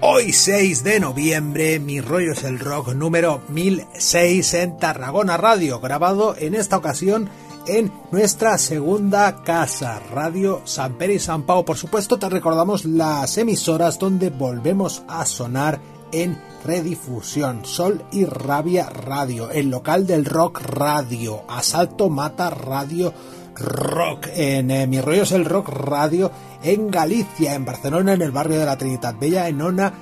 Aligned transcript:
Hoy 0.00 0.32
6 0.32 0.82
de 0.82 0.98
noviembre, 0.98 1.78
Mi 1.78 2.00
Rollo 2.00 2.32
es 2.32 2.42
el 2.42 2.58
Rock 2.58 2.92
número 2.94 3.40
1006 3.48 4.54
en 4.54 4.78
Tarragona 4.78 5.36
Radio, 5.36 5.78
grabado 5.78 6.34
en 6.36 6.56
esta 6.56 6.76
ocasión 6.76 7.30
en 7.68 7.92
nuestra 8.10 8.58
segunda 8.58 9.42
casa, 9.44 10.00
Radio 10.12 10.60
San 10.64 10.94
Pere 10.94 11.14
y 11.14 11.18
San 11.20 11.44
Pau. 11.44 11.64
Por 11.64 11.76
supuesto, 11.76 12.18
te 12.18 12.28
recordamos 12.28 12.84
las 12.84 13.38
emisoras 13.38 13.98
donde 13.98 14.30
volvemos 14.30 15.04
a 15.06 15.24
sonar 15.24 15.80
en 16.10 16.36
redifusión. 16.64 17.64
Sol 17.64 18.04
y 18.10 18.24
Rabia 18.24 18.88
Radio, 18.90 19.50
el 19.50 19.70
local 19.70 20.06
del 20.06 20.24
rock 20.24 20.62
radio, 20.62 21.44
Asalto 21.48 22.10
Mata 22.10 22.50
Radio 22.50 23.14
Rock, 23.58 24.28
en 24.34 24.70
eh, 24.70 24.86
Mi 24.86 25.00
Rollo 25.00 25.22
es 25.22 25.32
el 25.32 25.44
Rock 25.44 25.68
Radio, 25.68 26.30
en 26.62 26.90
Galicia, 26.90 27.54
en 27.54 27.64
Barcelona, 27.64 28.14
en 28.14 28.22
el 28.22 28.30
barrio 28.30 28.58
de 28.58 28.66
la 28.66 28.76
Trinidad 28.76 29.16
Bella, 29.18 29.48
en 29.48 29.60
Ona 29.60 29.92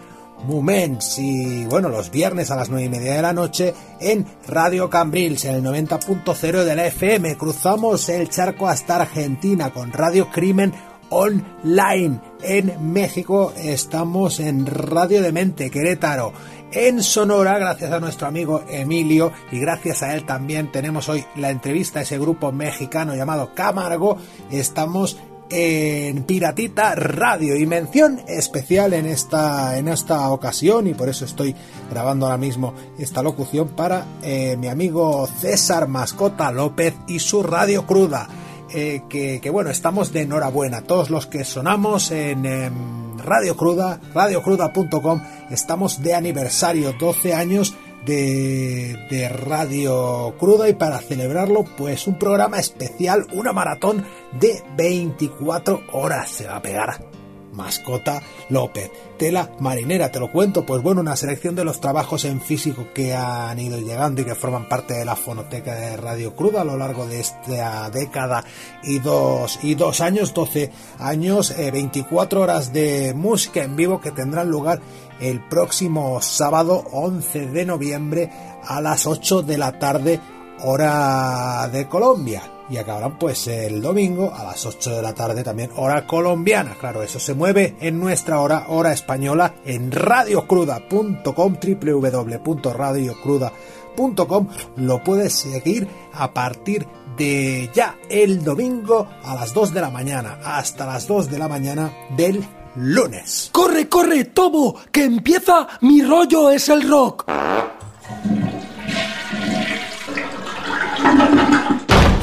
Moments 0.46 1.18
y 1.18 1.64
bueno, 1.64 1.88
los 1.88 2.10
viernes 2.10 2.50
a 2.50 2.56
las 2.56 2.68
9 2.68 2.84
y 2.84 2.88
media 2.88 3.14
de 3.14 3.22
la 3.22 3.32
noche 3.32 3.72
en 4.00 4.26
Radio 4.46 4.90
Cambrils 4.90 5.44
en 5.46 5.54
el 5.54 5.64
90.0 5.64 6.64
de 6.64 6.76
la 6.76 6.86
FM. 6.86 7.36
Cruzamos 7.36 8.08
el 8.08 8.28
charco 8.28 8.68
hasta 8.68 8.96
Argentina 8.96 9.70
con 9.70 9.92
Radio 9.92 10.28
Crimen 10.30 10.72
Online. 11.08 12.20
En 12.42 12.92
México 12.92 13.52
estamos 13.56 14.40
en 14.40 14.66
Radio 14.66 15.22
Demente, 15.22 15.70
Querétaro. 15.70 16.32
En 16.74 17.04
Sonora, 17.04 17.56
gracias 17.56 17.92
a 17.92 18.00
nuestro 18.00 18.26
amigo 18.26 18.64
Emilio 18.68 19.30
y 19.52 19.60
gracias 19.60 20.02
a 20.02 20.12
él 20.12 20.26
también 20.26 20.72
tenemos 20.72 21.08
hoy 21.08 21.24
la 21.36 21.50
entrevista 21.50 22.00
a 22.00 22.02
ese 22.02 22.18
grupo 22.18 22.50
mexicano 22.50 23.14
llamado 23.14 23.54
Camargo. 23.54 24.18
Estamos 24.50 25.16
en 25.50 26.24
Piratita 26.24 26.96
Radio 26.96 27.56
y 27.56 27.64
mención 27.64 28.20
especial 28.26 28.92
en 28.92 29.06
esta, 29.06 29.78
en 29.78 29.86
esta 29.86 30.28
ocasión 30.30 30.88
y 30.88 30.94
por 30.94 31.08
eso 31.08 31.24
estoy 31.24 31.54
grabando 31.92 32.26
ahora 32.26 32.38
mismo 32.38 32.74
esta 32.98 33.22
locución 33.22 33.68
para 33.68 34.06
eh, 34.20 34.56
mi 34.58 34.66
amigo 34.66 35.28
César 35.28 35.86
Mascota 35.86 36.50
López 36.50 36.94
y 37.06 37.20
su 37.20 37.44
Radio 37.44 37.86
Cruda. 37.86 38.26
Eh, 38.74 39.02
que, 39.08 39.48
bueno, 39.50 39.70
estamos 39.70 40.12
de 40.12 40.22
enhorabuena. 40.22 40.82
Todos 40.82 41.08
los 41.08 41.28
que 41.28 41.44
sonamos 41.44 42.10
en, 42.10 42.44
en 42.44 43.03
Radio 43.24 43.56
Cruda, 43.56 44.00
radiocruda.com, 44.14 45.20
estamos 45.50 46.02
de 46.02 46.14
aniversario, 46.14 46.92
12 46.92 47.34
años 47.34 47.74
de, 48.04 49.30
Radio 49.46 50.34
Cruda 50.38 50.68
y 50.68 50.74
para 50.74 50.98
celebrarlo 50.98 51.64
pues 51.64 52.06
un 52.06 52.18
programa 52.18 52.58
especial, 52.58 53.26
una 53.32 53.52
maratón 53.52 54.04
de 54.38 54.62
24 54.76 55.84
horas 55.92 56.30
se 56.30 56.46
va 56.46 56.56
a 56.56 56.62
pegar. 56.62 57.13
Mascota 57.54 58.22
López. 58.50 58.90
Tela 59.18 59.50
marinera, 59.60 60.10
te 60.10 60.20
lo 60.20 60.30
cuento, 60.30 60.66
pues 60.66 60.82
bueno, 60.82 61.00
una 61.00 61.16
selección 61.16 61.54
de 61.54 61.64
los 61.64 61.80
trabajos 61.80 62.24
en 62.24 62.40
físico 62.40 62.88
que 62.92 63.14
han 63.14 63.58
ido 63.58 63.78
llegando 63.78 64.20
y 64.20 64.24
que 64.24 64.34
forman 64.34 64.68
parte 64.68 64.94
de 64.94 65.04
la 65.04 65.16
fonoteca 65.16 65.74
de 65.74 65.96
Radio 65.96 66.34
Cruda 66.34 66.62
a 66.62 66.64
lo 66.64 66.76
largo 66.76 67.06
de 67.06 67.20
esta 67.20 67.90
década 67.90 68.44
y 68.82 68.98
dos, 68.98 69.60
y 69.62 69.74
dos 69.74 70.00
años, 70.00 70.34
12 70.34 70.70
años, 70.98 71.54
24 71.56 72.38
eh, 72.38 72.42
horas 72.42 72.72
de 72.72 73.14
música 73.14 73.62
en 73.62 73.76
vivo 73.76 74.00
que 74.00 74.10
tendrán 74.10 74.50
lugar 74.50 74.80
el 75.20 75.40
próximo 75.48 76.20
sábado 76.20 76.84
11 76.92 77.46
de 77.46 77.64
noviembre 77.64 78.30
a 78.66 78.80
las 78.80 79.06
8 79.06 79.42
de 79.42 79.58
la 79.58 79.78
tarde 79.78 80.20
hora 80.64 81.68
de 81.68 81.88
Colombia 81.88 82.42
y 82.68 82.76
acabarán 82.76 83.18
pues 83.18 83.46
el 83.46 83.80
domingo 83.82 84.32
a 84.34 84.44
las 84.44 84.64
8 84.64 84.96
de 84.96 85.02
la 85.02 85.12
tarde 85.14 85.44
también 85.44 85.70
hora 85.76 86.06
colombiana. 86.06 86.74
Claro, 86.78 87.02
eso 87.02 87.18
se 87.18 87.34
mueve 87.34 87.76
en 87.80 88.00
nuestra 88.00 88.40
hora, 88.40 88.66
hora 88.68 88.92
española, 88.92 89.54
en 89.64 89.90
radiocruda.com, 89.92 91.56
www.radiocruda.com. 91.62 94.48
Lo 94.76 95.04
puedes 95.04 95.34
seguir 95.34 95.86
a 96.12 96.32
partir 96.32 96.86
de 97.16 97.70
ya 97.72 97.96
el 98.08 98.42
domingo 98.42 99.06
a 99.22 99.34
las 99.34 99.52
2 99.54 99.74
de 99.74 99.80
la 99.80 99.90
mañana 99.90 100.40
hasta 100.44 100.86
las 100.86 101.06
2 101.06 101.30
de 101.30 101.38
la 101.38 101.48
mañana 101.48 101.92
del 102.16 102.44
lunes. 102.76 103.50
¡Corre, 103.52 103.88
corre, 103.88 104.24
Tobo! 104.24 104.74
¡Que 104.90 105.04
empieza 105.04 105.68
mi 105.82 106.02
rollo 106.02 106.50
es 106.50 106.68
el 106.68 106.88
rock! 106.88 107.24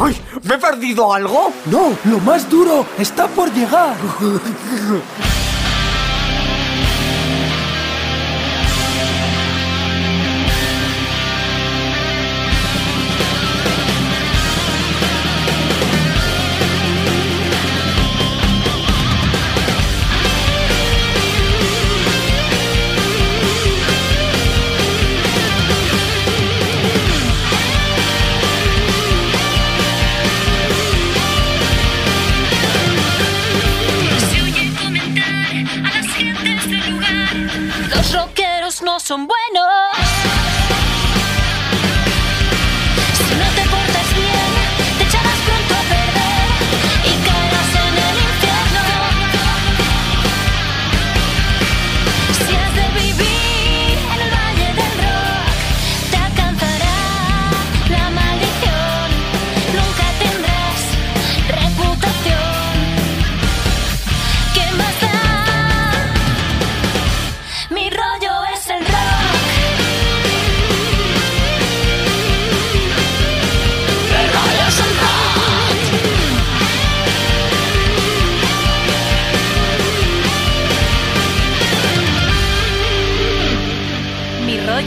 ¡Ay! 0.03 0.19
¿Me 0.43 0.55
he 0.55 0.57
perdido 0.57 1.13
algo? 1.13 1.51
No, 1.67 1.93
lo 2.05 2.19
más 2.19 2.49
duro 2.49 2.85
está 2.97 3.27
por 3.27 3.53
llegar. 3.53 3.95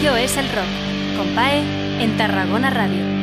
es 0.02 0.36
el 0.36 0.48
rock, 0.48 1.16
con 1.16 1.28
PAE 1.36 1.62
en 2.02 2.16
Tarragona 2.16 2.68
Radio. 2.68 3.13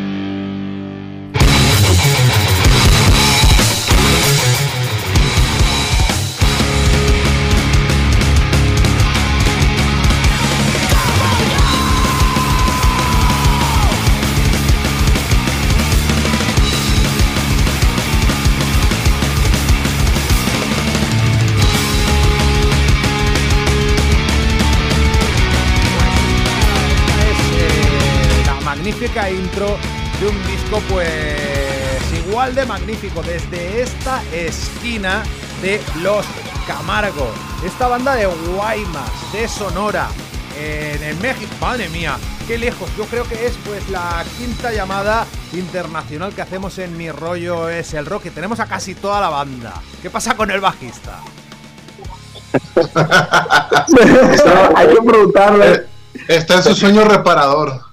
Intro 29.11 29.77
de 30.21 30.27
un 30.27 30.47
disco 30.47 30.81
pues 30.89 31.99
igual 32.25 32.55
de 32.55 32.65
magnífico 32.65 33.21
desde 33.21 33.81
esta 33.81 34.23
esquina 34.31 35.21
de 35.61 35.81
Los 36.01 36.25
Camargo. 36.65 37.29
Esta 37.65 37.89
banda 37.89 38.15
de 38.15 38.25
Guaymas, 38.25 39.33
de 39.33 39.49
Sonora, 39.49 40.07
en 40.57 41.03
el 41.03 41.17
México. 41.17 41.51
Madre 41.59 41.89
mía, 41.89 42.17
qué 42.47 42.57
lejos. 42.57 42.89
Yo 42.97 43.03
creo 43.05 43.25
que 43.25 43.45
es 43.45 43.53
pues 43.65 43.89
la 43.89 44.23
quinta 44.37 44.71
llamada 44.71 45.25
internacional 45.51 46.33
que 46.33 46.41
hacemos 46.41 46.79
en 46.79 46.95
Mi 46.95 47.11
Rollo 47.11 47.67
es 47.67 47.93
el 47.93 48.05
Rock. 48.05 48.27
Y 48.27 48.29
tenemos 48.29 48.61
a 48.61 48.65
casi 48.65 48.95
toda 48.95 49.19
la 49.19 49.29
banda. 49.29 49.73
¿Qué 50.01 50.09
pasa 50.09 50.37
con 50.37 50.49
el 50.51 50.61
bajista? 50.61 51.19
hay 54.75 54.87
que 54.87 55.01
preguntarle. 55.01 55.87
Está 56.29 56.55
en 56.55 56.63
su 56.63 56.75
sueño 56.75 57.03
reparador. 57.03 57.90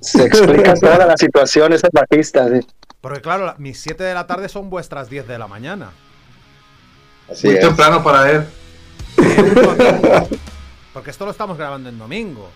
Se 0.00 0.24
explica 0.24 0.74
toda 0.80 1.06
la 1.06 1.16
situación, 1.16 1.72
esas 1.72 1.90
bajistas. 1.92 2.64
Porque 3.00 3.20
claro, 3.20 3.54
mis 3.58 3.78
7 3.80 4.02
de 4.02 4.14
la 4.14 4.26
tarde 4.26 4.48
son 4.48 4.70
vuestras 4.70 5.08
10 5.08 5.28
de 5.28 5.38
la 5.38 5.46
mañana. 5.46 5.90
Muy 7.42 7.58
temprano 7.58 8.02
para 8.02 8.30
él. 8.30 8.44
Porque 9.16 10.28
porque 10.92 11.10
esto 11.10 11.24
lo 11.24 11.30
estamos 11.30 11.58
grabando 11.58 11.88
en 11.88 11.98
domingo. 11.98 12.48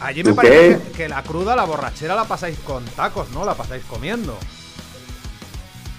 Allí 0.00 0.22
me 0.24 0.34
parece 0.34 0.82
que, 0.82 0.92
que 0.92 1.08
la 1.08 1.22
cruda, 1.22 1.56
la 1.56 1.64
borrachera 1.64 2.14
la 2.14 2.24
pasáis 2.24 2.58
con 2.60 2.84
tacos, 2.84 3.30
¿no? 3.30 3.44
La 3.44 3.54
pasáis 3.54 3.84
comiendo. 3.84 4.36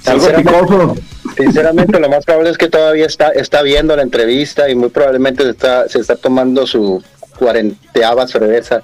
Algo 0.06 0.26
Sinceramente- 0.26 0.52
picoso. 0.52 0.96
Sinceramente, 1.38 2.00
lo 2.00 2.10
más 2.10 2.24
probable 2.24 2.52
es 2.52 2.58
que 2.58 2.70
todavía 2.70 3.06
está, 3.08 3.30
está 3.30 3.62
viendo 3.62 3.96
la 3.96 4.04
entrevista 4.04 4.70
y 4.70 4.76
muy 4.76 4.90
probablemente 4.90 5.44
se 5.44 5.50
está, 5.50 5.90
se 5.90 6.00
está 6.00 6.16
tomando 6.16 6.66
su 6.66 7.04
cuarenteava 7.38 8.26
cerveza 8.28 8.82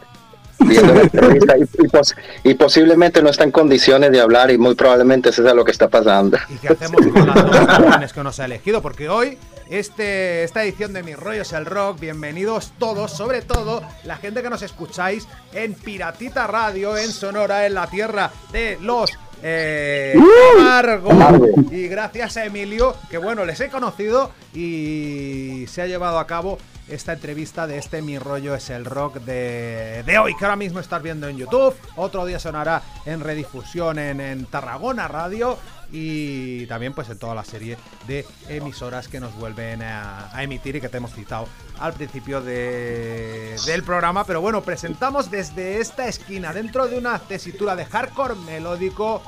y 2.44 2.54
posiblemente 2.56 3.22
no 3.22 3.30
está 3.30 3.44
en 3.44 3.52
condiciones 3.52 4.12
de 4.12 4.19
hablar 4.19 4.52
y 4.52 4.58
muy 4.58 4.75
probablemente 4.75 5.30
eso 5.30 5.48
es 5.48 5.54
lo 5.54 5.66
que 5.66 5.72
está 5.72 5.90
pasando. 5.90 6.38
¿Y 6.50 6.56
qué 6.56 6.69
hacemos 6.69 7.06
con 7.08 7.28
las 7.28 7.36
dos 7.36 7.66
canciones 7.66 8.13
que 8.13 8.24
nos 8.24 8.40
ha 8.40 8.46
elegido? 8.46 8.81
Porque 8.81 9.10
hoy, 9.10 9.38
este, 9.69 10.44
esta 10.44 10.63
edición 10.63 10.94
de 10.94 11.04
Mis 11.04 11.18
Rollos 11.18 11.54
el 11.54 11.66
Rock, 11.66 12.00
bienvenidos 12.00 12.74
todos, 12.78 13.12
sobre 13.12 13.42
todo 13.42 13.81
la 14.04 14.18
gente 14.18 14.42
que 14.42 14.50
nos 14.50 14.62
escucháis 14.62 15.28
en 15.54 15.74
Piratita 15.74 16.48
Radio, 16.48 16.98
en 16.98 17.12
Sonora, 17.12 17.66
en 17.66 17.74
la 17.74 17.88
tierra 17.88 18.31
de 18.52 18.78
los 18.81 19.12
eh, 19.43 20.15
Camargo. 20.57 21.09
Camargo. 21.09 21.47
Y 21.71 21.88
gracias 21.88 22.38
a 22.38 22.45
Emilio, 22.45 22.95
que 23.09 23.17
bueno, 23.17 23.45
les 23.45 23.59
he 23.59 23.69
conocido 23.69 24.31
y 24.53 25.65
se 25.67 25.81
ha 25.81 25.88
llevado 25.88 26.19
a 26.19 26.27
cabo 26.27 26.57
esta 26.88 27.13
entrevista 27.13 27.67
de 27.67 27.77
este 27.77 28.01
Mi 28.01 28.19
Rollo 28.19 28.53
es 28.53 28.69
el 28.69 28.85
Rock 28.85 29.15
de, 29.21 30.03
de 30.05 30.17
hoy, 30.17 30.35
que 30.35 30.43
ahora 30.43 30.57
mismo 30.57 30.79
estás 30.79 31.01
viendo 31.01 31.27
en 31.27 31.38
YouTube. 31.38 31.73
Otro 31.95 32.25
día 32.25 32.39
sonará 32.39 32.81
en 33.05 33.21
redifusión 33.21 33.97
en, 33.97 34.19
en 34.19 34.45
Tarragona 34.45 35.07
Radio 35.07 35.57
y 35.91 36.65
también 36.67 36.93
pues 36.93 37.09
en 37.09 37.17
toda 37.19 37.35
la 37.35 37.43
serie 37.43 37.77
de 38.07 38.25
emisoras 38.47 39.07
que 39.07 39.19
nos 39.19 39.35
vuelven 39.35 39.81
a, 39.81 40.35
a 40.35 40.43
emitir 40.43 40.75
y 40.77 40.81
que 40.81 40.88
te 40.89 40.97
hemos 40.97 41.13
citado 41.13 41.47
al 41.79 41.93
principio 41.93 42.41
de- 42.41 43.57
del 43.65 43.83
programa. 43.83 44.23
Pero 44.23 44.39
bueno, 44.41 44.61
presentamos 44.61 45.29
desde 45.29 45.79
esta 45.81 46.07
esquina, 46.07 46.53
dentro 46.53 46.88
de 46.88 46.97
una 46.97 47.19
tesitura 47.19 47.75
de 47.75 47.85
hardcore 47.85 48.35
melódico, 48.45 49.21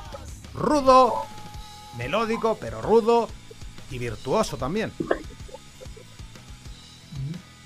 rudo, 0.54 1.14
melódico, 1.98 2.56
pero 2.60 2.80
rudo 2.80 3.28
y 3.90 3.98
virtuoso 3.98 4.56
también. 4.56 4.90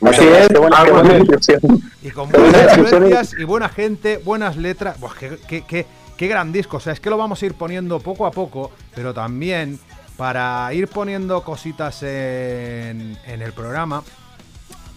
Muchas 0.00 0.18
Así 0.18 0.26
gracias, 0.28 0.42
es. 0.46 0.48
qué 0.52 0.58
buena- 0.58 0.76
qué 0.76 0.82
Ah, 0.82 0.92
buena 0.92 1.08
bueno. 1.08 1.24
descripción. 1.24 1.90
Y 2.02 2.10
con 2.10 2.28
buenas 2.30 2.78
influencias 2.78 3.34
y 3.38 3.44
buena 3.44 3.68
gente, 3.68 4.16
buenas 4.18 4.56
letras. 4.56 4.98
Buah, 5.00 5.14
qué, 5.18 5.38
qué- 5.48 5.64
qué- 5.66 5.86
qué 6.18 6.26
gran 6.28 6.52
disco. 6.52 6.76
O 6.76 6.80
sea, 6.80 6.92
es 6.92 7.00
que 7.00 7.08
lo 7.08 7.16
vamos 7.16 7.40
a 7.40 7.46
ir 7.46 7.54
poniendo 7.54 8.00
poco 8.00 8.26
a 8.26 8.30
poco, 8.30 8.72
pero 8.94 9.14
también 9.14 9.80
para 10.18 10.70
ir 10.74 10.88
poniendo 10.88 11.42
cositas 11.44 12.02
en, 12.02 13.16
el 13.24 13.52
programa, 13.52 14.02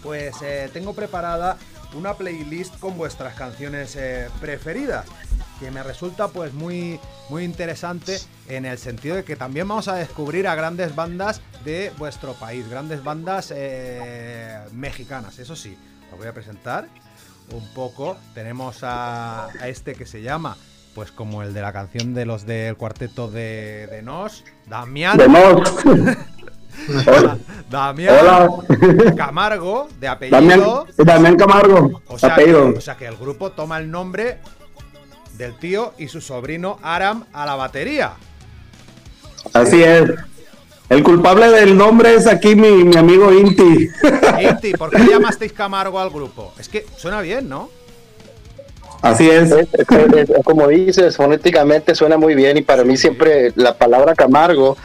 pues 0.03 0.35
eh, 0.41 0.69
tengo 0.73 0.93
preparada 0.93 1.57
una 1.93 2.15
playlist 2.15 2.79
con 2.79 2.97
vuestras 2.97 3.35
canciones 3.35 3.95
eh, 3.95 4.27
preferidas. 4.41 5.05
Que 5.59 5.69
me 5.69 5.83
resulta 5.83 6.27
pues 6.29 6.53
muy, 6.53 6.99
muy 7.29 7.43
interesante 7.43 8.17
en 8.47 8.65
el 8.65 8.79
sentido 8.79 9.15
de 9.15 9.23
que 9.23 9.35
también 9.35 9.67
vamos 9.67 9.87
a 9.87 9.93
descubrir 9.93 10.47
a 10.47 10.55
grandes 10.55 10.95
bandas 10.95 11.39
de 11.63 11.91
vuestro 11.99 12.33
país, 12.33 12.67
grandes 12.67 13.03
bandas 13.03 13.53
eh, 13.55 14.59
mexicanas, 14.71 15.37
eso 15.37 15.55
sí, 15.55 15.77
lo 16.09 16.17
voy 16.17 16.25
a 16.25 16.33
presentar 16.33 16.87
un 17.53 17.71
poco. 17.75 18.17
Tenemos 18.33 18.79
a 18.81 19.49
este 19.63 19.93
que 19.93 20.07
se 20.07 20.23
llama, 20.23 20.57
pues 20.95 21.11
como 21.11 21.43
el 21.43 21.53
de 21.53 21.61
la 21.61 21.71
canción 21.73 22.13
de 22.13 22.25
los 22.25 22.45
del 22.45 22.75
cuarteto 22.75 23.29
de, 23.29 23.87
de 23.87 24.01
Nos, 24.01 24.43
Damián. 24.67 25.17
De 25.17 25.27
Nos. 25.27 25.61
Da- 27.05 27.37
Damián 27.69 28.15
Hola. 28.21 29.13
Camargo, 29.15 29.89
de 29.99 30.07
apellido. 30.07 30.87
Damián 30.97 31.35
Camargo. 31.35 32.01
O 32.07 32.17
sea, 32.17 32.29
que, 32.35 32.41
apellido. 32.41 32.73
o 32.77 32.81
sea 32.81 32.95
que 32.95 33.05
el 33.07 33.17
grupo 33.17 33.51
toma 33.51 33.77
el 33.77 33.91
nombre 33.91 34.39
del 35.37 35.57
tío 35.57 35.93
y 35.97 36.07
su 36.07 36.21
sobrino 36.21 36.79
Aram 36.81 37.25
a 37.33 37.45
la 37.45 37.55
batería. 37.55 38.13
Así 39.53 39.83
es. 39.83 40.09
El 40.89 41.03
culpable 41.03 41.49
del 41.49 41.77
nombre 41.77 42.15
es 42.15 42.27
aquí 42.27 42.55
mi, 42.55 42.83
mi 42.83 42.95
amigo 42.97 43.31
Inti. 43.33 43.87
Inti, 44.41 44.73
¿por 44.73 44.89
qué 44.91 45.05
llamasteis 45.05 45.53
Camargo 45.53 45.99
al 45.99 46.09
grupo? 46.09 46.53
Es 46.57 46.67
que 46.67 46.85
suena 46.97 47.21
bien, 47.21 47.47
¿no? 47.47 47.69
Así 49.01 49.29
es. 49.29 49.51
Es- 49.51 49.67
es- 49.73 50.29
es- 50.29 50.43
como 50.43 50.67
dices, 50.67 51.15
fonéticamente 51.17 51.95
suena 51.95 52.17
muy 52.17 52.35
bien 52.35 52.57
y 52.57 52.61
para 52.61 52.83
mí 52.83 52.97
siempre 52.97 53.51
la 53.55 53.75
palabra 53.77 54.13
Camargo 54.15 54.77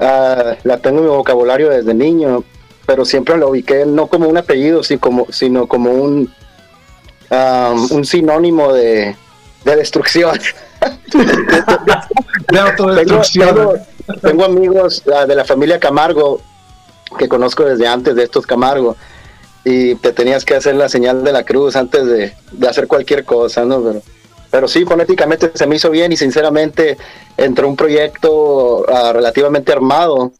ah, 0.00 0.54
la 0.64 0.78
tengo 0.78 0.98
en 0.98 1.04
mi 1.04 1.10
vocabulario 1.10 1.68
desde 1.68 1.92
niño, 1.94 2.44
pero 2.86 3.04
siempre 3.04 3.36
lo 3.36 3.50
ubiqué 3.50 3.84
no 3.86 4.06
como 4.08 4.28
un 4.28 4.36
apellido, 4.38 4.82
sino 4.82 5.00
como, 5.00 5.26
sino 5.30 5.66
como 5.66 5.90
un, 5.92 6.32
ah, 7.30 7.74
un 7.90 8.04
sinónimo 8.04 8.72
de, 8.72 9.14
de 9.64 9.76
destrucción. 9.76 10.38
De 12.50 12.58
autodestrucción. 12.58 13.48
tengo- 13.54 13.74
tengo 14.20 14.44
amigos 14.44 15.02
ah, 15.14 15.26
de 15.26 15.34
la 15.36 15.44
familia 15.44 15.78
Camargo 15.78 16.40
que 17.18 17.28
conozco 17.28 17.64
desde 17.64 17.86
antes 17.86 18.14
de 18.16 18.24
estos 18.24 18.46
Camargo 18.46 18.96
y 19.64 19.94
te 19.96 20.12
tenías 20.12 20.44
que 20.44 20.54
hacer 20.54 20.74
la 20.74 20.88
señal 20.88 21.22
de 21.22 21.32
la 21.32 21.44
cruz 21.44 21.76
antes 21.76 22.06
de, 22.06 22.32
de 22.52 22.68
hacer 22.68 22.86
cualquier 22.86 23.24
cosa, 23.24 23.64
¿no? 23.64 23.82
Pero, 23.82 24.02
pero 24.50 24.68
sí, 24.68 24.84
fonéticamente 24.84 25.50
se 25.54 25.66
me 25.66 25.76
hizo 25.76 25.90
bien 25.90 26.12
y 26.12 26.16
sinceramente 26.16 26.96
entró 27.36 27.68
un 27.68 27.76
proyecto 27.76 28.84
ah, 28.92 29.12
relativamente 29.12 29.72
armado 29.72 30.32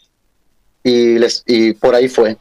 y, 0.83 1.19
les, 1.19 1.43
y 1.47 1.73
por 1.73 1.95
ahí 1.95 2.09
fue. 2.09 2.37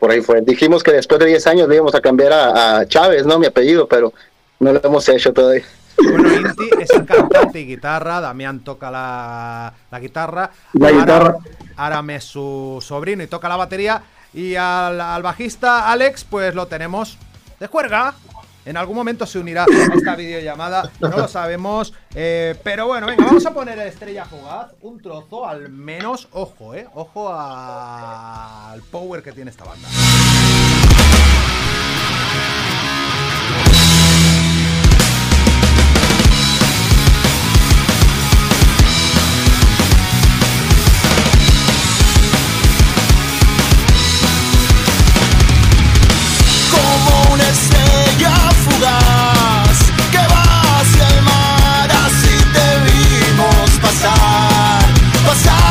Por 0.00 0.10
ahí 0.10 0.20
fue. 0.20 0.40
Dijimos 0.40 0.82
que 0.82 0.92
después 0.92 1.20
de 1.20 1.26
10 1.26 1.46
años 1.48 1.68
le 1.68 1.76
íbamos 1.76 1.94
a 1.94 2.00
cambiar 2.00 2.32
a, 2.32 2.78
a 2.78 2.86
Chávez, 2.86 3.26
¿no? 3.26 3.38
Mi 3.38 3.46
apellido, 3.46 3.86
pero 3.86 4.12
no 4.58 4.72
lo 4.72 4.80
hemos 4.82 5.08
hecho 5.08 5.32
todavía. 5.32 5.64
Bueno, 5.98 6.32
Inti 6.32 6.70
es 6.80 6.90
cantante 7.06 7.60
y 7.60 7.66
guitarra, 7.66 8.20
Damián 8.20 8.64
toca 8.64 8.90
la, 8.90 9.72
la 9.90 10.00
guitarra, 10.00 10.50
La 10.72 10.90
guitarra. 10.90 11.36
Aram 11.76 12.10
es 12.10 12.24
su 12.24 12.78
sobrino 12.80 13.22
y 13.22 13.26
toca 13.26 13.48
la 13.48 13.56
batería, 13.56 14.02
y 14.34 14.56
al, 14.56 15.00
al 15.00 15.22
bajista 15.22 15.90
Alex, 15.90 16.24
pues 16.24 16.54
lo 16.54 16.66
tenemos 16.66 17.18
de 17.60 17.66
juerga. 17.66 18.14
En 18.64 18.76
algún 18.76 18.94
momento 18.94 19.26
se 19.26 19.40
unirá 19.40 19.64
a 19.64 19.94
esta 19.96 20.14
videollamada, 20.14 20.88
no 21.00 21.08
lo 21.08 21.26
sabemos. 21.26 21.92
eh, 22.14 22.56
pero 22.62 22.86
bueno, 22.86 23.08
venga, 23.08 23.24
vamos 23.24 23.44
a 23.44 23.52
poner 23.52 23.78
a 23.80 23.86
Estrella 23.86 24.24
Fugaz 24.24 24.70
un 24.82 25.02
trozo, 25.02 25.48
al 25.48 25.68
menos, 25.68 26.28
ojo, 26.30 26.72
eh, 26.72 26.86
ojo 26.94 27.28
al 27.34 28.80
power 28.82 29.20
que 29.20 29.32
tiene 29.32 29.50
esta 29.50 29.64
banda. 29.64 29.88
Una 47.32 47.48
estrella 47.48 48.34
fugaz 48.64 49.78
que 50.10 50.18
va 50.18 50.80
hacia 50.80 51.08
el 51.08 51.22
mar, 51.22 51.88
así 52.04 52.36
te 52.52 52.66
vimos 52.84 53.70
pasar, 53.80 54.82
pasar. 55.26 55.61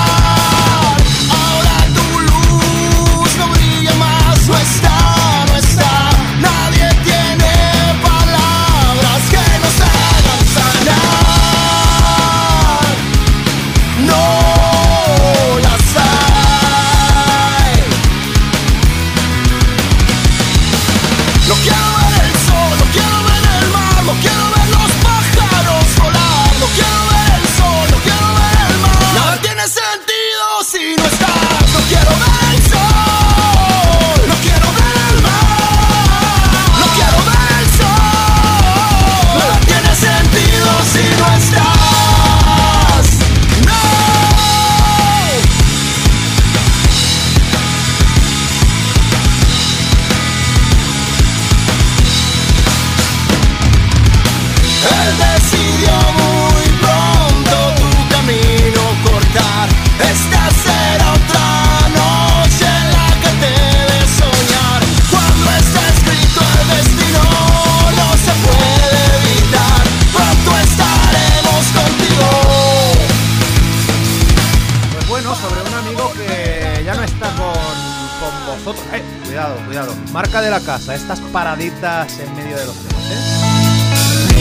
La 80.51 80.59
casa, 80.59 80.93
estas 80.93 81.21
paraditas 81.31 82.19
en 82.19 82.35
medio 82.35 82.57
de 82.57 82.65
los 82.65 82.75
temas, 82.75 83.03
¿eh? 83.09 84.31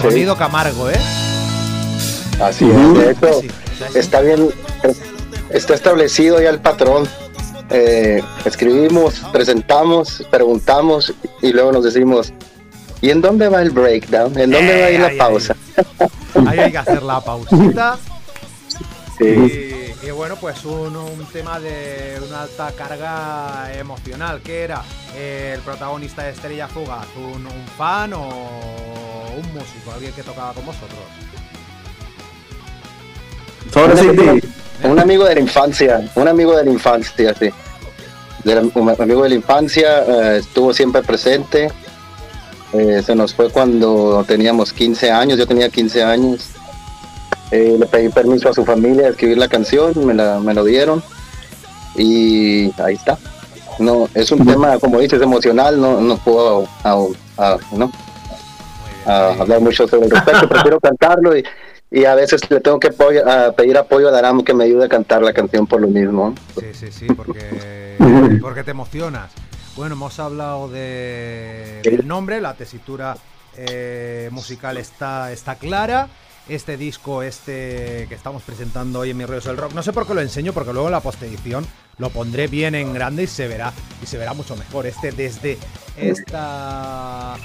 Sonido 0.00 0.36
Camargo, 0.38 0.88
¿eh? 0.88 0.98
Así 2.42 2.64
es, 2.70 2.94
de 2.94 3.10
hecho, 3.10 3.40
Sí, 3.42 3.48
sí. 3.48 3.98
está 3.98 4.20
bien, 4.22 4.48
está 5.50 5.74
establecido 5.74 6.40
ya 6.40 6.48
el 6.48 6.60
patrón. 6.60 7.06
Eh, 7.68 8.22
escribimos, 8.46 9.20
presentamos, 9.32 10.26
preguntamos 10.30 11.12
y 11.42 11.52
luego 11.52 11.70
nos 11.72 11.84
decimos, 11.84 12.32
¿y 13.02 13.10
en 13.10 13.20
dónde 13.20 13.48
va 13.50 13.60
el 13.60 13.70
breakdown? 13.70 14.38
¿En 14.38 14.50
dónde 14.50 14.80
va 14.80 14.86
a 14.86 14.90
ir 14.90 14.96
Eh, 14.96 15.02
la 15.02 15.06
ay, 15.08 15.18
pausa? 15.18 15.54
Ahí 16.48 16.58
hay 16.60 16.72
que 16.72 16.78
hacer 16.78 17.02
la 17.02 17.20
pausita. 17.20 17.98
Sí. 19.18 19.26
Y, 19.26 19.69
y 20.02 20.10
bueno, 20.10 20.36
pues 20.36 20.64
un, 20.64 20.96
un 20.96 21.24
tema 21.32 21.60
de 21.60 22.18
una 22.26 22.42
alta 22.42 22.72
carga 22.72 23.70
emocional. 23.78 24.40
que 24.42 24.62
era? 24.64 24.82
El 25.16 25.60
protagonista 25.60 26.22
de 26.22 26.30
Estrella 26.30 26.68
Fugaz, 26.68 27.06
un, 27.16 27.46
un 27.46 27.66
fan 27.76 28.12
o 28.14 28.22
un 28.28 29.52
músico? 29.54 29.92
¿Alguien 29.94 30.12
que 30.12 30.22
tocaba 30.22 30.52
con 30.54 30.64
vosotros? 30.66 30.98
Sobre 33.72 33.92
Un 33.92 33.98
amigo, 33.98 34.34
City. 34.34 34.48
un 34.84 34.98
amigo 34.98 35.24
de 35.24 35.34
la 35.34 35.40
infancia, 35.40 36.10
un 36.14 36.28
amigo 36.28 36.56
de 36.56 36.64
la 36.64 36.70
infancia, 36.70 37.34
sí. 37.38 37.50
De 38.44 38.54
la- 38.54 38.62
un 38.62 38.88
amigo 39.00 39.22
de 39.22 39.28
la 39.28 39.34
infancia, 39.34 40.04
eh, 40.04 40.38
estuvo 40.38 40.72
siempre 40.72 41.02
presente. 41.02 41.70
Eh, 42.72 43.02
se 43.04 43.14
nos 43.14 43.34
fue 43.34 43.50
cuando 43.50 44.24
teníamos 44.26 44.72
15 44.72 45.10
años, 45.10 45.38
yo 45.38 45.46
tenía 45.46 45.68
15 45.68 46.02
años. 46.02 46.50
Eh, 47.50 47.76
le 47.78 47.86
pedí 47.86 48.08
permiso 48.10 48.48
a 48.48 48.52
su 48.54 48.64
familia 48.64 49.04
de 49.04 49.10
escribir 49.10 49.38
la 49.38 49.48
canción, 49.48 49.92
me, 50.06 50.14
la, 50.14 50.38
me 50.40 50.54
lo 50.54 50.64
dieron. 50.64 51.02
Y 51.96 52.70
ahí 52.80 52.94
está. 52.94 53.18
No, 53.78 54.08
es 54.14 54.30
un 54.30 54.46
tema, 54.46 54.78
como 54.78 55.00
dices, 55.00 55.20
emocional, 55.22 55.80
no, 55.80 56.00
no 56.00 56.16
puedo 56.18 56.68
a- 56.84 56.92
a- 57.38 57.58
¿no? 57.72 57.90
a 59.06 59.28
hablar 59.40 59.60
mucho 59.60 59.88
sobre 59.88 60.04
el 60.04 60.10
respecto, 60.10 60.46
prefiero 60.48 60.78
cantarlo 60.78 61.34
y, 61.36 61.42
y 61.90 62.04
a 62.04 62.14
veces 62.14 62.42
le 62.50 62.60
tengo 62.60 62.78
que 62.78 62.90
a 63.26 63.50
pedir 63.52 63.78
apoyo 63.78 64.08
a 64.08 64.10
Daram 64.10 64.42
que 64.44 64.52
me 64.52 64.64
ayude 64.64 64.84
a 64.84 64.88
cantar 64.88 65.22
la 65.22 65.32
canción 65.32 65.66
por 65.66 65.80
lo 65.80 65.88
mismo. 65.88 66.34
Sí, 66.58 66.66
sí, 66.74 66.92
sí, 66.92 67.06
porque, 67.06 67.96
porque 68.42 68.62
te 68.62 68.72
emocionas. 68.72 69.32
Bueno, 69.76 69.94
hemos 69.94 70.20
hablado 70.20 70.68
de, 70.68 71.80
del 71.82 72.06
nombre, 72.06 72.40
la 72.42 72.52
tesitura 72.54 73.16
eh, 73.56 74.28
musical 74.30 74.76
está, 74.76 75.32
está 75.32 75.54
clara. 75.54 76.08
Este 76.50 76.76
disco, 76.76 77.22
este 77.22 78.06
que 78.08 78.14
estamos 78.16 78.42
presentando 78.42 78.98
hoy 78.98 79.10
en 79.10 79.16
Mi 79.16 79.24
Rollos 79.24 79.44
del 79.44 79.56
Rock, 79.56 79.72
no 79.72 79.84
sé 79.84 79.92
por 79.92 80.04
qué 80.04 80.14
lo 80.14 80.20
enseño, 80.20 80.52
porque 80.52 80.72
luego 80.72 80.88
en 80.88 80.92
la 80.92 81.00
postedición 81.00 81.64
lo 81.96 82.10
pondré 82.10 82.48
bien 82.48 82.74
en 82.74 82.92
grande 82.92 83.22
y 83.22 83.26
se 83.28 83.46
verá, 83.46 83.72
y 84.02 84.06
se 84.06 84.18
verá 84.18 84.34
mucho 84.34 84.56
mejor. 84.56 84.84
Este 84.84 85.12
desde 85.12 85.58
esta, 85.96 87.36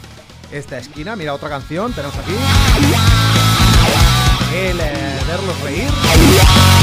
esta 0.51 0.79
esquina, 0.79 1.15
mira 1.15 1.35
otra 1.35 1.49
canción, 1.49 1.93
tenemos 1.93 2.17
aquí. 2.17 2.33
El 4.55 4.79
eh, 4.79 5.19
verlos 5.27 5.61
reír. 5.61 6.74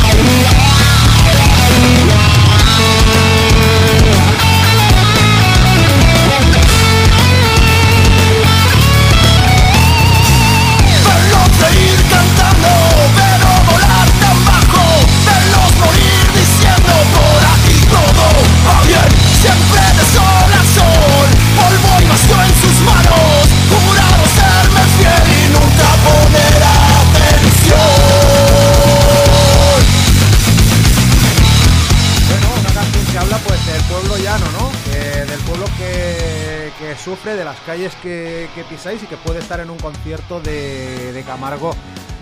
Calles 37.63 37.93
que, 38.03 38.49
que 38.55 38.63
pisáis 38.65 39.03
y 39.03 39.07
que 39.07 39.17
puede 39.17 39.39
estar 39.41 39.61
en 39.61 39.71
un 39.71 39.79
concierto 39.79 40.41
de, 40.41 41.13
de 41.13 41.23
Camargo 41.23 41.75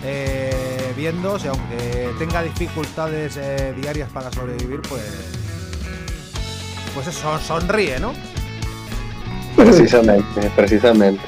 eh, 0.03 0.93
viéndose, 0.97 1.47
aunque 1.49 2.09
tenga 2.17 2.41
dificultades 2.41 3.37
eh, 3.37 3.73
diarias 3.79 4.09
para 4.11 4.31
sobrevivir, 4.31 4.81
pues 4.89 5.01
pues 6.93 7.07
eso, 7.07 7.39
sonríe, 7.39 7.99
¿no? 7.99 8.13
Precisamente, 9.55 10.51
precisamente. 10.55 11.21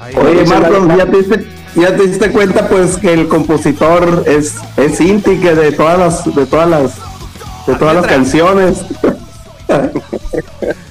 Ahí- 0.00 0.14
Oye, 0.16 0.44
Marcos, 0.44 0.88
¿ya 0.96 1.06
te, 1.06 1.16
diste, 1.16 1.46
ya 1.76 1.96
te 1.96 2.06
diste 2.06 2.30
cuenta 2.30 2.68
pues 2.68 2.96
que 2.98 3.12
el 3.12 3.28
compositor 3.28 4.24
es, 4.26 4.56
es 4.76 5.00
Inti, 5.00 5.38
que 5.38 5.54
de 5.54 5.72
todas 5.72 5.98
las, 5.98 6.34
de 6.34 6.44
todas 6.46 6.68
las, 6.68 6.92
de 7.66 7.74
todas 7.76 7.94
las 7.94 8.06
canciones. 8.06 8.82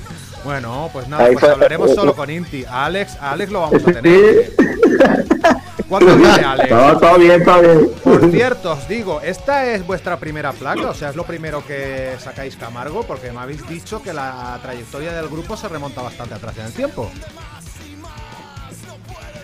Bueno, 0.50 0.90
pues 0.92 1.08
nada, 1.08 1.26
Ahí 1.26 1.34
pues 1.34 1.42
fue- 1.46 1.54
hablaremos 1.54 1.92
eh, 1.92 1.94
solo 1.94 2.12
eh. 2.12 2.16
con 2.16 2.28
Inti. 2.32 2.66
A 2.66 2.86
Alex, 2.86 3.18
a 3.22 3.34
Alex 3.34 3.52
lo 3.52 3.60
vamos 3.62 3.84
a 3.84 3.86
Sí. 3.86 3.94
tener. 3.94 4.52
¿Cuándo 5.88 6.16
viene 6.16 6.34
Alex? 6.44 6.72
No, 6.72 6.98
todo 6.98 7.20
bien, 7.20 7.44
todo 7.46 7.62
bien. 7.62 7.92
Por 8.04 8.32
cierto, 8.32 8.72
os 8.72 8.88
digo, 8.88 9.22
¿esta 9.22 9.68
es 9.68 9.86
vuestra 9.86 10.18
primera 10.18 10.52
placa? 10.52 10.90
O 10.90 10.94
sea, 10.96 11.10
¿es 11.12 11.16
lo 11.16 11.24
primero 11.24 11.64
que 11.68 12.14
sacáis 12.18 12.56
Camargo? 12.56 13.04
Porque 13.04 13.32
me 13.32 13.40
habéis 13.42 13.68
dicho 13.70 14.02
que 14.02 14.12
la 14.12 14.58
trayectoria 14.64 15.14
del 15.14 15.28
grupo 15.30 15.56
se 15.56 15.68
remonta 15.68 16.02
bastante 16.02 16.34
atrás 16.34 16.58
en 16.58 16.66
el 16.66 16.74
tiempo. 16.74 17.12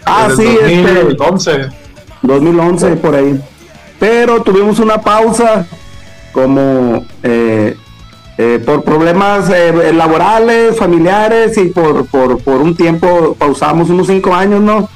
Ah, 0.06 0.26
Desde 0.30 0.44
sí, 0.44 0.58
el 0.64 0.72
este, 0.88 0.94
2011. 1.04 1.70
2011 2.24 2.96
por 2.96 3.14
ahí. 3.14 3.40
Pero 4.00 4.42
tuvimos 4.42 4.80
una 4.80 5.00
pausa 5.00 5.68
como 6.32 7.06
eh, 7.22 7.78
eh, 8.38 8.62
por 8.66 8.84
problemas 8.84 9.50
eh, 9.50 9.94
laborales, 9.94 10.76
familiares 10.78 11.58
y 11.58 11.66
por, 11.70 12.06
por, 12.08 12.40
por 12.44 12.62
un 12.62 12.76
tiempo 12.76 13.36
pausamos 13.40 13.90
unos 13.90 14.08
cinco 14.08 14.34
años, 14.34 14.62
¿no? 14.62 14.90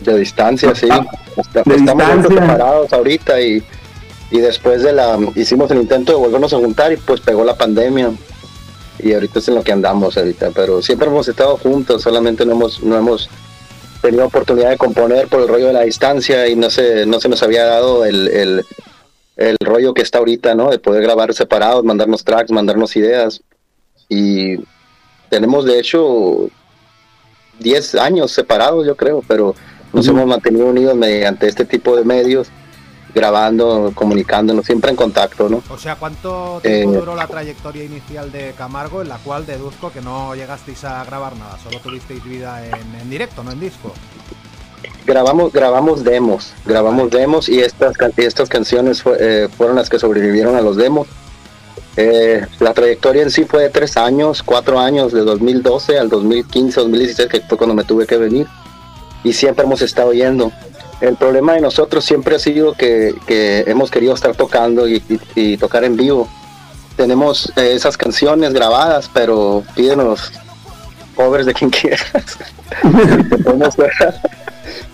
De 0.00 0.18
distancia, 0.18 0.74
sí. 0.74 0.88
Está- 1.36 1.62
De 1.64 1.76
estamos 1.76 2.06
distancia. 2.24 2.40
separados 2.40 2.92
ahorita 2.92 3.40
y, 3.40 3.62
y 4.30 4.38
después 4.38 4.82
de 4.82 4.92
la... 4.92 5.18
Hicimos 5.34 5.70
el 5.70 5.78
intento 5.82 6.12
de 6.12 6.18
volvernos 6.18 6.52
a 6.52 6.56
juntar 6.58 6.92
y 6.92 6.96
pues 6.96 7.20
pegó 7.20 7.44
la 7.44 7.56
pandemia. 7.56 8.10
Y 9.00 9.12
ahorita 9.12 9.38
es 9.38 9.48
en 9.48 9.54
lo 9.56 9.62
que 9.62 9.72
andamos 9.72 10.16
ahorita. 10.16 10.50
Pero 10.54 10.80
siempre 10.82 11.08
hemos 11.08 11.26
estado 11.28 11.56
juntos, 11.56 12.02
solamente 12.02 12.44
no 12.46 12.52
hemos, 12.52 12.82
no 12.82 12.96
hemos 12.96 13.28
tenido 14.02 14.26
oportunidad 14.26 14.70
de 14.70 14.76
componer 14.76 15.28
por 15.28 15.40
el 15.40 15.48
rollo 15.48 15.68
de 15.68 15.72
la 15.72 15.80
distancia 15.82 16.46
y 16.48 16.54
no 16.56 16.68
se, 16.70 17.06
no 17.06 17.18
se 17.20 17.28
nos 17.28 17.42
había 17.42 17.64
dado 17.64 18.04
el, 18.04 18.28
el, 18.28 18.66
el 19.36 19.56
rollo 19.60 19.94
que 19.94 20.02
está 20.02 20.18
ahorita, 20.18 20.54
¿no? 20.54 20.70
De 20.70 20.78
poder 20.78 21.02
grabar 21.02 21.32
separados, 21.34 21.84
mandarnos 21.84 22.24
tracks, 22.24 22.50
mandarnos 22.50 22.94
ideas. 22.96 23.42
Y 24.08 24.56
tenemos 25.28 25.64
de 25.64 25.78
hecho 25.78 26.48
10 27.58 27.94
años 27.96 28.30
separados, 28.32 28.86
yo 28.86 28.96
creo, 28.96 29.22
pero 29.26 29.54
nos 29.92 30.06
hemos 30.08 30.26
mantenido 30.26 30.66
unidos 30.66 30.96
mediante 30.96 31.48
este 31.48 31.64
tipo 31.64 31.96
de 31.96 32.04
medios, 32.04 32.48
grabando, 33.14 33.92
comunicándonos, 33.94 34.66
siempre 34.66 34.90
en 34.90 34.96
contacto, 34.96 35.48
¿no? 35.48 35.62
O 35.70 35.78
sea, 35.78 35.94
¿cuánto 35.96 36.58
tiempo 36.62 36.94
Eh. 36.94 36.96
duró 36.98 37.14
la 37.14 37.28
trayectoria 37.28 37.84
inicial 37.84 38.32
de 38.32 38.52
Camargo 38.58 39.02
en 39.02 39.08
la 39.08 39.18
cual 39.18 39.46
deduzco 39.46 39.92
que 39.92 40.00
no 40.00 40.34
llegasteis 40.34 40.82
a 40.84 41.04
grabar 41.04 41.36
nada? 41.36 41.56
Solo 41.62 41.78
tuvisteis 41.78 42.24
vida 42.24 42.66
en, 42.66 43.00
en 43.00 43.10
directo, 43.10 43.44
no 43.44 43.52
en 43.52 43.60
disco. 43.60 43.92
Grabamos, 45.06 45.52
grabamos 45.52 46.04
demos, 46.04 46.52
grabamos 46.64 47.10
demos 47.10 47.48
y 47.48 47.60
estas, 47.60 47.94
estas 48.16 48.48
canciones 48.48 49.02
fue- 49.02 49.16
eh, 49.20 49.48
fueron 49.56 49.76
las 49.76 49.88
que 49.90 49.98
sobrevivieron 49.98 50.56
a 50.56 50.60
los 50.60 50.76
demos. 50.76 51.06
Eh, 51.96 52.44
la 52.58 52.72
trayectoria 52.74 53.22
en 53.22 53.30
sí 53.30 53.44
fue 53.44 53.62
de 53.64 53.70
tres 53.70 53.96
años, 53.96 54.42
cuatro 54.42 54.80
años, 54.80 55.12
de 55.12 55.20
2012 55.20 55.98
al 55.98 56.08
2015, 56.08 56.80
2016, 56.80 57.28
que 57.28 57.40
fue 57.42 57.56
cuando 57.58 57.74
me 57.74 57.84
tuve 57.84 58.06
que 58.06 58.16
venir. 58.16 58.46
Y 59.22 59.32
siempre 59.32 59.64
hemos 59.64 59.80
estado 59.82 60.12
yendo. 60.12 60.50
El 61.00 61.16
problema 61.16 61.52
de 61.54 61.60
nosotros 61.60 62.04
siempre 62.04 62.36
ha 62.36 62.38
sido 62.38 62.72
que, 62.74 63.14
que 63.26 63.64
hemos 63.66 63.90
querido 63.90 64.14
estar 64.14 64.34
tocando 64.34 64.88
y, 64.88 65.02
y- 65.08 65.20
y 65.52 65.56
tocar 65.56 65.84
en 65.84 65.96
vivo. 65.96 66.28
Tenemos 66.96 67.52
eh, 67.56 67.72
esas 67.74 67.96
canciones 67.96 68.52
grabadas, 68.52 69.10
pero 69.12 69.62
pídenos 69.74 70.32
covers 71.14 71.46
de 71.46 71.54
quien 71.54 71.70
quieras. 71.70 72.04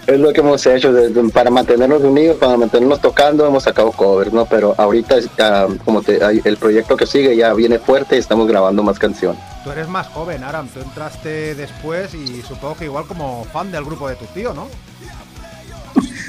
Es 0.07 0.19
lo 0.19 0.33
que 0.33 0.41
hemos 0.41 0.65
hecho 0.67 0.93
de- 0.93 1.11
de- 1.11 1.29
para 1.31 1.51
mantenernos 1.51 2.03
unidos, 2.03 2.37
para 2.39 2.57
mantenernos 2.57 3.01
tocando, 3.01 3.47
hemos 3.47 3.63
sacado 3.63 3.93
covers, 3.93 4.33
¿no? 4.33 4.45
Pero 4.47 4.75
ahorita, 4.77 5.17
ah, 5.39 5.67
como 5.85 6.03
te, 6.03 6.23
hay- 6.25 6.41
el 6.45 6.57
proyecto 6.57 6.97
que 6.97 7.07
sigue 7.07 7.37
ya 7.37 7.53
viene 7.55 7.79
fuerte 7.79 8.17
y 8.17 8.19
estamos 8.19 8.49
grabando 8.49 8.83
más 8.83 8.99
canciones. 8.99 9.41
Tú 9.65 9.71
eres 9.71 9.89
más 9.89 10.09
joven, 10.09 10.43
Aram. 10.43 10.69
Tú 10.69 10.81
entraste 10.81 11.55
después 11.55 12.15
y 12.15 12.43
supongo 12.43 12.77
que 12.77 12.85
igual 12.87 13.05
como 13.07 13.45
fan 13.53 13.71
del 13.71 13.85
grupo 13.85 14.09
de 14.09 14.17
tu 14.17 14.25
tío, 14.27 14.53
¿no? 14.55 14.67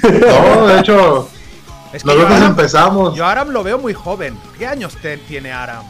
No, 0.02 0.66
de 0.66 0.80
hecho, 0.80 1.28
Es 1.92 2.02
que 2.02 2.06
Nosotros 2.08 2.30
yo 2.30 2.36
Aram- 2.36 2.46
empezamos 2.48 3.14
Yo 3.14 3.24
Aram 3.26 3.50
lo 3.50 3.62
veo 3.62 3.78
muy 3.78 3.92
joven. 3.94 4.36
¿Qué 4.58 4.66
años 4.66 4.96
te- 5.02 5.18
tiene 5.18 5.52
Aram? 5.52 5.84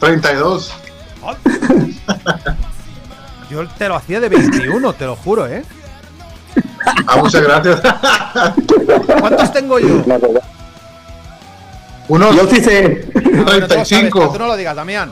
32. 0.00 0.72
Oh. 1.22 1.34
Yo 3.50 3.66
te 3.66 3.88
lo 3.88 3.96
hacía 3.96 4.20
de 4.20 4.28
21, 4.28 4.92
te 4.92 5.06
lo 5.06 5.16
juro, 5.16 5.46
¿eh? 5.46 5.64
Ah, 7.10 7.16
muchas 7.16 7.42
gracias. 7.42 7.80
¿Cuántos 9.20 9.52
tengo 9.52 9.78
yo? 9.78 9.88
No, 10.06 10.18
no, 10.18 10.28
no. 10.28 10.40
Unos 12.08 12.36
Yo 12.36 12.46
sí 12.48 12.60
sé. 12.62 13.10
Ah, 13.14 13.20
bueno, 13.44 13.60
tú 13.60 13.66
35. 13.68 14.28
tú 14.32 14.38
no 14.38 14.46
lo 14.46 14.56
digas, 14.56 14.76
Damián. 14.76 15.10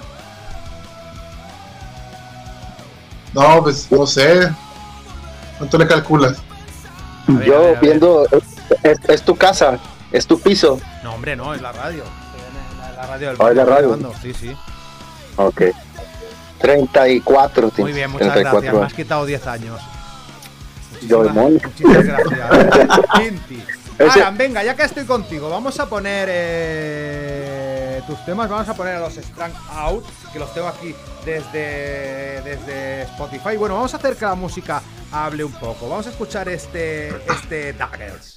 No, 3.33 3.63
pues 3.63 3.91
no 3.91 4.07
sé. 4.07 4.51
¿Cuánto 5.59 5.79
le 5.79 5.87
calculas? 5.87 6.37
Ver, 7.27 7.43
a 7.43 7.47
Yo 7.47 7.59
ver, 7.61 7.69
a 7.69 7.71
ver. 7.73 7.81
viendo, 7.81 8.27
es, 8.83 8.99
es 9.09 9.23
tu 9.23 9.37
casa, 9.37 9.79
es 10.13 10.27
tu 10.27 10.39
piso. 10.41 10.79
No, 11.03 11.15
hombre, 11.15 11.37
no, 11.37 11.55
es 11.55 11.61
la 11.61 11.73
radio. 11.73 12.05
La, 12.81 12.93
la 12.93 13.07
radio 13.07 13.29
del 13.29 13.37
Ah, 13.41 13.49
es 13.51 13.57
la 13.57 13.65
barrio 13.65 13.65
radio. 13.65 13.89
grabando, 13.89 14.13
Sí, 14.23 14.33
sí. 14.35 14.57
Ok. 15.37 15.63
34, 16.61 17.71
Muy 17.79 17.93
bien, 17.93 18.11
muchas 18.11 18.33
34 18.33 18.61
gracias. 18.61 18.75
Me 18.81 18.87
has 18.87 18.95
quitado 18.95 19.27
10 19.27 19.47
años. 19.47 19.81
Demonio. 21.03 21.61
Muchísimas 21.63 22.05
gracias. 22.05 23.77
Aram, 23.99 24.37
venga, 24.37 24.63
ya 24.63 24.77
que 24.77 24.83
estoy 24.83 25.05
contigo, 25.05 25.49
vamos 25.49 25.81
a 25.81 25.89
poner 25.89 26.29
eh, 26.31 28.03
tus 28.07 28.23
temas, 28.27 28.49
vamos 28.49 28.69
a 28.69 28.75
poner 28.75 28.97
a 28.97 29.01
los 29.01 29.15
Strang 29.15 29.55
Out, 29.71 30.05
que 30.33 30.39
los 30.39 30.53
tengo 30.53 30.69
aquí 30.69 30.95
desde, 31.25 32.43
desde 32.43 33.03
Spotify. 33.03 33.57
Bueno, 33.57 33.77
vamos 33.77 33.95
a 33.95 33.97
hacer 33.97 34.17
que 34.17 34.27
la 34.27 34.35
música 34.35 34.83
hable 35.11 35.45
un 35.45 35.53
poco. 35.53 35.89
Vamos 35.89 36.07
a 36.07 36.11
escuchar 36.11 36.49
este, 36.49 37.09
este 37.33 37.73
Daggers. 37.73 38.36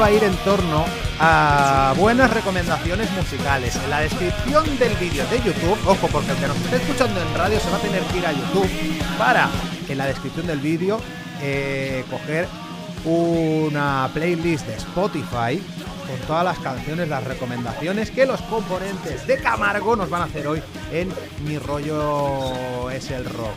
Va 0.00 0.06
a 0.06 0.12
ir 0.12 0.24
en 0.24 0.34
torno 0.44 0.86
a 1.18 1.92
buenas 1.98 2.32
recomendaciones 2.32 3.10
musicales. 3.12 3.76
En 3.76 3.90
la 3.90 4.00
descripción 4.00 4.64
del 4.78 4.94
vídeo 4.96 5.26
de 5.26 5.36
YouTube, 5.38 5.78
ojo, 5.86 6.08
porque 6.10 6.30
el 6.30 6.38
que 6.38 6.46
nos 6.46 6.56
esté 6.56 6.76
escuchando 6.76 7.20
en 7.20 7.34
radio 7.34 7.60
se 7.60 7.70
va 7.70 7.76
a 7.76 7.80
tener 7.80 8.02
que 8.04 8.18
ir 8.18 8.26
a 8.26 8.32
YouTube 8.32 8.70
para, 9.18 9.50
en 9.88 9.98
la 9.98 10.06
descripción 10.06 10.46
del 10.46 10.58
vídeo, 10.58 11.00
eh, 11.42 12.02
coger 12.10 12.48
una 13.04 14.08
playlist 14.12 14.66
de 14.66 14.74
Spotify 14.76 15.62
con 16.06 16.18
todas 16.26 16.44
las 16.44 16.58
canciones, 16.58 17.08
las 17.08 17.22
recomendaciones 17.24 18.10
que 18.10 18.26
los 18.26 18.40
componentes 18.42 19.26
de 19.26 19.36
Camargo 19.38 19.94
nos 19.96 20.10
van 20.10 20.22
a 20.22 20.24
hacer 20.24 20.46
hoy 20.48 20.60
en 20.92 21.08
Mi 21.46 21.56
Rollo 21.58 22.90
es 22.90 23.10
el 23.10 23.24
Rock. 23.24 23.54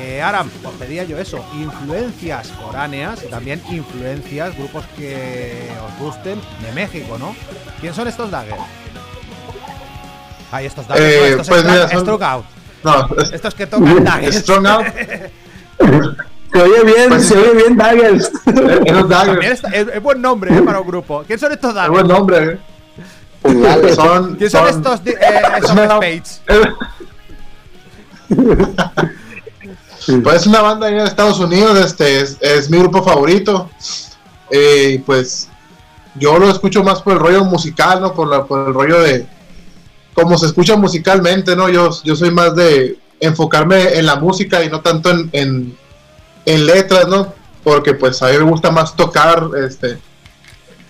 Eh, 0.00 0.20
Aram, 0.20 0.50
os 0.64 0.72
pedía 0.74 1.04
yo 1.04 1.18
eso, 1.18 1.44
influencias 1.54 2.48
foráneas 2.48 3.22
y 3.24 3.28
también 3.30 3.62
influencias, 3.70 4.56
grupos 4.56 4.84
que 4.96 5.68
os 5.86 6.04
gusten 6.04 6.40
de 6.60 6.72
México, 6.72 7.18
¿no? 7.18 7.36
¿Quién 7.80 7.94
son 7.94 8.08
estos 8.08 8.30
Daggers? 8.30 8.60
Ay, 10.50 10.66
estos 10.66 10.88
Daggers, 10.88 11.06
Eh, 11.14 11.20
no, 11.20 11.26
estos 11.26 11.48
pues 11.48 11.64
mira, 11.64 11.88
son- 11.88 12.22
Out. 12.22 12.44
No, 12.84 13.06
es- 13.22 13.32
Estos 13.32 13.54
que 13.54 13.66
tocan 13.66 14.02
Daggers. 14.04 14.36
Strong 14.36 14.66
Out. 14.66 14.86
Se 16.52 16.62
oye 16.62 16.84
bien, 16.84 17.08
Pues- 17.08 17.26
se 17.28 17.36
oye 17.38 17.52
bien, 17.54 17.76
Daggers. 17.76 18.30
Esos 19.42 19.72
es, 19.72 19.88
es 19.94 20.02
buen 20.02 20.20
nombre 20.20 20.56
eh, 20.56 20.62
para 20.62 20.80
un 20.80 20.86
grupo. 20.86 21.24
¿Quién 21.26 21.38
son 21.38 21.52
estos 21.52 21.70
Es 21.70 21.74
Daggers? 21.76 21.92
buen 21.92 22.08
nombre. 22.08 22.38
eh. 22.52 22.58
Puñales. 23.40 23.94
Son, 23.96 24.36
¿Quién 24.36 24.50
son 24.50 24.68
estos 24.68 25.02
di- 25.04 25.10
eh, 25.12 25.42
es 25.58 25.66
Spades? 25.68 26.42
Pues 30.24 30.36
es 30.40 30.46
una 30.48 30.62
banda 30.62 30.88
de 30.88 31.04
Estados 31.04 31.38
Unidos, 31.38 31.78
este 31.78 32.20
es, 32.20 32.36
es 32.40 32.68
mi 32.68 32.78
grupo 32.78 33.04
favorito. 33.04 33.70
Eh, 34.50 34.94
y 34.94 34.98
pues 34.98 35.48
yo 36.16 36.38
lo 36.40 36.50
escucho 36.50 36.82
más 36.82 37.00
por 37.02 37.12
el 37.14 37.20
rollo 37.20 37.44
musical, 37.44 38.00
¿no? 38.00 38.12
Por, 38.12 38.26
la, 38.28 38.44
por 38.44 38.66
el 38.66 38.74
rollo 38.74 39.00
de 39.00 39.26
cómo 40.12 40.36
se 40.36 40.46
escucha 40.46 40.76
musicalmente, 40.76 41.54
¿no? 41.54 41.68
Yo, 41.68 41.90
yo 42.02 42.16
soy 42.16 42.32
más 42.32 42.56
de 42.56 42.98
enfocarme 43.20 43.96
en 43.96 44.06
la 44.06 44.16
música 44.16 44.64
y 44.64 44.68
no 44.70 44.80
tanto 44.80 45.10
en, 45.12 45.30
en, 45.32 45.78
en 46.46 46.66
letras, 46.66 47.08
¿no? 47.08 47.32
Porque 47.64 47.94
pues 47.94 48.22
a 48.22 48.28
mí 48.28 48.38
me 48.38 48.44
gusta 48.50 48.70
más 48.70 48.94
tocar, 48.96 49.48
este. 49.66 49.98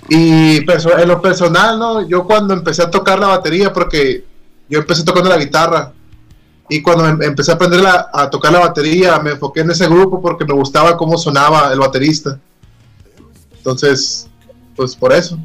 Y 0.08 0.56
en 0.58 1.08
lo 1.08 1.20
personal, 1.22 1.78
¿no? 1.78 2.06
Yo 2.08 2.24
cuando 2.24 2.54
empecé 2.54 2.82
a 2.82 2.90
tocar 2.90 3.18
la 3.18 3.28
batería, 3.28 3.72
porque 3.72 4.24
yo 4.68 4.78
empecé 4.80 5.04
tocando 5.04 5.28
la 5.28 5.36
guitarra, 5.38 5.92
y 6.68 6.80
cuando 6.80 7.06
em- 7.06 7.22
empecé 7.22 7.52
a 7.52 7.54
aprender 7.54 7.80
la- 7.80 8.08
a 8.12 8.30
tocar 8.30 8.52
la 8.52 8.60
batería, 8.60 9.18
me 9.18 9.32
enfoqué 9.32 9.60
en 9.60 9.70
ese 9.70 9.86
grupo 9.88 10.20
porque 10.22 10.44
me 10.44 10.54
gustaba 10.54 10.96
cómo 10.96 11.18
sonaba 11.18 11.72
el 11.72 11.78
baterista. 11.78 12.38
Entonces, 13.58 14.28
pues 14.74 14.96
por 14.96 15.12
eso, 15.12 15.38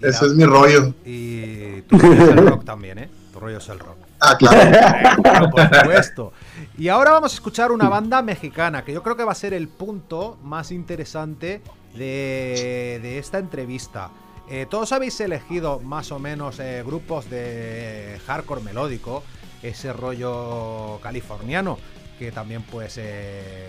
ese 0.00 0.24
la- 0.24 0.30
es 0.30 0.34
mi 0.34 0.44
rollo. 0.44 0.94
Y 1.04 1.82
tu 1.82 1.98
rollo 1.98 2.22
es 2.22 2.28
el 2.28 2.46
rock 2.46 2.64
también, 2.64 2.98
¿eh? 2.98 3.08
Tu 3.32 3.40
rollo 3.40 3.58
es 3.58 3.68
el 3.68 3.78
rock. 3.78 3.96
Ah, 4.20 4.36
claro. 4.38 4.70
Claro, 5.22 5.50
por 5.50 5.62
supuesto. 5.76 6.32
Y 6.76 6.88
ahora 6.88 7.12
vamos 7.12 7.32
a 7.32 7.34
escuchar 7.36 7.70
una 7.70 7.88
banda 7.88 8.20
mexicana 8.20 8.84
que 8.84 8.92
yo 8.92 9.00
creo 9.04 9.16
que 9.16 9.22
va 9.22 9.30
a 9.30 9.36
ser 9.36 9.54
el 9.54 9.68
punto 9.68 10.38
más 10.42 10.72
interesante 10.72 11.62
de, 11.94 12.98
de 13.00 13.18
esta 13.18 13.38
entrevista. 13.38 14.10
Eh, 14.50 14.66
todos 14.68 14.90
habéis 14.90 15.20
elegido 15.20 15.78
más 15.78 16.10
o 16.10 16.18
menos 16.18 16.58
eh, 16.58 16.82
grupos 16.84 17.30
de 17.30 18.20
hardcore 18.26 18.60
melódico, 18.60 19.22
ese 19.62 19.92
rollo 19.92 20.98
californiano 21.00 21.78
que 22.18 22.32
también 22.32 22.62
pues 22.64 22.98
eh, 22.98 23.68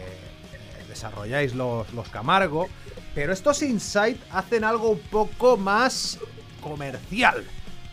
desarrolláis 0.89 1.53
los, 1.53 1.93
los 1.93 2.09
Camargo, 2.09 2.67
pero 3.13 3.33
estos 3.33 3.61
Insight 3.61 4.19
hacen 4.31 4.63
algo 4.63 4.89
un 4.89 4.99
poco 4.99 5.57
más 5.57 6.17
comercial. 6.59 7.45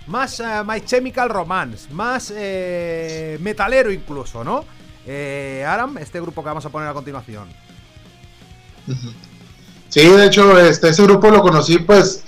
Más 0.07 0.43
My 0.67 0.81
Chemical 0.81 1.29
Romance, 1.29 1.93
más 1.93 2.33
eh, 2.35 3.39
metalero 3.41 3.93
incluso, 3.93 4.43
¿no? 4.43 4.65
Eh, 5.07 5.65
Aram, 5.67 5.99
este 5.99 6.21
grupo 6.21 6.43
que 6.43 6.49
vamos 6.49 6.65
a 6.65 6.69
poner 6.71 6.89
a 6.89 6.93
continuación. 6.95 7.49
Sí, 9.89 10.01
de 10.09 10.27
hecho, 10.27 10.59
este, 10.59 10.89
ese 10.89 11.03
grupo 11.03 11.31
lo 11.31 11.43
conocí, 11.43 11.79
pues, 11.79 12.25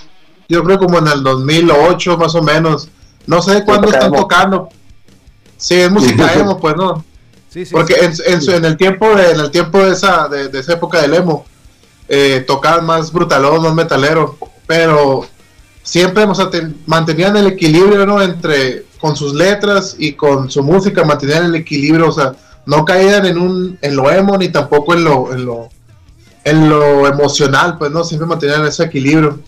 yo 0.48 0.62
creo 0.62 0.78
como 0.78 0.98
en 0.98 1.08
el 1.08 1.22
2008, 1.22 2.18
más 2.18 2.34
o 2.34 2.42
menos. 2.42 2.88
No 3.26 3.40
sé 3.40 3.64
cuándo 3.64 3.88
están 3.88 4.12
tocando. 4.12 4.68
Sí, 5.56 5.74
es 5.76 5.90
música 5.90 6.32
emo, 6.34 6.58
pues, 6.60 6.76
¿no? 6.76 7.04
Sí, 7.48 7.64
sí. 7.64 7.72
Porque 7.72 7.94
sí. 7.94 8.22
en, 8.26 8.34
en 8.34 8.42
su- 8.42 8.50
en 8.52 8.64
el 8.64 8.76
tiempo 8.76 9.14
de, 9.14 9.30
en 9.30 9.40
el 9.40 9.50
tiempo 9.50 9.78
de 9.78 9.92
esa, 9.92 10.28
de, 10.28 10.48
de 10.48 10.58
esa 10.58 10.74
época 10.74 11.00
del 11.00 11.14
emo, 11.14 11.46
eh, 12.08 12.44
tocaban 12.46 12.84
más 12.84 13.12
brutalón, 13.12 13.62
más 13.62 13.72
metalero, 13.74 14.37
pero 14.66 15.26
siempre 15.82 16.24
o 16.24 16.34
sea, 16.34 16.50
ten- 16.50 16.76
mantenían 16.87 17.37
el 17.37 17.46
equilibrio, 17.46 18.04
¿no? 18.04 18.20
Entre 18.20 18.84
con 19.00 19.16
sus 19.16 19.32
letras 19.34 19.96
y 19.98 20.12
con 20.14 20.50
su 20.50 20.62
música, 20.62 21.04
mantenían 21.04 21.44
el 21.46 21.54
equilibrio, 21.54 22.08
o 22.08 22.12
sea, 22.12 22.34
no 22.66 22.85
caían 22.85 23.27
en 23.27 23.38
un 23.38 23.79
en 23.83 23.96
lo 23.96 24.11
emo 24.11 24.37
ni 24.37 24.48
tampoco 24.48 24.94
en 24.94 25.05
lo 25.05 25.33
en 25.33 25.44
lo 25.44 25.68
en 26.44 26.68
lo 26.68 27.07
emocional, 27.07 27.79
pues 27.79 27.90
no, 27.90 28.05
siempre 28.05 28.27
mantenían 28.27 28.66
ese 28.66 28.85
equilibrio. 28.85 29.40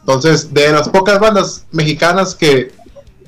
Entonces, 0.00 0.54
de 0.54 0.70
las 0.70 0.88
pocas 0.88 1.18
bandas 1.18 1.66
mexicanas 1.72 2.36
que 2.36 2.72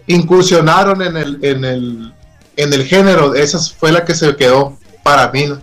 incursionaron 0.06 1.02
en 1.02 1.16
el 1.16 1.44
en 1.44 1.64
el 1.64 2.14
en 2.56 2.72
el 2.72 2.84
género, 2.84 3.34
esa 3.34 3.58
fue 3.58 3.92
la 3.92 4.04
que 4.04 4.14
se 4.14 4.36
quedó 4.36 4.78
para 5.02 5.30
mí. 5.30 5.46
¿no? 5.46 5.60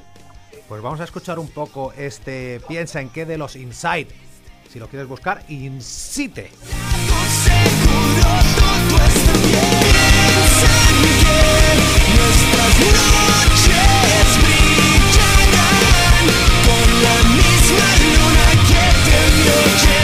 Pues 0.67 0.81
vamos 0.81 0.99
a 0.99 1.03
escuchar 1.03 1.39
un 1.39 1.47
poco 1.47 1.93
este 1.97 2.61
Piensa 2.67 3.01
en 3.01 3.09
qué 3.09 3.25
de 3.25 3.37
los 3.37 3.55
Inside. 3.55 4.07
Si 4.71 4.77
lo 4.77 4.87
quieres 4.87 5.07
buscar. 5.07 5.43
Seguro 5.47 5.71
todo 12.57 13.18
te 19.49 19.87
vio 19.87 19.98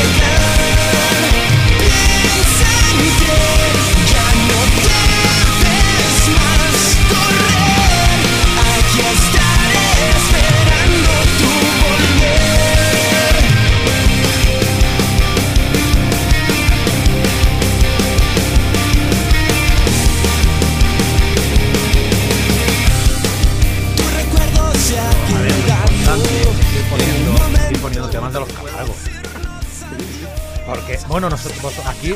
aquí, 32.13 32.15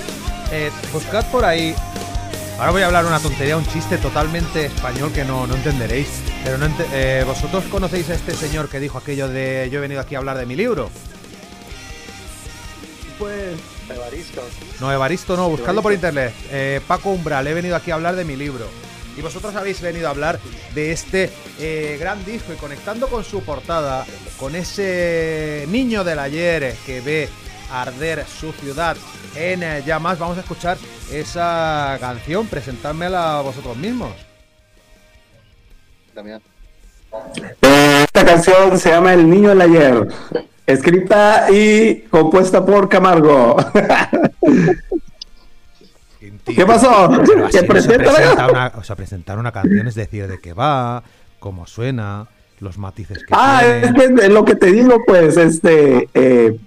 eh, 0.52 0.72
buscad 0.94 1.26
por 1.32 1.46
ahí. 1.46 1.74
Ahora 2.58 2.72
voy 2.72 2.82
a 2.82 2.88
hablar 2.88 3.06
una 3.06 3.20
tontería, 3.20 3.56
un 3.56 3.66
chiste 3.68 3.98
totalmente 3.98 4.66
español 4.66 5.12
que 5.14 5.24
no, 5.24 5.48
no 5.48 5.56
entenderéis. 5.56 6.08
Pero 6.44 6.58
no 6.58 6.66
ente- 6.66 6.86
eh, 6.94 7.24
vosotros 7.26 7.64
conocéis 7.72 8.10
a 8.10 8.16
este 8.16 8.34
señor 8.34 8.70
que 8.70 8.80
dijo 8.80 8.98
aquello 8.98 9.28
de 9.30 9.70
yo 9.72 9.80
he 9.80 9.82
venido 9.82 10.02
aquí 10.02 10.16
a 10.16 10.18
hablar 10.20 10.38
de 10.38 10.46
mi 10.46 10.56
libro. 10.56 10.90
Pues, 13.18 13.58
Evaristo. 13.90 14.42
No, 14.80 14.92
Evaristo 14.92 15.36
no, 15.38 15.50
buscadlo 15.50 15.82
por 15.82 15.94
internet. 15.94 16.34
Eh, 16.52 16.82
Paco 16.88 17.10
Umbral, 17.12 17.48
he 17.48 17.54
venido 17.54 17.76
aquí 17.76 17.92
a 17.92 17.96
hablar 17.96 18.16
de 18.16 18.26
mi 18.26 18.36
libro. 18.36 18.68
Y 19.18 19.22
vosotros 19.22 19.56
habéis 19.56 19.82
venido 19.82 20.08
a 20.08 20.12
hablar 20.12 20.40
de 20.74 20.92
este 20.92 21.30
eh, 21.60 21.98
gran 22.00 22.24
disco 22.24 22.54
y 22.54 22.56
conectando 22.56 23.08
con 23.08 23.24
su 23.26 23.42
portada, 23.44 24.06
con 24.38 24.56
ese 24.56 25.66
niño 25.70 26.04
del 26.06 26.20
ayer 26.20 26.76
que 26.86 27.02
ve 27.02 27.30
arder 27.72 28.26
su 28.26 28.52
ciudad 28.54 28.96
en 29.36 29.64
eh, 29.64 29.84
llamas, 29.86 30.18
vamos 30.20 30.38
a 30.38 30.42
escuchar 30.42 30.78
esa 31.12 31.98
canción, 32.00 32.48
presentármela 32.48 33.42
vosotros 33.42 33.78
mismos. 33.78 34.12
Damián. 36.14 36.42
Esta 37.62 38.26
canción 38.26 38.78
se 38.78 38.90
llama 38.90 39.14
El 39.14 39.30
Niño 39.30 39.50
del 39.50 39.62
Ayer, 39.62 40.08
escrita 40.66 41.48
y 41.52 42.02
compuesta 42.10 42.66
por 42.66 42.88
Camargo. 42.90 43.58
¿Qué 46.46 46.66
pasó? 46.66 47.10
Pero 47.10 47.22
así 47.22 47.32
¿Que 47.32 47.38
no 47.38 47.50
se 47.52 47.64
presenta 47.64 48.12
presenta 48.12 48.48
una, 48.48 48.72
o 48.76 48.84
sea, 48.84 48.96
presentar 48.96 49.38
una 49.40 49.52
canción 49.52 49.88
es 49.88 49.96
decir 49.96 50.28
de 50.28 50.40
qué 50.40 50.54
va, 50.54 51.04
cómo 51.40 51.66
suena, 51.68 52.28
los 52.60 52.78
matices 52.78 53.20
que 53.20 53.26
Ah, 53.32 53.62
es 53.66 53.94
tiene. 53.94 54.16
que 54.16 54.26
es 54.26 54.30
lo 54.32 54.44
que 54.46 54.56
te 54.56 54.68
digo, 54.72 55.04
pues, 55.06 55.38
este, 55.38 56.10
eh, 56.14 56.60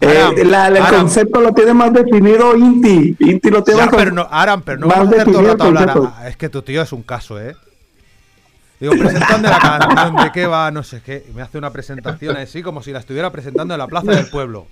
eh, 0.00 0.44
la- 0.44 0.68
el 0.68 0.76
Aram. 0.76 1.00
concepto 1.00 1.40
lo 1.40 1.52
tiene 1.52 1.74
más 1.74 1.92
definido 1.92 2.56
Inti. 2.56 3.16
Inti 3.18 3.50
lo 3.50 3.62
tiene 3.64 3.80
Ya, 3.80 3.86
más 3.86 3.94
pero 3.96 4.12
no, 4.12 4.26
Aram, 4.30 4.62
pero 4.62 4.78
no 4.80 4.86
más 4.86 4.98
vamos 4.98 5.12
a 5.12 5.16
hacer 5.22 5.32
todo 5.32 5.40
el 5.50 5.74
definido 5.74 6.14
Es 6.26 6.36
que 6.36 6.48
tu 6.48 6.62
tío 6.62 6.82
es 6.82 6.92
un 6.92 7.02
caso, 7.02 7.40
¿eh? 7.40 7.56
Digo, 8.80 8.92
presentando 8.96 9.48
la 9.48 9.58
canción, 9.58 10.16
de 10.24 10.30
qué 10.32 10.46
va, 10.46 10.70
no 10.70 10.84
sé 10.84 11.02
qué. 11.04 11.26
Me 11.34 11.42
hace 11.42 11.58
una 11.58 11.72
presentación 11.72 12.36
así 12.36 12.62
como 12.62 12.80
si 12.80 12.92
la 12.92 13.00
estuviera 13.00 13.30
presentando 13.32 13.74
en 13.74 13.78
la 13.78 13.88
plaza 13.88 14.12
del 14.12 14.28
pueblo. 14.30 14.68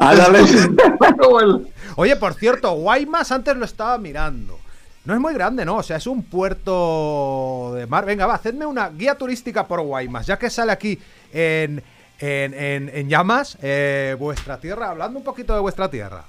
Ah. 0.00 0.12
Oye, 1.96 2.16
por 2.16 2.34
cierto, 2.34 2.72
Guaymas 2.72 3.30
antes 3.32 3.56
lo 3.56 3.64
estaba 3.64 3.96
mirando. 3.98 4.58
No 5.04 5.14
es 5.14 5.20
muy 5.20 5.32
grande, 5.34 5.64
¿no? 5.64 5.76
O 5.76 5.82
sea, 5.82 5.96
es 5.98 6.06
un 6.06 6.22
puerto 6.22 7.72
de 7.74 7.86
mar. 7.86 8.04
Venga, 8.04 8.26
va, 8.26 8.34
hacedme 8.34 8.66
una 8.66 8.88
guía 8.90 9.14
turística 9.14 9.66
por 9.66 9.80
Guaymas, 9.82 10.26
ya 10.26 10.38
que 10.38 10.50
sale 10.50 10.72
aquí 10.72 10.98
en, 11.32 11.82
en, 12.20 12.54
en- 12.54 12.90
en 12.94 13.08
llamas 13.08 13.56
eh, 13.62 14.14
vuestra 14.18 14.58
tierra, 14.58 14.90
hablando 14.90 15.18
un 15.18 15.24
poquito 15.24 15.54
de 15.54 15.60
vuestra 15.60 15.90
tierra. 15.90 16.24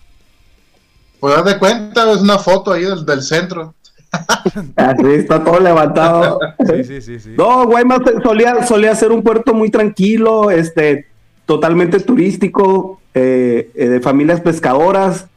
Pues 1.19 1.37
haz 1.37 1.45
de 1.45 1.59
cuenta, 1.59 2.11
es 2.11 2.17
una 2.17 2.39
foto 2.39 2.71
ahí 2.73 2.83
del, 2.83 3.05
del 3.05 3.21
centro. 3.21 3.75
Así 4.75 5.05
está 5.13 5.43
todo 5.43 5.59
levantado. 5.59 6.39
Sí, 6.67 6.83
sí, 6.83 7.01
sí, 7.01 7.19
sí. 7.19 7.33
No, 7.37 7.65
Guaymas 7.65 7.99
solía, 8.23 8.65
solía 8.65 8.95
ser 8.95 9.11
un 9.11 9.21
puerto 9.23 9.53
muy 9.53 9.69
tranquilo, 9.69 10.49
este, 10.51 11.07
totalmente 11.45 11.99
turístico, 11.99 12.99
eh, 13.13 13.69
eh, 13.75 13.87
de 13.89 13.99
familias 14.01 14.41
pescadoras. 14.41 15.27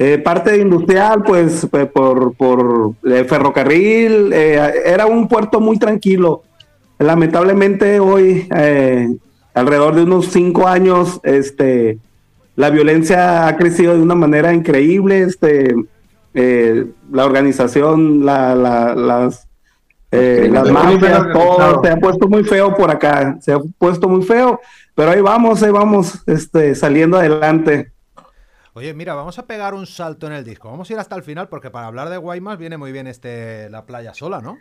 Eh, 0.00 0.18
parte 0.18 0.56
industrial, 0.58 1.24
pues, 1.24 1.66
por, 1.92 2.34
por 2.36 2.92
eh, 3.04 3.24
ferrocarril, 3.24 4.32
eh, 4.32 4.72
era 4.84 5.06
un 5.06 5.26
puerto 5.26 5.58
muy 5.58 5.76
tranquilo. 5.78 6.44
Lamentablemente 7.00 7.98
hoy, 7.98 8.46
eh, 8.54 9.08
alrededor 9.54 9.94
de 9.94 10.02
unos 10.04 10.26
cinco 10.28 10.66
años, 10.68 11.20
este, 11.24 11.98
la 12.56 12.70
violencia 12.70 13.46
ha 13.46 13.56
crecido 13.56 13.94
de 13.94 14.02
una 14.02 14.14
manera 14.14 14.52
increíble. 14.52 15.22
Este, 15.22 15.74
eh, 16.34 16.86
la 17.10 17.24
organización, 17.26 18.24
la, 18.24 18.54
la- 18.54 18.94
las, 18.94 19.48
eh, 20.10 20.48
las 20.52 20.70
mafias, 20.70 21.32
todo 21.32 21.82
se 21.82 21.90
ha 21.90 21.96
puesto 21.98 22.28
muy 22.28 22.44
feo 22.44 22.74
por 22.74 22.90
acá, 22.90 23.36
se 23.40 23.52
ha 23.52 23.58
puesto 23.78 24.08
muy 24.08 24.22
feo, 24.24 24.60
pero 24.94 25.10
ahí 25.10 25.20
vamos, 25.20 25.62
ahí 25.62 25.70
vamos, 25.70 26.22
este, 26.26 26.74
saliendo 26.74 27.18
adelante. 27.18 27.92
Oye, 28.74 28.94
mira, 28.94 29.14
vamos 29.14 29.38
a 29.38 29.46
pegar 29.46 29.74
un 29.74 29.86
salto 29.86 30.26
en 30.26 30.32
el 30.34 30.44
disco. 30.44 30.70
Vamos 30.70 30.88
a 30.88 30.92
ir 30.92 30.98
hasta 30.98 31.16
el 31.16 31.22
final 31.22 31.48
porque 31.48 31.70
para 31.70 31.86
hablar 31.88 32.08
de 32.10 32.16
Guaymas 32.16 32.58
viene 32.58 32.76
muy 32.76 32.92
bien 32.92 33.06
este 33.06 33.68
la 33.70 33.86
playa 33.86 34.14
sola, 34.14 34.40
¿no? 34.40 34.56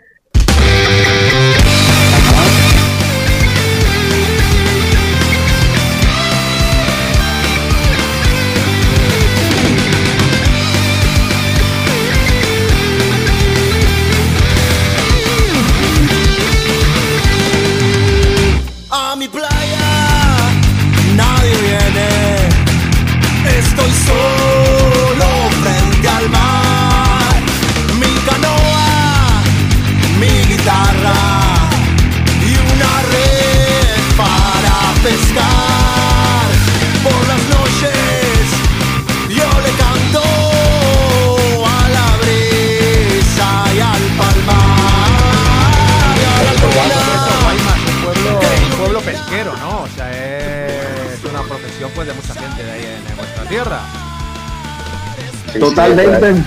Sí, 55.57 55.69
Totalmente. 55.69 56.33
sí, 56.35 56.43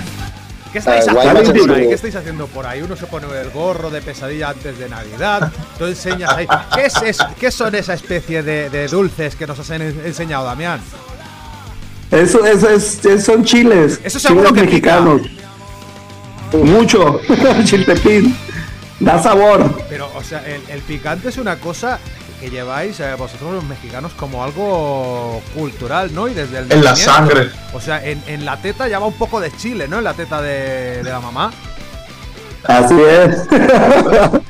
¿Qué 0.71 0.79
estáis 0.79 1.05
Ah, 1.09 1.11
haciendo 1.11 1.53
por 1.65 1.71
ahí? 1.75 1.87
¿Qué 1.89 1.93
estáis 1.95 2.15
haciendo 2.15 2.47
por 2.47 2.65
ahí? 2.65 2.81
Uno 2.81 2.95
se 2.95 3.05
pone 3.05 3.27
el 3.41 3.49
gorro 3.49 3.89
de 3.89 4.01
pesadilla 4.01 4.49
antes 4.51 4.79
de 4.79 4.87
Navidad. 4.87 5.51
Tú 5.77 5.85
enseñas 5.85 6.31
ahí. 6.31 6.47
¿Qué, 6.73 6.85
es, 6.85 6.95
es- 7.01 7.17
qué 7.39 7.51
son 7.51 7.75
esa 7.75 7.93
especie 7.93 8.41
de, 8.41 8.69
de 8.69 8.87
dulces 8.87 9.35
que 9.35 9.45
nos 9.45 9.59
has 9.59 9.69
en- 9.71 10.01
enseñado, 10.05 10.45
Damián? 10.45 10.79
Eso, 12.09 12.45
eso 12.45 12.69
es, 12.69 13.01
son 13.25 13.43
chiles. 13.43 13.99
Eso 14.03 14.17
seguro 14.19 14.49
chiles 14.49 14.63
que 14.63 14.75
pica. 14.75 15.01
mexicanos. 15.01 15.21
Mucho. 16.53 17.19
Chiltepín. 17.65 18.35
Da 18.99 19.21
sabor. 19.21 19.83
Pero, 19.89 20.09
o 20.15 20.23
sea, 20.23 20.43
el, 20.45 20.61
el 20.69 20.81
picante 20.81 21.29
es 21.29 21.37
una 21.37 21.57
cosa 21.57 21.99
que 22.41 22.49
lleváis 22.49 22.99
eh, 22.99 23.13
vosotros 23.17 23.53
los 23.53 23.63
mexicanos 23.63 24.11
como 24.13 24.43
algo 24.43 25.41
cultural, 25.53 26.13
¿no? 26.13 26.27
Y 26.27 26.33
desde 26.33 26.57
el 26.59 26.71
En 26.71 26.83
la 26.83 26.95
sangre. 26.95 27.49
O 27.73 27.79
sea, 27.79 28.03
en, 28.05 28.21
en 28.27 28.43
la 28.43 28.57
teta 28.57 28.87
ya 28.89 28.99
va 28.99 29.05
un 29.07 29.13
poco 29.13 29.39
de 29.39 29.55
chile, 29.55 29.87
¿no? 29.87 29.99
En 29.99 30.03
la 30.03 30.13
teta 30.15 30.41
de, 30.41 31.03
de 31.03 31.09
la 31.09 31.19
mamá. 31.21 31.51
Así 32.63 32.95
es. 33.01 33.47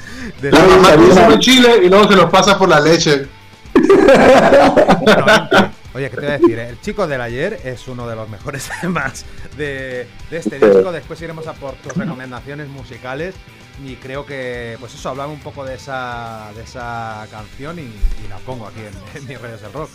De 0.42 0.52
La 0.52 0.60
la- 0.60 0.66
mamá 0.68 0.96
consume 0.96 1.40
chile 1.40 1.82
y 1.84 1.90
luego 1.90 2.08
se 2.08 2.16
lo 2.16 2.30
pasa 2.30 2.58
por 2.58 2.68
la 2.70 2.80
leche. 2.80 3.28
Bueno, 3.74 5.72
Oye, 5.94 6.10
¿qué 6.10 6.16
te 6.16 6.22
voy 6.22 6.30
a 6.30 6.38
decir? 6.40 6.60
El 6.60 6.80
chico 6.82 7.06
del 7.06 7.20
ayer 7.22 7.60
es 7.66 7.88
uno 7.88 8.08
de 8.08 8.16
los 8.16 8.30
mejores 8.30 8.70
temas 8.82 9.26
de, 9.58 10.08
de 10.30 10.38
este 10.38 10.58
disco. 10.58 10.92
Después 10.92 11.22
iremos 11.22 11.48
a 11.48 11.54
por 11.54 11.74
tus 11.76 11.94
recomendaciones 11.94 12.70
musicales. 12.70 13.36
Y 13.84 13.96
creo 13.96 14.26
que, 14.26 14.78
pues 14.80 14.94
eso, 14.94 15.10
hablamos 15.10 15.36
un 15.36 15.42
poco 15.42 15.66
de 15.66 15.76
esa, 15.76 16.50
de 16.56 16.64
esa 16.64 17.26
canción 17.32 17.80
y, 17.80 17.92
la 18.30 18.38
pongo 18.46 18.68
aquí 18.68 18.80
en, 18.80 19.18
en 19.22 19.28
mis 19.28 19.42
redes 19.42 19.62
del 19.62 19.74
rock. 19.74 19.90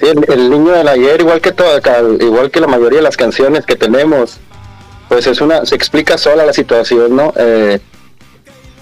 El, 0.00 0.50
niño 0.50 0.72
del 0.72 0.88
ayer, 0.88 1.20
igual 1.20 1.40
que 1.40 1.52
toda, 1.52 1.80
ca- 1.80 2.00
igual 2.20 2.50
que 2.50 2.60
la 2.60 2.66
mayoría 2.66 2.98
de 2.98 3.04
las 3.04 3.16
canciones 3.16 3.66
que 3.66 3.76
tenemos, 3.76 4.38
pues 5.08 5.26
es 5.26 5.40
una, 5.42 5.66
se 5.66 5.74
explica 5.74 6.16
sola 6.16 6.46
la 6.46 6.54
situación, 6.54 7.14
¿no? 7.14 7.34
Eh, 7.36 7.78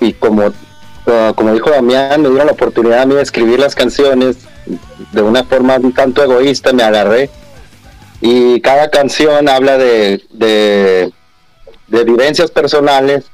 y 0.00 0.12
como, 0.12 0.52
ah, 1.08 1.32
como 1.34 1.52
dijo 1.52 1.70
Damián, 1.70 2.22
me 2.22 2.28
dieron 2.28 2.46
la 2.46 2.52
oportunidad 2.52 3.02
a 3.02 3.06
mí 3.06 3.16
de 3.16 3.22
escribir 3.22 3.58
las 3.58 3.74
canciones 3.74 4.36
de 5.12 5.22
una 5.22 5.42
forma 5.42 5.76
un 5.76 5.92
tanto 5.92 6.22
egoísta, 6.22 6.72
me 6.72 6.84
agarré. 6.84 7.30
Y 8.20 8.60
cada 8.60 8.88
canción 8.90 9.48
habla 9.48 9.78
de, 9.78 10.22
de, 10.30 11.12
de 11.88 12.50
personales 12.54 13.24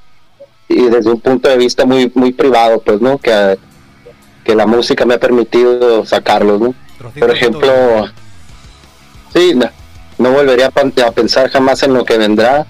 y 0.69 0.89
desde 0.89 1.11
un 1.11 1.21
punto 1.21 1.49
de 1.49 1.57
vista 1.57 1.85
muy, 1.85 2.11
muy 2.15 2.33
privado, 2.33 2.81
pues, 2.81 3.01
¿no? 3.01 3.19
Que, 3.19 3.59
que 4.45 4.55
la 4.55 4.67
música 4.67 5.05
me 5.05 5.15
ha 5.15 5.21
permitido 5.21 6.05
sacarlos, 6.05 6.61
¿no? 6.61 6.75
Por 7.19 7.31
ejemplo, 7.31 7.73
sí, 9.33 9.55
no, 9.55 9.69
no 10.19 10.33
volvería 10.33 10.67
a, 10.75 11.11
pensar 11.13 11.51
jamás 11.51 11.83
en 11.83 11.95
lo 11.95 12.05
que 12.05 12.19
vendrá. 12.19 12.67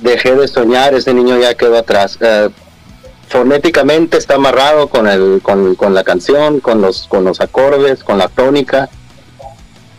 Dejé 0.00 0.34
de 0.34 0.48
soñar, 0.48 0.94
ese 0.94 1.14
niño 1.14 1.38
ya 1.38 1.54
quedó 1.54 1.78
atrás. 1.78 2.18
Eh, 2.20 2.48
fonéticamente 3.28 4.16
está 4.16 4.34
amarrado 4.34 4.88
con, 4.88 5.06
el, 5.06 5.40
con, 5.42 5.74
con 5.76 5.94
la 5.94 6.02
canción, 6.02 6.60
con 6.60 6.80
los, 6.80 7.06
con 7.08 7.24
los 7.24 7.40
acordes, 7.40 8.02
con 8.02 8.18
la 8.18 8.28
tónica. 8.28 8.88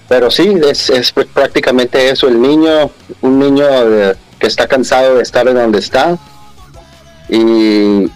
Pero 0.10 0.30
sí, 0.30 0.56
es, 0.70 0.90
es 0.90 1.12
prácticamente 1.12 2.10
eso. 2.10 2.28
El 2.28 2.42
niño, 2.42 2.92
un 3.22 3.40
niño 3.40 3.66
que 4.40 4.48
está 4.48 4.68
cansado 4.68 5.16
de 5.16 5.24
estar 5.24 5.48
en 5.48 5.56
donde 5.56 5.80
está. 5.80 6.18
Y, 7.36 8.12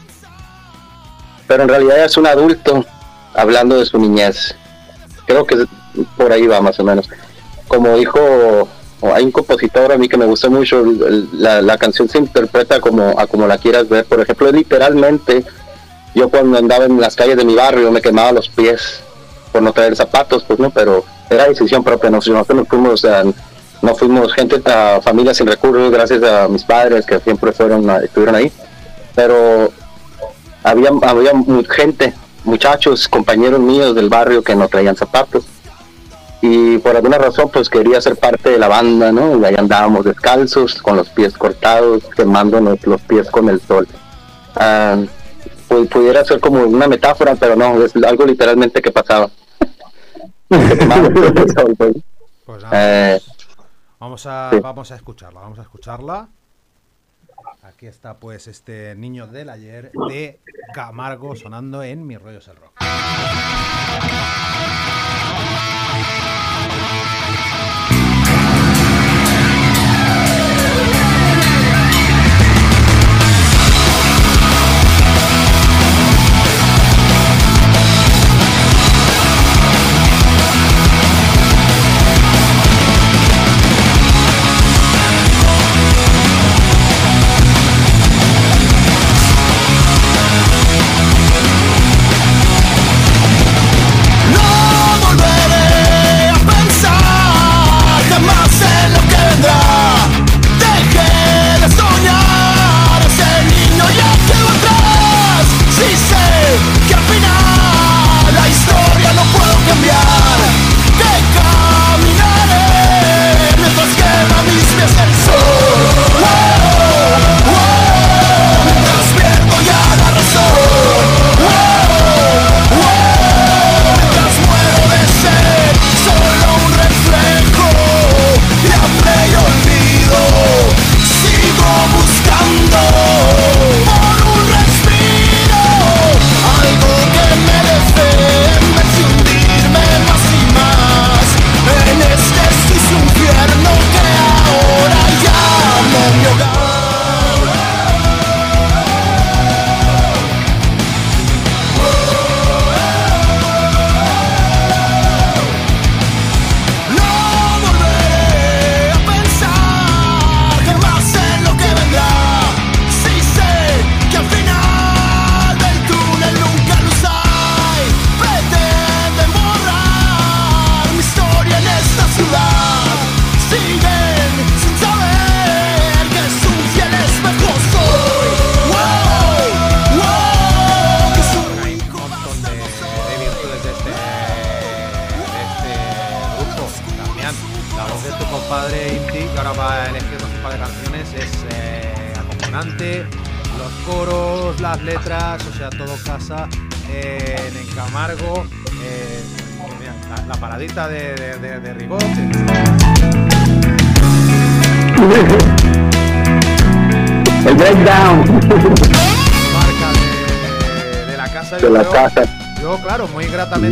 pero 1.48 1.64
en 1.64 1.70
realidad 1.70 2.06
es 2.06 2.16
un 2.18 2.28
adulto 2.28 2.86
hablando 3.34 3.78
de 3.80 3.86
su 3.86 3.98
niñez 3.98 4.56
creo 5.28 5.46
que 5.46 5.66
por 6.16 6.32
ahí 6.32 6.48
va 6.48 6.62
más 6.62 6.80
o 6.80 6.84
menos. 6.84 7.08
Como 7.68 7.96
dijo, 7.98 8.20
hay 9.14 9.26
un 9.26 9.32
compositor 9.32 9.92
a 9.92 9.98
mí 9.98 10.08
que 10.08 10.18
me 10.18 10.26
gusta 10.26 10.50
mucho, 10.50 10.84
la, 11.34 11.78
canción 11.78 12.08
se 12.10 12.18
interpreta 12.18 12.80
como 12.80 13.20
a 13.20 13.28
como 13.28 13.46
la 13.46 13.58
quieras 13.58 13.88
ver. 13.90 14.06
Por 14.06 14.22
ejemplo, 14.22 14.52
literalmente, 14.52 15.44
yo 16.16 16.30
cuando 16.30 16.58
andaba 16.58 16.86
en 16.86 17.00
las 17.00 17.16
calles 17.16 17.38
de 17.38 17.46
mi 17.46 17.56
barrio 17.56 17.92
me 17.92 18.02
quemaba 18.02 18.32
los 18.32 18.48
pies 18.50 19.02
por 19.52 19.62
no 19.62 19.74
traer 19.74 19.96
zapatos, 19.96 20.44
pues 20.48 20.60
no, 20.60 20.70
pero 20.70 21.04
era 21.30 21.48
decisión 21.48 21.84
propia. 21.84 22.10
Nosotros 22.10 22.48
no 22.56 22.66
fuimos, 22.66 23.04
a- 23.06 23.24
no 23.82 23.96
fuimos 23.96 24.34
gente, 24.34 24.62
a 24.72 25.02
familia 25.02 25.34
sin 25.34 25.48
recursos, 25.48 25.92
gracias 25.92 26.24
a 26.24 26.48
mis 26.48 26.64
padres 26.64 27.06
que 27.06 27.20
siempre 27.20 27.52
fueron, 27.52 27.90
a- 27.90 27.98
estuvieron 28.00 28.36
ahí. 28.36 28.52
Pero 29.18 29.72
había, 30.64 30.92
había 31.02 31.32
gente, 31.70 32.14
muchachos, 32.44 33.08
compañeros 33.08 33.60
míos 33.60 33.96
del 33.96 34.10
barrio 34.10 34.44
que 34.44 34.56
no 34.56 34.68
traían 34.68 34.96
zapatos. 34.96 35.46
Y 36.40 36.78
por 36.78 36.96
alguna 36.96 37.18
razón, 37.18 37.50
pues 37.52 37.68
quería 37.68 38.00
ser 38.00 38.16
parte 38.16 38.52
de 38.52 38.60
la 38.60 38.68
banda, 38.68 39.12
¿no? 39.12 39.40
Y 39.40 39.44
ahí 39.44 39.56
andábamos 39.58 40.06
descalzos, 40.06 40.80
con 40.84 40.96
los 40.96 41.10
pies 41.10 41.36
cortados, 41.36 42.04
quemándonos 42.16 42.78
los 42.86 43.02
pies 43.02 43.28
con 43.32 43.50
el 43.50 43.60
sol. 43.60 43.88
Ah, 44.56 44.98
pu- 45.68 45.90
pudiera 45.90 46.24
ser 46.24 46.40
como 46.40 46.62
una 46.62 46.88
metáfora, 46.88 47.34
pero 47.36 47.56
no, 47.56 47.84
es 47.84 47.96
algo 47.96 48.24
literalmente 48.26 48.82
que 48.84 48.92
pasaba. 48.92 49.30
Pues. 51.78 51.94
Pues 52.46 52.64
Eh, 52.72 53.20
vamos, 54.00 54.26
a, 54.26 54.50
sí. 54.54 54.60
vamos 54.62 54.92
a 54.92 54.96
escucharla, 54.96 55.42
vamos 55.42 55.60
a 55.60 55.64
escucharla. 55.64 56.28
Aquí 57.68 57.86
está 57.86 58.18
pues 58.18 58.48
este 58.48 58.96
niño 58.96 59.28
del 59.28 59.50
ayer 59.50 59.92
de 60.08 60.40
Camargo 60.74 61.36
sonando 61.36 61.84
en 61.84 62.08
Mis 62.08 62.22
Rollos 62.22 62.48
el 62.48 62.56
Rock. 62.56 62.72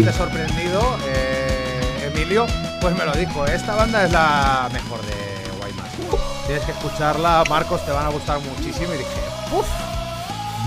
Sorprendido, 0.03 0.97
eh, 1.08 2.12
Emilio, 2.13 2.45
pues 2.81 2.95
me 2.95 3.05
lo 3.05 3.13
dijo, 3.13 3.45
esta 3.45 3.75
banda 3.75 4.03
es 4.03 4.12
la 4.12 4.69
mejor 4.73 5.01
de 5.01 5.49
Guaymas. 5.58 5.89
Tienes 6.45 6.63
que 6.65 6.71
escucharla, 6.71 7.43
Marcos, 7.49 7.86
te 7.86 7.91
van 7.91 8.05
a 8.05 8.10
gustar 8.10 8.39
muchísimo. 8.39 8.93
Y 8.93 8.97
dije, 8.97 9.21
uff, 9.51 9.67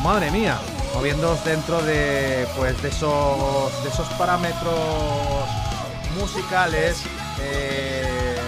madre 0.03 0.31
mía, 0.31 0.59
moviéndoos 0.95 1.45
dentro 1.45 1.83
de, 1.83 2.47
pues, 2.57 2.81
de 2.83 2.88
esos, 2.88 3.83
de 3.83 3.91
esos 3.91 4.09
parámetros 4.14 4.75
musicales. 6.19 7.03
eh, 7.41 8.38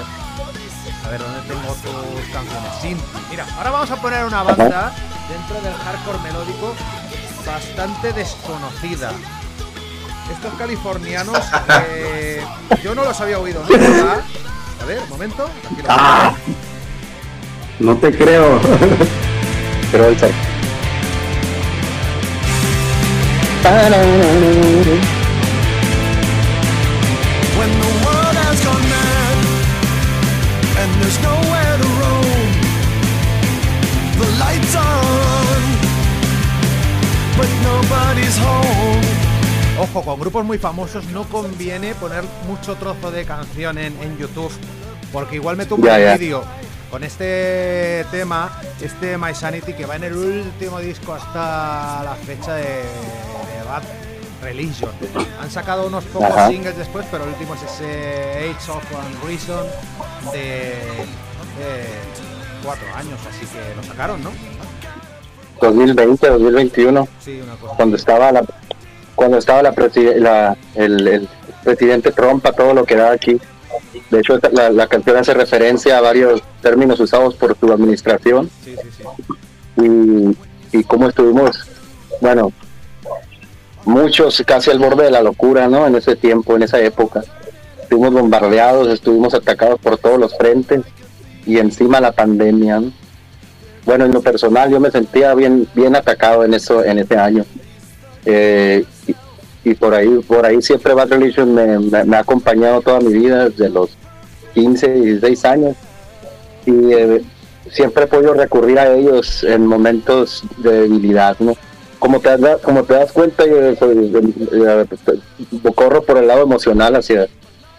a 1.05 1.09
ver, 1.09 1.21
¿dónde 1.21 1.41
tengo 1.43 1.75
tus 1.75 2.33
canciones? 2.33 2.73
Sin 2.81 2.99
Mira, 3.31 3.47
ahora 3.57 3.71
vamos 3.71 3.91
a 3.91 3.97
poner 3.97 4.25
una 4.25 4.43
banda 4.43 4.93
dentro 5.29 5.61
del 5.61 5.75
hardcore 5.75 6.19
melódico 6.21 6.75
bastante 7.45 8.13
desconocida. 8.13 9.13
Estos 10.33 10.55
californianos, 10.59 11.39
eh, 11.89 12.41
yo 12.83 12.95
no 12.95 13.05
los 13.05 13.21
había 13.21 13.39
oído 13.39 13.63
nunca. 13.69 14.23
A 14.81 14.85
ver, 14.87 15.01
un 15.03 15.09
momento. 15.11 15.45
Aquí 15.71 15.83
lo 15.83 15.89
Ah, 15.89 16.35
no 17.79 17.97
te 17.97 18.13
creo. 18.17 18.61
Pero 19.93 20.07
el 20.07 20.19
ser- 20.19 20.33
When 27.59 27.71
the 27.81 27.91
world 28.07 28.37
has 28.47 28.65
gone 28.65 28.87
mad 28.89 29.39
and 30.81 30.91
there's 31.03 31.19
nowhere 31.21 31.77
to 31.83 31.89
roam, 32.01 32.51
the 34.19 34.29
lights 34.39 34.75
are 34.77 35.01
on, 35.29 35.63
but 37.37 37.49
nobody's 37.69 38.39
home. 38.39 39.10
Ojo, 39.81 40.03
con 40.03 40.21
grupos 40.21 40.45
muy 40.45 40.59
famosos 40.59 41.07
no 41.07 41.25
conviene 41.25 41.95
poner 41.95 42.23
mucho 42.47 42.75
trozo 42.77 43.11
de 43.11 43.25
canción 43.25 43.79
en, 43.79 43.97
en 44.03 44.19
YouTube, 44.19 44.53
porque 45.13 45.37
igual 45.37 45.57
me 45.57 45.65
tumba 45.65 45.99
Ya, 45.99 46.13
el 46.13 46.19
vídeo 46.19 46.43
con 46.91 47.03
este 47.05 48.05
tema, 48.11 48.51
este 48.83 49.17
My 49.17 49.35
Sanity, 49.35 49.73
que 49.75 49.87
va 49.87 49.97
en 49.97 50.05
el 50.05 50.15
último 50.17 50.81
disco 50.81 51.15
hasta 51.15 52.03
la 52.05 52.15
fecha 52.27 52.55
de, 52.57 52.65
de 52.65 53.63
Bad 53.67 53.83
Religion. 54.43 54.91
Han 55.41 55.51
sacado 55.51 55.87
unos 55.87 56.05
pocos 56.05 56.29
Ajá. 56.31 56.49
singles 56.49 56.77
después, 56.77 57.07
pero 57.11 57.25
el 57.25 57.31
último 57.31 57.55
es 57.55 57.63
ese 57.63 58.51
Age 58.51 58.71
of 58.73 58.83
One 58.93 59.17
Reason 59.27 59.67
de, 60.33 60.39
de 61.59 61.85
cuatro 62.65 62.87
años, 62.97 63.19
así 63.31 63.47
que 63.47 63.75
lo 63.77 63.83
sacaron, 63.85 64.23
¿no? 64.23 64.31
2020, 65.63 66.29
2021, 66.29 67.09
Sí, 67.25 67.41
una 67.43 67.55
cosa. 67.55 67.75
cuando 67.77 67.97
estaba 67.97 68.33
la 68.33 68.43
cuando 69.21 69.37
estaba 69.37 69.63
la, 69.63 69.75
la- 70.17 70.57
el, 70.75 71.07
el 71.07 71.29
presidente 71.63 72.11
Trump 72.11 72.47
a 72.47 72.53
todo 72.53 72.73
lo 72.73 72.87
que 72.87 72.97
da 72.97 73.13
aquí. 73.13 73.39
De 74.11 74.21
hecho, 74.21 74.39
la, 74.53 74.71
la 74.71 74.87
canción 74.87 75.19
hace 75.19 75.35
referencia 75.35 75.99
a 75.99 76.01
varios 76.01 76.43
términos 76.63 76.99
usados 77.01 77.35
por 77.35 77.55
su 77.61 77.71
administración 77.71 78.49
Sí, 78.65 78.75
sí, 78.81 78.89
sí. 78.97 79.85
y, 80.73 80.79
y 80.79 80.85
cómo 80.85 81.07
estuvimos, 81.11 81.69
bueno, 82.23 82.51
muchos 83.85 84.43
casi 84.47 84.71
al 84.71 84.79
borde 84.79 85.05
de 85.05 85.11
la 85.11 85.21
locura, 85.21 85.69
¿no? 85.69 85.87
En 85.87 85.97
ese 85.97 86.17
tiempo, 86.17 86.57
en 86.57 86.63
esa 86.63 86.81
época. 86.81 87.23
Estuvimos 87.83 88.15
bombardeados, 88.15 88.89
estuvimos 88.89 89.35
atacados 89.35 89.79
por 89.81 89.99
todos 89.99 90.19
los 90.19 90.35
frentes 90.35 90.81
y 91.45 91.59
encima 91.59 92.01
la 92.01 92.13
pandemia. 92.13 92.81
¿no? 92.81 92.91
Bueno, 93.85 94.07
en 94.07 94.13
lo 94.13 94.23
personal 94.23 94.71
yo 94.71 94.81
me 94.81 94.91
sentía 94.91 95.35
bien, 95.35 95.69
bien 95.75 95.95
atacado 95.95 96.43
en 96.43 96.55
eso, 96.55 96.83
en 96.83 97.01
ese 97.01 97.19
año. 97.19 97.45
Eh, 98.25 98.85
y, 99.07 99.15
y 99.71 99.75
por 99.75 99.95
ahí, 99.95 100.09
por 100.27 100.45
ahí 100.47 100.61
siempre 100.63 100.95
Bad 100.95 101.09
Religion 101.11 101.55
me, 101.55 101.79
me- 101.79 102.05
me 102.05 102.17
ha 102.17 102.21
acompañado 102.21 102.81
toda 102.83 103.01
mi 103.01 103.13
vida, 103.13 103.49
desde 103.49 103.69
los 103.71 103.91
15, 104.55 104.89
16 104.93 105.45
años. 105.45 105.77
Y 106.67 106.93
eh, 106.93 107.23
siempre 107.71 108.05
he 108.05 108.07
podido 108.07 108.35
recurrir 108.35 108.79
a 108.79 108.93
ellos 108.95 109.43
en 109.45 109.67
momentos 109.67 110.43
de 110.59 110.83
debilidad, 110.83 111.37
¿no? 111.41 111.57
Como 111.99 112.21
te, 112.21 112.37
das- 112.37 112.61
como 112.63 112.83
te 112.85 112.95
das 112.95 113.13
cuenta, 113.13 113.45
yo 113.47 113.75
soy- 113.77 114.13
corro 115.75 116.03
por 116.03 116.19
el 116.19 116.27
lado 116.27 116.43
emocional 116.43 116.97
hacia, 116.97 117.27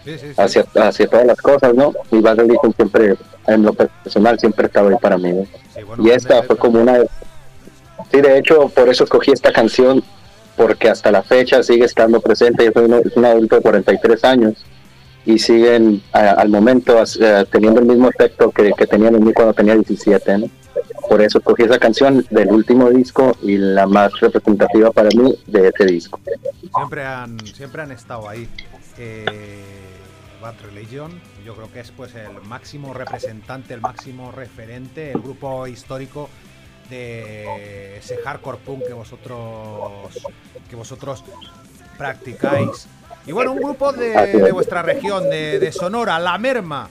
Sí, 0.04 0.18
sí, 0.18 0.18
sí. 0.18 0.34
hacia, 0.36 0.64
hacia 0.76 1.06
todas 1.08 1.26
las 1.26 1.40
cosas, 1.40 1.74
¿no? 1.74 1.92
Y 2.10 2.18
Bad 2.20 2.38
Religion 2.38 2.72
siempre, 2.74 3.14
en 3.46 3.62
lo 3.62 3.72
personal, 3.72 4.38
siempre 4.38 4.66
estaba 4.66 4.90
ahí 4.90 4.96
para 5.00 5.16
mí, 5.18 5.32
¿no? 5.32 5.46
Sí, 5.74 5.82
bueno, 5.84 6.02
Y 6.04 6.10
esta 6.10 6.42
fue 6.42 6.56
como 6.56 6.80
una... 6.80 6.98
Sí, 8.10 8.20
de 8.20 8.38
hecho, 8.38 8.68
por 8.68 8.88
eso 8.88 9.04
escogí 9.04 9.30
esta 9.30 9.52
canción, 9.52 10.02
porque 10.56 10.88
hasta 10.88 11.10
la 11.10 11.22
fecha 11.22 11.62
sigue 11.62 11.84
estando 11.84 12.20
presente. 12.20 12.70
Soy 12.72 12.84
un, 12.84 12.94
es 12.94 13.16
un 13.16 13.24
adulto 13.24 13.56
de 13.56 13.62
43 13.62 14.24
años 14.24 14.64
y 15.24 15.38
siguen 15.38 16.02
a- 16.12 16.32
al 16.32 16.48
momento 16.48 16.98
as- 16.98 17.18
eh, 17.20 17.44
teniendo 17.50 17.80
el 17.80 17.86
mismo 17.86 18.08
efecto 18.08 18.50
que, 18.50 18.72
que 18.76 18.86
tenían 18.86 19.14
en 19.14 19.24
mí 19.24 19.32
cuando 19.32 19.54
tenía 19.54 19.74
17. 19.74 20.38
¿no? 20.38 20.46
Por 21.08 21.20
eso 21.22 21.38
escogí 21.38 21.62
esa 21.64 21.78
canción 21.78 22.24
del 22.30 22.48
último 22.50 22.90
disco 22.90 23.36
y 23.42 23.56
la 23.58 23.86
más 23.86 24.18
representativa 24.20 24.90
para 24.90 25.08
mí 25.10 25.34
de 25.46 25.68
ese 25.68 25.84
disco. 25.86 26.18
Siempre 26.74 27.04
han, 27.04 27.38
siempre 27.46 27.82
han 27.82 27.92
estado 27.92 28.28
ahí. 28.28 28.48
Eh, 28.98 29.24
Bad 30.40 30.54
Religion, 30.64 31.12
yo 31.46 31.54
creo 31.54 31.70
que 31.72 31.80
es 31.80 31.92
pues 31.92 32.14
el 32.16 32.42
máximo 32.48 32.92
representante, 32.92 33.74
el 33.74 33.80
máximo 33.80 34.32
referente, 34.32 35.12
el 35.12 35.20
grupo 35.20 35.66
histórico 35.68 36.28
de 36.96 37.96
ese 37.96 38.18
hardcore 38.18 38.58
punk 38.58 38.86
que 38.86 38.92
vosotros 38.92 40.22
que 40.68 40.76
vosotros 40.76 41.24
practicáis. 41.98 42.86
Y 43.26 43.32
bueno, 43.32 43.52
un 43.52 43.58
grupo 43.60 43.92
de, 43.92 44.10
de 44.40 44.52
vuestra 44.52 44.82
región, 44.82 45.28
de, 45.30 45.58
de 45.58 45.72
Sonora, 45.72 46.18
La 46.18 46.36
Merma. 46.38 46.88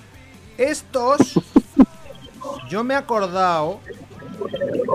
Estos, 0.57 1.39
yo 2.69 2.83
me 2.83 2.93
he 2.93 2.97
acordado 2.97 3.79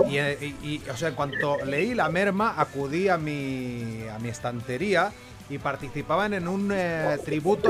y, 0.09 0.17
y- 0.17 0.55
y, 0.63 0.89
o 0.89 0.95
sea, 0.97 1.09
en 1.09 1.15
cuanto 1.15 1.57
leí 1.65 1.93
la 1.93 2.09
merma, 2.09 2.53
acudí 2.57 3.09
a 3.09 3.17
mi, 3.17 4.05
a 4.13 4.19
mi 4.19 4.29
estantería 4.29 5.11
y 5.49 5.57
participaban 5.57 6.33
en 6.33 6.47
un 6.47 6.71
eh, 6.73 7.17
tributo. 7.23 7.69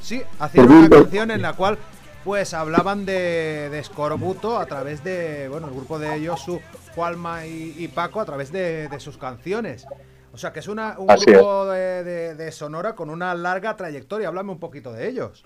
Sí, 0.00 0.22
hacían 0.38 0.70
una 0.70 0.88
canción 0.88 1.30
en 1.30 1.42
la 1.42 1.52
cual 1.54 1.78
pues 2.24 2.54
hablaban 2.54 3.06
de, 3.06 3.68
de 3.70 3.78
Escorbuto 3.78 4.58
a 4.58 4.66
través 4.66 5.02
de, 5.04 5.48
bueno, 5.48 5.68
el 5.68 5.74
grupo 5.74 5.98
de 5.98 6.26
Josu, 6.26 6.60
Juanma 6.94 7.46
y, 7.46 7.74
y 7.78 7.88
Paco 7.88 8.20
a 8.20 8.24
través 8.24 8.52
de, 8.52 8.88
de 8.88 9.00
sus 9.00 9.16
canciones. 9.16 9.86
O 10.32 10.36
sea, 10.38 10.52
que 10.52 10.60
es 10.60 10.68
una, 10.68 10.96
un 10.98 11.10
Así 11.10 11.24
grupo 11.30 11.66
de, 11.66 12.04
de- 12.04 12.34
de 12.34 12.52
Sonora 12.52 12.94
con 12.94 13.10
una 13.10 13.34
larga 13.34 13.74
trayectoria. 13.76 14.28
Háblame 14.28 14.52
un 14.52 14.60
poquito 14.60 14.92
de 14.92 15.08
ellos. 15.08 15.44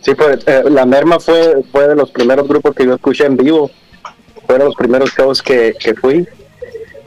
Sí, 0.00 0.14
pues 0.14 0.46
eh, 0.46 0.62
La 0.70 0.86
Merma 0.86 1.18
fue, 1.18 1.62
fue 1.70 1.88
de 1.88 1.96
los 1.96 2.10
primeros 2.10 2.48
grupos 2.48 2.74
que 2.74 2.86
yo 2.86 2.94
escuché 2.94 3.26
en 3.26 3.36
vivo. 3.36 3.70
Fueron 4.46 4.66
los 4.68 4.76
primeros 4.76 5.10
shows 5.10 5.42
que, 5.42 5.74
que 5.78 5.94
fui. 5.94 6.26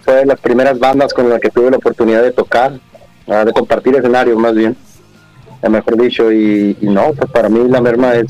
Fue 0.03 0.15
de 0.15 0.25
las 0.25 0.39
primeras 0.39 0.77
bandas 0.77 1.13
con 1.13 1.29
las 1.29 1.39
que 1.39 1.49
tuve 1.49 1.71
la 1.71 1.77
oportunidad 1.77 2.21
de 2.21 2.31
tocar, 2.31 2.73
ah, 3.27 3.45
de 3.45 3.53
compartir 3.53 3.95
escenario 3.95 4.37
más 4.37 4.53
bien, 4.53 4.75
mejor 5.69 5.97
dicho. 5.97 6.31
Y, 6.31 6.75
no, 6.81 7.13
pues 7.13 7.29
para 7.31 7.49
mí 7.49 7.67
La 7.69 7.81
Merma 7.81 8.15
es 8.15 8.27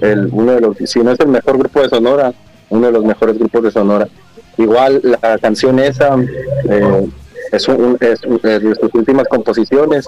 el- 0.00 0.28
uno 0.32 0.52
de 0.52 0.60
los, 0.60 0.76
si 0.84 1.00
no 1.00 1.12
es 1.12 1.20
el 1.20 1.28
mejor 1.28 1.58
grupo 1.58 1.80
de 1.82 1.88
Sonora, 1.88 2.32
uno 2.68 2.86
de 2.86 2.92
los 2.92 3.04
mejores 3.04 3.38
grupos 3.38 3.62
de 3.64 3.70
Sonora. 3.70 4.08
Igual 4.56 5.00
la 5.02 5.38
canción 5.38 5.78
esa 5.78 6.16
eh, 6.68 7.06
es, 7.52 7.68
un- 7.68 7.96
de 7.98 8.16
sus 8.16 8.94
últimas 8.94 9.26
composiciones. 9.28 10.06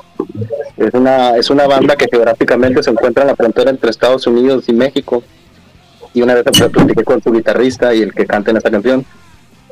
Es 0.77 0.95
una, 0.95 1.37
es 1.37 1.51
una 1.51 1.67
banda 1.67 1.97
que 1.97 2.07
geográficamente 2.11 2.83
se 2.83 2.91
encuentra 2.91 3.23
en 3.23 3.29
la 3.29 3.37
frontera 3.37 3.71
entre 3.71 3.91
Estados 3.91 4.27
Unidos 4.27 4.65
y 4.69 4.73
México. 4.73 5.23
Y 6.15 6.21
una 6.23 6.35
vez 6.35 6.45
platiqué 6.45 7.05
con 7.05 7.23
su 7.23 7.33
guitarrista 7.33 7.95
y 7.95 8.03
el 8.03 8.13
que 8.13 8.27
canta 8.27 8.51
en 8.51 8.59
esta 8.59 8.71
canción. 8.71 9.05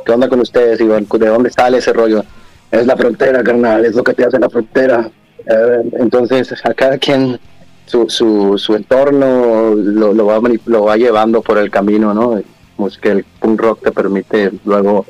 ¿Qué 0.05 0.13
onda 0.13 0.29
con 0.29 0.41
ustedes? 0.41 0.81
Iván? 0.81 1.07
¿De 1.19 1.27
dónde 1.27 1.51
sale 1.51 1.79
ese 1.79 1.93
rollo? 1.93 2.25
Es 2.71 2.87
la 2.87 2.97
frontera, 2.97 3.43
carnal, 3.43 3.85
es 3.85 3.95
lo 3.95 4.03
que 4.03 4.15
te 4.15 4.25
hace 4.25 4.39
la 4.39 4.49
frontera. 4.49 5.11
Entonces, 5.47 6.53
a 6.65 6.75
cada 6.75 6.99
quien 6.99 7.39
su, 7.87 8.09
su, 8.09 8.57
su 8.57 8.75
entorno 8.77 9.75
lo, 9.75 10.13
lo, 10.13 10.27
va, 10.27 10.41
lo 10.67 10.85
va 10.85 10.97
llevando 10.97 11.43
por 11.43 11.59
el 11.59 11.71
camino, 11.71 12.15
¿no? 12.15 12.41
Pues 12.77 12.99
que 12.99 13.11
el 13.11 13.25
punk 13.41 13.61
rock 13.61 13.83
te 13.85 13.93
permite 13.93 14.53
luego 14.65 15.05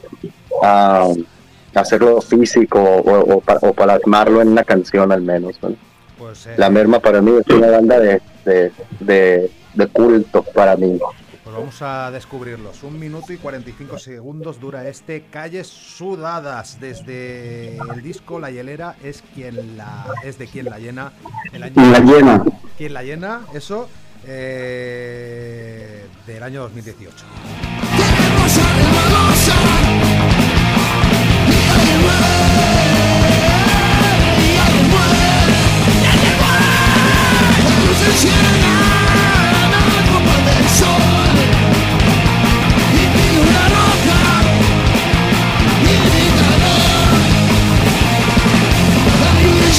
ah, 0.62 1.08
hacerlo 1.74 2.20
físico 2.20 2.80
o, 2.80 3.34
o, 3.34 3.42
o 3.60 3.72
plasmarlo 3.72 4.40
en 4.42 4.48
una 4.48 4.64
canción 4.64 5.12
al 5.12 5.22
menos. 5.22 5.56
¿no? 5.62 5.74
Pues, 6.18 6.46
eh, 6.46 6.54
La 6.56 6.70
Merma 6.70 6.98
para 6.98 7.20
mí 7.20 7.32
es 7.38 7.54
una 7.54 7.70
banda 7.70 8.00
de, 8.00 8.20
de, 8.44 8.72
de, 9.00 9.50
de 9.74 9.86
culto 9.88 10.42
para 10.42 10.76
mí. 10.76 10.98
Pues 11.50 11.58
vamos 11.58 11.82
a 11.82 12.12
descubrirlos. 12.12 12.84
Un 12.84 12.96
minuto 12.96 13.32
y 13.32 13.36
45 13.36 13.98
segundos 13.98 14.60
dura 14.60 14.86
este 14.86 15.24
Calles 15.32 15.66
Sudadas. 15.66 16.78
Desde 16.78 17.76
el 17.76 18.02
disco 18.04 18.38
La 18.38 18.52
Hielera 18.52 18.94
es 19.02 19.24
quien 19.34 19.76
la 19.76 20.06
es 20.22 20.38
de 20.38 20.46
quien 20.46 20.66
la 20.66 20.78
llena. 20.78 21.12
El 21.52 21.64
año 21.64 21.90
La 21.90 21.98
llena. 21.98 22.44
Quien 22.78 22.94
la 22.94 23.02
llena, 23.02 23.40
eso, 23.52 23.88
eh, 24.28 26.06
del 26.24 26.42
año 26.44 26.60
2018. 26.62 27.16
Tenemos 27.96 28.58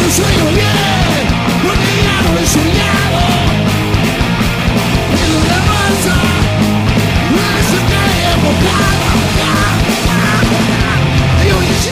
La 0.00 0.10
sueño 0.10 0.44
bien, 0.54 1.24
porque 1.62 1.90
ya 2.02 2.16
no 2.22 2.38
he 2.38 2.46
soñado. 2.46 3.20
En 5.12 5.30
una 5.36 5.58
calle. 5.66 6.30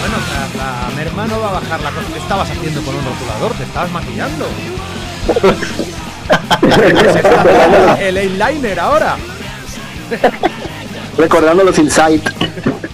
Bueno, 0.00 0.16
tras 0.30 0.54
la 0.56 0.70
merma 0.96 1.26
no 1.26 1.40
va 1.40 1.48
a 1.48 1.52
bajar 1.52 1.80
la 1.80 1.90
cosa. 1.90 2.06
¿Qué 2.12 2.18
estabas 2.18 2.50
haciendo 2.50 2.82
con 2.82 2.94
un 2.94 3.04
rotulador? 3.04 3.52
¿Te 3.54 3.64
estabas 3.64 3.90
maquillando? 3.90 4.46
Está 7.14 7.96
el 8.00 8.16
eyeliner 8.16 8.80
ahora. 8.80 9.16
Recordando 11.16 11.64
los 11.64 11.78
insights. 11.78 12.32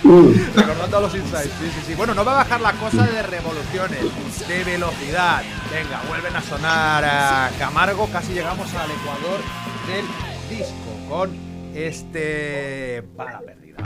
Recordando 0.04 0.98
a 0.98 1.00
los 1.00 1.14
insights. 1.14 1.50
Sí, 1.58 1.70
sí, 1.74 1.80
sí. 1.86 1.94
Bueno, 1.94 2.14
no 2.14 2.24
va 2.24 2.32
a 2.32 2.44
bajar 2.44 2.60
la 2.60 2.72
cosa 2.72 3.06
de 3.06 3.22
revoluciones, 3.22 4.00
de 4.46 4.64
velocidad. 4.64 5.42
Venga, 5.72 6.02
vuelven 6.08 6.36
a 6.36 6.42
sonar 6.42 7.50
Camargo. 7.58 8.06
Casi 8.12 8.34
llegamos 8.34 8.72
al 8.74 8.90
ecuador 8.90 9.40
del 9.86 10.58
disco 10.58 11.08
con 11.08 11.30
este. 11.74 13.02
Bala 13.16 13.40
perdida. 13.40 13.76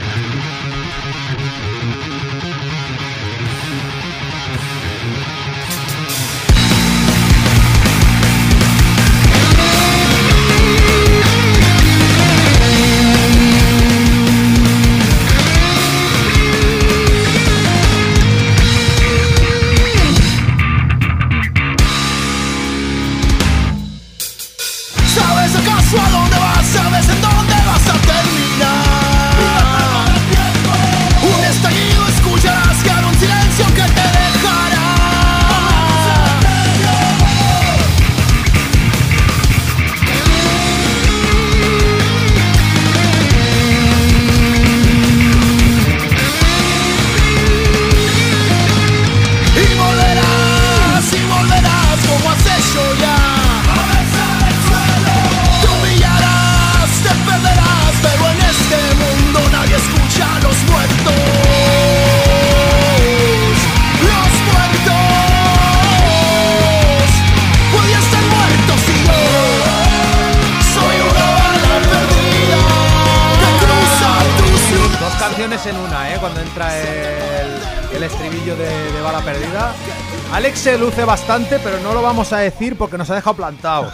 Se 80.69 80.77
luce 80.77 81.03
bastante, 81.03 81.57
pero 81.63 81.79
no 81.79 81.93
lo 81.93 82.01
vamos 82.03 82.31
a 82.31 82.37
decir 82.37 82.75
porque 82.77 82.95
nos 82.97 83.09
ha 83.09 83.15
dejado 83.15 83.35
plantados. 83.35 83.91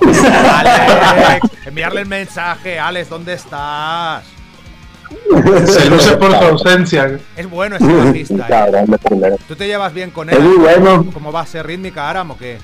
Alex, 0.02 1.48
enviarle 1.64 2.02
el 2.02 2.06
mensaje. 2.08 2.78
Alex, 2.78 3.08
¿dónde 3.08 3.32
estás? 3.34 4.22
Se 5.66 5.88
luce 5.88 6.16
por 6.18 6.30
su 6.32 6.44
ausencia. 6.44 7.18
Es 7.36 7.48
bueno 7.48 7.76
ese 7.76 7.86
bajista, 7.90 8.68
¿eh? 8.68 8.84
De. 9.10 9.38
¿Tú 9.48 9.56
te 9.56 9.66
llevas 9.66 9.94
bien 9.94 10.10
con 10.10 10.28
Es 10.28 10.36
él? 10.36 10.42
muy 10.42 10.56
bueno. 10.58 11.06
¿Cómo 11.14 11.32
base 11.32 11.62
rítmica, 11.62 12.10
Aram, 12.10 12.32
o 12.32 12.36
qué? 12.36 12.58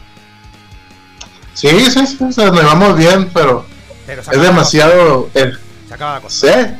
Sí, 1.55 1.69
sí, 1.91 2.07
sí, 2.07 2.17
nos 2.21 2.37
vamos 2.65 2.97
bien, 2.97 3.31
pero 3.33 3.65
es 4.07 4.41
demasiado. 4.41 5.31
eh, 5.35 5.53
Se 5.89 5.95
acaba 5.95 6.15
la 6.17 6.21
cosa. 6.21 6.47
¿Sí? 6.47 6.71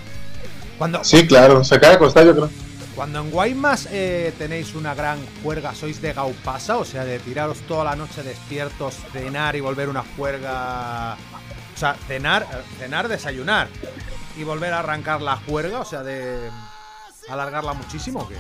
Cuando, 0.77 1.03
Sí, 1.05 1.27
claro, 1.27 1.65
se 1.65 1.75
acaba 1.77 1.95
de 1.95 1.99
costar, 1.99 2.27
yo 2.27 2.33
creo. 2.35 2.51
Cuando 2.95 3.21
en 3.21 3.31
Guaymas 3.31 3.89
eh, 3.91 4.35
tenéis 4.37 4.75
una 4.75 4.95
gran 4.95 5.19
juerga, 5.43 5.75
¿sois 5.75 6.03
de 6.03 6.13
gaupasa? 6.13 6.77
O 6.77 6.85
sea, 6.85 7.05
de 7.05 7.19
tiraros 7.19 7.59
toda 7.63 7.85
la 7.85 7.97
noche 7.97 8.23
despiertos, 8.23 8.97
cenar 9.13 9.57
y 9.57 9.61
volver 9.61 9.89
una 9.89 10.05
juerga... 10.17 11.17
O 11.75 11.79
sea, 11.79 11.97
cenar, 12.07 12.43
eh, 12.43 12.57
cenar, 12.79 13.09
desayunar 13.09 13.69
y 14.37 14.45
volver 14.45 14.75
a 14.75 14.81
arrancar 14.81 15.23
la 15.23 15.37
juerga, 15.37 15.81
o 15.81 15.85
sea, 15.85 16.03
de 16.03 16.51
alargarla 17.31 17.73
muchísimo 17.73 18.21
o 18.21 18.29
qué? 18.29 18.37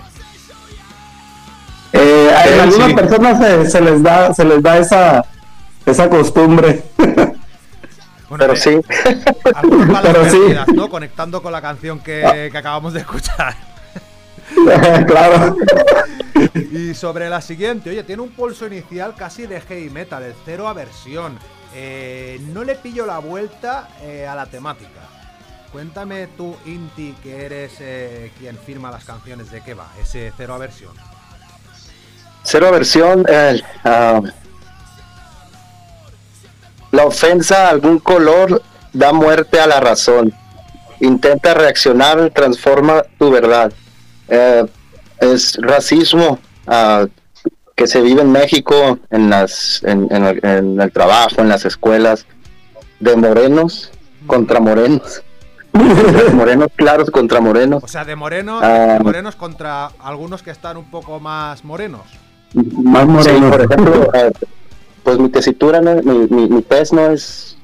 Eh, 1.94 2.30
a 2.34 2.42
Sí, 2.44 2.59
algunas 2.61 2.88
sí. 2.88 2.94
personas 2.94 3.38
se, 3.38 3.70
se 3.70 3.80
les 3.80 4.03
da, 4.03 4.34
se 4.34 4.44
les 4.44 4.62
da 4.62 4.78
esa, 4.78 5.24
esa 5.86 6.09
costumbre. 6.11 6.82
Bueno, 8.28 8.46
Pero 8.46 8.55
eh, 8.55 8.57
sí. 8.57 8.80
Pero 10.03 10.30
sí. 10.30 10.40
¿no? 10.74 10.88
Conectando 10.88 11.42
con 11.42 11.53
la 11.53 11.61
canción 11.61 12.00
que, 12.00 12.48
que 12.50 12.57
acabamos 12.57 12.94
de 12.94 13.00
escuchar. 13.00 13.55
claro. 15.07 15.57
Y 16.55 16.94
sobre 16.94 17.28
la 17.28 17.40
siguiente, 17.40 17.90
oye, 17.90 18.03
tiene 18.05 18.22
un 18.22 18.30
pulso 18.30 18.66
inicial 18.66 19.14
casi 19.14 19.46
de 19.46 19.61
heavy 19.61 19.90
metal, 19.90 20.22
el 20.22 20.34
cero 20.44 20.68
aversión. 20.68 21.38
Eh, 21.74 22.40
no 22.53 22.64
le 22.64 22.74
pillo 22.74 23.07
la 23.07 23.18
vuelta 23.18 23.88
eh, 24.03 24.26
a 24.26 24.34
la 24.34 24.46
temática. 24.46 25.00
Cuéntame 25.72 26.26
tú, 26.36 26.55
Inti, 26.66 27.14
que 27.22 27.46
eres 27.46 27.72
eh, 27.80 28.30
quien 28.38 28.59
firma 28.59 28.90
las 28.90 29.05
canciones, 29.05 29.50
¿de 29.50 29.62
qué 29.62 29.72
va 29.72 29.88
ese 30.00 30.30
cero 30.36 30.53
aversión? 30.53 30.92
Cero 32.42 32.68
aversión, 32.68 33.24
eh, 33.26 33.62
ah, 33.84 34.20
la 36.90 37.07
ofensa 37.07 37.68
a 37.68 37.70
algún 37.70 38.00
color 38.00 38.62
da 38.92 39.14
muerte 39.14 39.61
a 39.61 39.66
la 39.66 39.80
razón. 39.80 40.34
Intenta 41.00 41.55
reaccionar, 41.55 42.30
transforma 42.34 43.03
tu 43.18 43.30
verdad. 43.30 43.72
Eh, 44.29 44.64
es 45.20 45.57
racismo 45.61 46.39
ah, 46.66 47.07
que 47.77 47.87
se 47.87 48.01
vive 48.01 48.23
en 48.23 48.33
México, 48.33 48.99
en, 49.11 49.31
las, 49.31 49.83
en, 49.85 50.09
en 50.11 50.25
el, 50.25 50.45
en 50.45 50.81
el 50.81 50.93
trabajo, 50.93 51.37
en 51.39 51.49
las 51.49 51.64
escuelas, 51.64 52.27
de 53.01 53.16
morenos 53.16 53.91
contra 54.27 54.61
morenos. 54.61 55.23
morenos 56.35 56.68
claros 56.77 57.11
contra 57.11 57.41
morenos. 57.41 57.83
O 57.83 57.89
sea, 57.89 58.05
de 58.05 58.14
morenos, 58.16 58.61
Ah. 58.62 58.97
de 58.99 59.01
morenos 59.01 59.37
contra 59.37 59.87
algunos 60.01 60.43
que 60.43 60.51
están 60.51 60.77
un 60.77 60.91
poco 60.91 61.18
más 61.18 61.64
morenos. 61.64 62.03
Más 62.55 63.25
Sí, 63.25 63.33
moreno. 63.33 63.51
por 63.51 63.61
ejemplo, 63.62 64.11
eh, 64.14 64.33
pues 65.03 65.18
mi 65.18 65.29
tesitura, 65.31 65.81
no- 65.81 66.03
mi, 66.03 66.27
mi, 66.29 66.49
mi 66.49 66.62
tez 66.62 66.93
no 66.93 67.07
es 67.11 67.57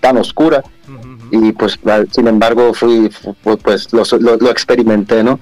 tan 0.00 0.18
oscura 0.18 0.62
y 1.30 1.52
pues 1.52 1.78
al- 1.86 2.08
sin 2.12 2.28
embargo 2.28 2.74
fui, 2.74 3.08
fu- 3.10 3.34
pues 3.58 3.92
lo, 3.92 4.02
lo, 4.20 4.36
lo 4.36 4.50
experimenté, 4.50 5.22
¿no? 5.24 5.38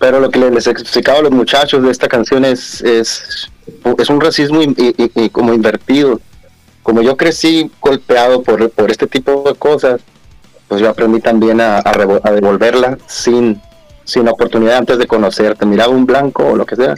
Pero 0.00 0.18
lo 0.18 0.30
que 0.30 0.38
les 0.38 0.66
explicaba 0.66 1.18
a 1.18 1.22
los 1.22 1.30
muchachos 1.30 1.82
de 1.82 1.90
esta 1.90 2.08
canción 2.08 2.44
es, 2.44 2.80
es, 2.80 3.50
es 3.98 4.08
un 4.10 4.20
racismo 4.20 4.62
y, 4.62 4.74
y- 4.76 4.94
y- 5.04 5.24
y 5.26 5.30
como 5.30 5.52
invertido. 5.52 6.20
Como 6.82 7.02
yo 7.02 7.16
crecí 7.18 7.70
golpeado 7.82 8.42
por, 8.42 8.70
por 8.70 8.90
este 8.90 9.06
tipo 9.06 9.42
de 9.46 9.54
cosas, 9.54 10.00
pues 10.68 10.80
yo 10.80 10.88
aprendí 10.88 11.20
también 11.20 11.60
a, 11.60 11.82
a 11.84 12.30
devolverla 12.32 12.96
sin, 13.06 13.60
sin 14.04 14.26
oportunidad 14.26 14.78
antes 14.78 14.96
de 14.98 15.06
conocerte. 15.06 15.66
Miraba 15.66 15.92
un 15.92 16.06
blanco 16.06 16.46
o 16.46 16.56
lo 16.56 16.64
que 16.64 16.76
sea, 16.76 16.94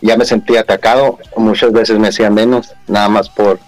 ya 0.00 0.16
me 0.16 0.24
sentía 0.24 0.60
atacado. 0.60 1.18
Muchas 1.36 1.72
veces 1.72 1.98
me 1.98 2.06
hacía 2.08 2.30
menos, 2.30 2.72
nada 2.86 3.08
más 3.08 3.28
por, 3.30 3.58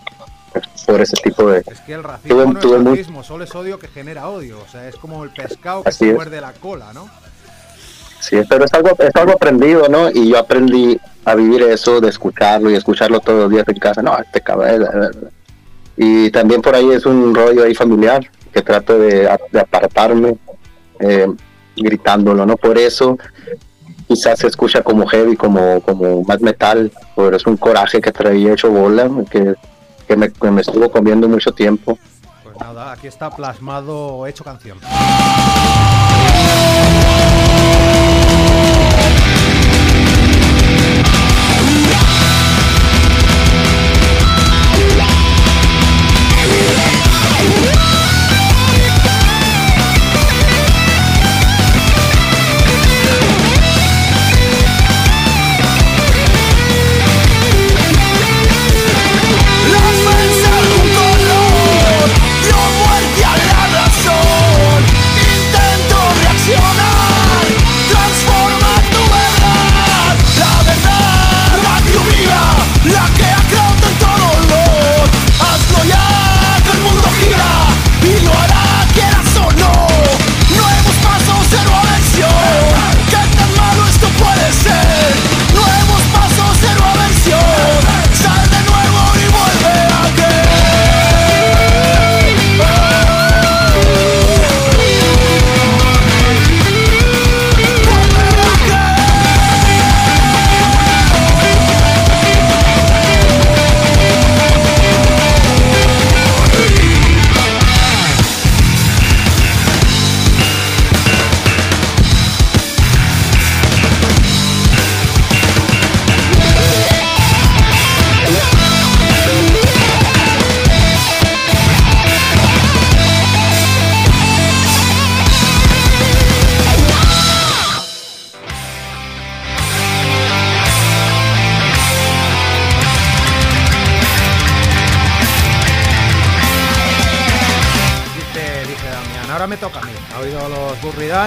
por 0.87 1.01
ese 1.01 1.17
tipo 1.17 1.51
de... 1.51 1.65
Es 1.67 1.81
que 1.81 1.95
el 1.95 2.05
racismo 2.05 2.37
Tuve- 2.45 2.53
no 2.55 2.61
tuve 2.61 2.77
es 2.77 2.83
muy- 2.85 2.91
racismo, 2.99 3.25
solo 3.25 3.43
es 3.43 3.55
odio 3.57 3.81
que 3.81 3.89
genera 3.89 4.29
odio. 4.29 4.61
O 4.65 4.71
sea, 4.71 4.89
es 4.89 4.95
como 4.95 5.25
el 5.25 5.31
pescado 5.31 5.83
que 5.83 5.89
Así 5.89 6.07
se 6.07 6.15
muerde 6.15 6.41
la 6.41 6.53
cola, 6.53 6.93
¿no? 6.93 7.11
Sí, 8.25 8.41
pero 8.49 8.65
es 8.65 8.73
algo, 8.73 8.91
es 8.99 9.15
algo 9.17 9.33
aprendido, 9.33 9.87
¿no? 9.89 10.11
Y 10.11 10.31
yo 10.31 10.39
aprendí 10.39 10.99
a 11.27 11.35
vivir 11.35 11.63
eso, 11.63 12.01
de 12.01 12.09
escucharlo 12.09 12.71
y 12.71 12.75
escucharlo 12.75 13.21
todos 13.21 13.43
los 13.43 13.51
días 13.51 13.69
en 13.69 13.77
casa. 13.77 14.01
No, 14.01 14.17
este 14.17 14.41
cabrón. 14.41 14.89
Y 15.95 16.31
también 16.31 16.63
por 16.63 16.75
ahí 16.75 16.91
es 16.91 17.05
un 17.05 17.35
rollo 17.35 17.65
ahí 17.65 17.75
familiar, 17.75 18.27
que 18.51 18.63
trato 18.63 18.99
de, 18.99 19.29
de 19.53 19.61
apartarme 19.61 20.37
eh, 21.01 21.27
gritándolo, 21.77 22.47
¿no? 22.47 22.57
Por 22.57 22.79
eso 22.79 23.19
quizás 24.09 24.39
se 24.39 24.47
escucha 24.47 24.83
como 24.83 25.07
heavy, 25.07 25.37
como, 25.37 25.83
como 25.83 26.23
más 26.23 26.41
metal, 26.41 26.91
pero 27.15 27.37
es 27.37 27.47
un 27.47 27.59
coraje 27.59 28.01
que 28.01 28.11
traía 28.11 28.55
hecho 28.55 28.71
bola, 28.71 29.11
que, 29.31 29.55
que 30.09 30.17
me, 30.17 30.31
que 30.31 30.51
me 30.51 30.63
estuvo 30.63 30.91
comiendo 30.91 31.29
mucho 31.29 31.53
tiempo. 31.53 31.99
Pues 32.43 32.57
nada, 32.59 32.93
aquí 32.93 33.07
está 33.07 33.29
plasmado, 33.29 34.27
hecho 34.27 34.45
canción. 34.45 34.79
Las 47.45 47.94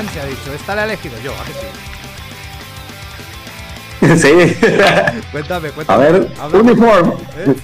y 0.05 0.19
ha 0.19 0.25
dicho, 0.25 0.53
esta 0.53 0.75
la 0.75 0.83
he 0.83 0.85
elegido 0.85 1.15
yo, 1.23 1.31
¿a 1.33 1.43
que 1.45 1.53
sí? 1.53 1.67
sí. 4.21 4.55
Cuéntame, 5.31 5.69
A 5.69 5.71
cuéntame. 5.71 6.11
ver. 6.11 6.27
Uniform. 6.53 7.13
¿Eh? 7.37 7.55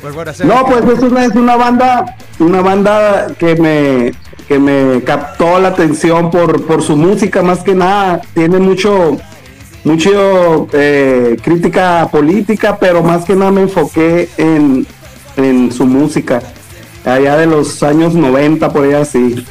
Pues 0.00 0.14
bueno, 0.14 0.32
No, 0.44 0.66
pues 0.66 0.84
es 0.98 1.02
una, 1.02 1.24
es 1.24 1.34
una 1.34 1.56
banda, 1.56 2.16
una 2.38 2.60
banda 2.60 3.28
que 3.38 3.56
me, 3.56 4.12
que 4.46 4.58
me 4.58 5.02
captó 5.02 5.58
la 5.58 5.68
atención 5.68 6.30
por, 6.30 6.64
por 6.66 6.82
su 6.82 6.96
música, 6.96 7.42
más 7.42 7.60
que 7.60 7.74
nada. 7.74 8.20
Tiene 8.34 8.58
mucho, 8.58 9.16
mucho 9.84 10.68
eh, 10.72 11.36
crítica 11.42 12.08
política, 12.12 12.78
pero 12.78 13.02
más 13.02 13.24
que 13.24 13.34
nada 13.34 13.50
me 13.50 13.62
enfoqué 13.62 14.28
en, 14.36 14.86
en 15.36 15.72
su 15.72 15.84
música. 15.86 16.42
Allá 17.04 17.36
de 17.36 17.46
los 17.46 17.82
años 17.82 18.14
90, 18.14 18.72
por 18.72 18.84
allá 18.84 19.00
así. 19.00 19.44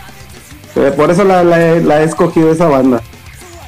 Eh, 0.76 0.94
Por 0.96 1.10
eso 1.12 1.24
la, 1.24 1.44
la 1.44 1.60
he- 1.62 1.82
la 1.84 2.02
he 2.02 2.04
escogido 2.06 2.52
esa 2.52 2.66
banda. 2.68 3.02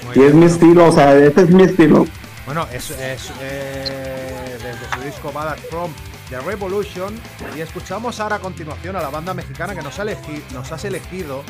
Muy 0.06 0.24
Y 0.24 0.28
es 0.28 0.34
mi 0.34 0.46
estilo, 0.46 0.88
o 0.88 0.92
sea, 0.92 1.16
ese 1.16 1.42
es 1.42 1.50
mi 1.50 1.64
estilo. 1.64 2.06
Bueno, 2.46 2.66
es, 2.74 2.90
es 2.92 3.32
eh, 3.42 4.58
desde 4.64 4.96
su 4.96 5.02
disco 5.06 5.32
Ballad 5.32 5.58
From 5.70 5.92
The 6.30 6.40
Revolution 6.42 7.14
y 7.56 7.62
escuchamos 7.62 8.20
ahora 8.20 8.38
a 8.38 8.40
continuación 8.40 8.96
a 8.96 9.02
la 9.02 9.10
banda 9.10 9.34
mexicana 9.34 9.76
que 9.76 9.82
nos, 9.82 9.98
ha 10.00 10.04
elegi- 10.04 10.44
nos 10.54 10.72
has 10.72 10.84
elegido, 10.86 11.44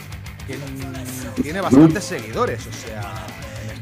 que 0.48 0.58
tiene 1.42 1.62
bastantes 1.62 2.04
seguidores, 2.04 2.68
o 2.68 2.74
sea, 2.74 3.14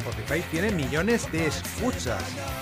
Spotify 0.10 0.44
tiene 0.52 0.72
millones 0.72 1.30
de 1.32 1.48
escuchas. 1.48 2.22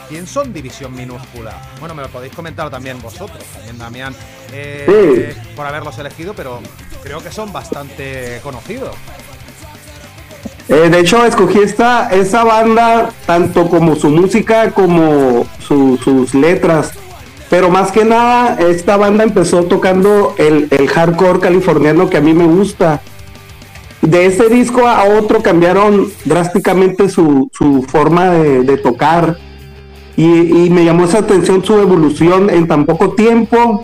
¿Quién 0.09 0.25
son 0.27 0.53
División 0.53 0.93
Minúscula? 0.95 1.53
Bueno, 1.79 1.93
me 1.95 2.01
lo 2.03 2.09
podéis 2.09 2.33
comentar 2.33 2.69
también 2.69 3.01
vosotros, 3.01 3.43
también 3.53 3.77
Damián, 3.77 4.15
eh, 4.51 5.35
por 5.55 5.65
haberlos 5.65 5.97
elegido, 5.99 6.33
pero 6.33 6.59
creo 7.03 7.21
que 7.21 7.31
son 7.31 7.51
bastante 7.51 8.39
conocidos. 8.43 8.95
Eh, 10.67 10.89
de 10.89 10.99
hecho, 10.99 11.23
escogí 11.25 11.59
esta, 11.59 12.09
esa 12.09 12.43
banda 12.43 13.11
tanto 13.27 13.69
como 13.69 13.95
su 13.95 14.09
música 14.09 14.71
como 14.71 15.45
su- 15.59 15.97
sus 16.03 16.33
letras. 16.33 16.91
Pero 17.49 17.69
más 17.69 17.91
que 17.91 18.03
nada, 18.03 18.57
esta 18.59 18.97
banda 18.97 19.23
empezó 19.23 19.65
tocando 19.65 20.33
el, 20.39 20.67
el 20.71 20.87
hardcore 20.87 21.39
californiano 21.39 22.09
que 22.09 22.17
a 22.17 22.21
mí 22.21 22.33
me 22.33 22.45
gusta. 22.47 23.01
De 24.08 24.28
ese 24.28 24.49
disco 24.49 24.88
a 24.88 25.06
otro 25.06 25.41
cambiaron 25.41 26.12
drásticamente 26.26 27.10
su, 27.10 27.49
su 27.51 27.84
forma 27.84 28.30
de, 28.30 28.78
tocar. 28.78 29.38
Y, 30.16 30.70
me 30.70 30.86
llamó 30.86 31.06
esa 31.06 31.20
atención 31.20 31.66
su 31.66 31.80
evolución 31.80 32.49
en 32.49 32.68
tan 32.68 32.86
poco 32.86 33.14
tiempo. 33.14 33.82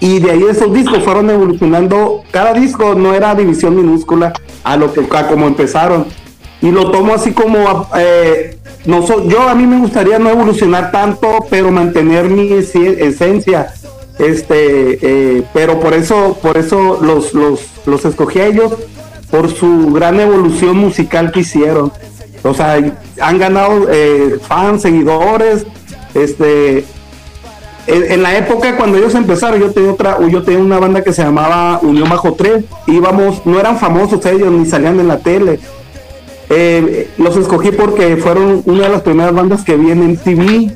Y 0.00 0.20
de 0.20 0.30
ahí 0.30 0.42
esos 0.48 0.72
discos 0.72 1.02
fueron 1.02 1.28
evolucionando. 1.28 2.22
Cada 2.30 2.54
disco 2.54 2.94
no 2.94 3.14
era 3.14 3.34
división 3.34 3.76
minúscula 3.76 4.32
a 4.64 4.76
lo 4.76 4.92
que 4.92 5.06
a 5.10 5.28
como 5.28 5.46
empezaron. 5.46 6.06
Y 6.62 6.70
lo 6.70 6.90
tomo 6.90 7.14
así 7.14 7.32
como 7.32 7.88
eh, 7.98 8.58
no 8.86 9.06
so- 9.06 9.28
yo 9.28 9.42
a 9.42 9.54
mí 9.54 9.66
me 9.66 9.78
gustaría 9.78 10.18
no 10.18 10.30
evolucionar 10.30 10.90
tanto, 10.90 11.44
pero 11.50 11.70
mantener 11.70 12.30
mi 12.30 12.52
esencia. 12.52 13.74
Este, 14.18 14.98
eh, 15.02 15.42
pero 15.52 15.78
por 15.78 15.92
eso, 15.92 16.38
por 16.40 16.56
eso 16.56 16.98
los, 17.02 17.34
los, 17.34 17.60
los 17.84 18.04
escogí 18.06 18.40
a 18.40 18.46
ellos 18.46 18.72
por 19.30 19.52
su 19.52 19.92
gran 19.92 20.20
evolución 20.20 20.76
musical 20.76 21.32
que 21.32 21.40
hicieron. 21.40 21.92
O 22.42 22.54
sea, 22.54 22.78
han 23.20 23.38
ganado 23.38 23.86
eh, 23.90 24.38
fans, 24.46 24.82
seguidores, 24.82 25.66
este, 26.14 26.84
en, 27.86 28.22
la 28.22 28.36
época 28.36 28.76
cuando 28.76 28.98
ellos 28.98 29.14
empezaron, 29.14 29.60
yo 29.60 29.70
tenía 29.70 29.92
otra, 29.92 30.18
yo 30.28 30.42
tenía 30.42 30.60
una 30.60 30.78
banda 30.78 31.04
que 31.04 31.12
se 31.12 31.22
llamaba 31.22 31.78
Unión 31.82 32.08
Bajo 32.08 32.34
3. 32.34 32.64
Íbamos, 32.88 33.46
no 33.46 33.60
eran 33.60 33.78
famosos 33.78 34.24
ellos, 34.26 34.50
ni 34.50 34.66
salían 34.66 34.98
en 34.98 35.08
la 35.08 35.18
tele. 35.18 35.60
Eh, 36.48 37.10
los 37.18 37.36
escogí 37.36 37.70
porque 37.70 38.16
fueron 38.16 38.62
una 38.66 38.84
de 38.84 38.88
las 38.88 39.02
primeras 39.02 39.34
bandas 39.34 39.62
que 39.62 39.76
vi 39.76 39.92
en 39.92 40.12
MTV. 40.12 40.72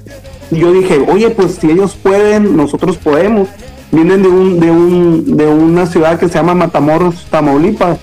Y 0.53 0.59
yo 0.59 0.73
dije, 0.73 1.05
oye, 1.11 1.31
pues 1.31 1.57
si 1.61 1.71
ellos 1.71 1.97
pueden, 2.01 2.57
nosotros 2.57 2.97
podemos. 2.97 3.49
Vienen 3.91 4.23
de 4.23 4.29
un, 4.29 4.61
de 4.61 4.71
un, 4.71 5.37
de 5.37 5.47
una 5.47 5.87
ciudad 5.87 6.19
que 6.19 6.29
se 6.29 6.35
llama 6.35 6.55
Matamoros, 6.55 7.27
Tamaulipas. 7.29 7.99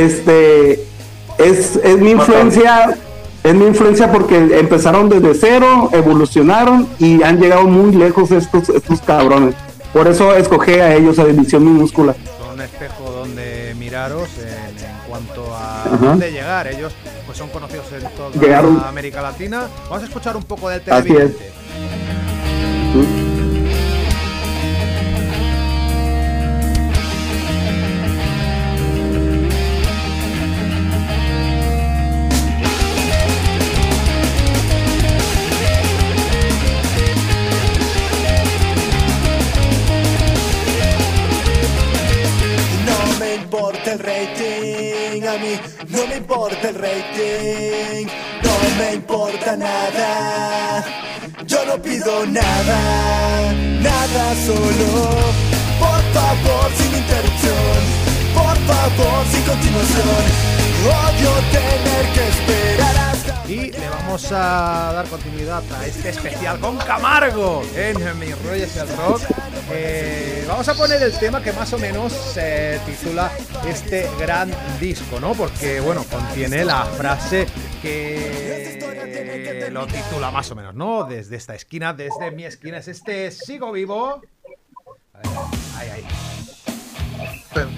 Este 0.00 0.84
es, 1.38 1.76
es 1.82 1.98
mi 1.98 2.10
influencia, 2.12 2.96
es 3.42 3.54
mi 3.54 3.66
influencia 3.66 4.10
porque 4.10 4.36
empezaron 4.58 5.08
desde 5.08 5.34
cero, 5.34 5.90
evolucionaron 5.92 6.88
y 6.98 7.22
han 7.22 7.40
llegado 7.40 7.64
muy 7.64 7.94
lejos 7.94 8.30
estos, 8.30 8.68
estos 8.68 9.00
cabrones. 9.02 9.54
Por 9.92 10.08
eso 10.08 10.34
escogí 10.34 10.72
a 10.72 10.94
ellos 10.94 11.18
a 11.18 11.24
División 11.24 11.64
Minúscula. 11.64 12.14
Son 12.38 12.54
un 12.54 12.60
espejo 12.60 13.10
donde 13.12 13.74
miraros 13.78 14.28
en, 14.38 14.84
en 14.84 15.08
cuanto 15.08 15.54
a 15.54 15.82
Ajá. 15.84 15.96
dónde 15.96 16.32
llegar. 16.32 16.66
Ellos 16.66 16.92
pues 17.26 17.38
son 17.38 17.48
conocidos 17.50 17.86
en 17.92 18.00
toda 18.16 18.30
Llegaron- 18.32 18.84
América 18.84 19.22
Latina. 19.22 19.68
Vamos 19.88 20.02
a 20.02 20.06
escuchar 20.06 20.36
un 20.36 20.42
poco 20.42 20.68
del 20.68 20.80
Así 20.80 21.02
televidente. 21.08 21.52
No 22.94 23.23
a 45.34 45.38
mí 45.38 45.58
no 45.88 46.06
me 46.06 46.16
importa 46.16 46.68
el 46.68 46.74
rating, 46.76 48.06
no 48.42 48.78
me 48.78 48.94
importa 48.94 49.56
nada. 49.56 50.84
Yo 51.46 51.64
no 51.66 51.80
pido 51.82 52.26
nada, 52.26 53.52
nada 53.80 54.34
solo. 54.46 55.08
Por 55.78 56.02
favor, 56.14 56.70
sin 56.76 56.96
interrupción. 56.96 58.04
Por 58.34 58.56
favor, 58.68 59.26
sin 59.30 59.42
continuación. 59.42 60.54
Odio 60.84 61.30
tener 61.50 62.12
que 62.14 62.28
esperar 62.28 62.96
hasta. 62.96 63.50
Y 63.50 63.72
le 63.72 63.88
vamos 63.88 64.30
a 64.32 64.92
dar 64.94 65.06
continuidad 65.06 65.62
a 65.72 65.86
este 65.86 66.10
especial 66.10 66.60
con 66.60 66.76
Camargo 66.78 67.62
en 67.74 67.96
Mi 68.18 68.32
Rollo 68.32 68.64
el 68.64 68.96
Rock. 68.96 69.22
Eh, 69.70 70.44
vamos 70.46 70.68
a 70.68 70.74
poner 70.74 71.02
el 71.02 71.18
tema 71.18 71.42
que 71.42 71.52
más 71.52 71.72
o 71.72 71.78
menos 71.78 72.12
se 72.12 72.78
titula 72.86 73.32
este 73.66 74.08
gran 74.18 74.50
disco, 74.78 75.18
¿no? 75.18 75.32
Porque, 75.34 75.80
bueno, 75.80 76.04
contiene 76.04 76.64
la 76.64 76.84
frase 76.84 77.46
que 77.80 79.70
lo 79.70 79.86
titula 79.86 80.30
más 80.30 80.50
o 80.50 80.54
menos, 80.54 80.74
¿no? 80.74 81.04
Desde 81.04 81.36
esta 81.36 81.54
esquina, 81.54 81.92
desde 81.92 82.30
mi 82.30 82.44
esquina 82.44 82.78
es 82.78 82.88
este 82.88 83.30
Sigo 83.30 83.72
Vivo. 83.72 84.22
A 85.12 85.18
ver, 85.18 85.28
ahí, 85.76 85.90
ahí. 85.90 86.04
A 87.50 87.54
ver, 87.56 87.68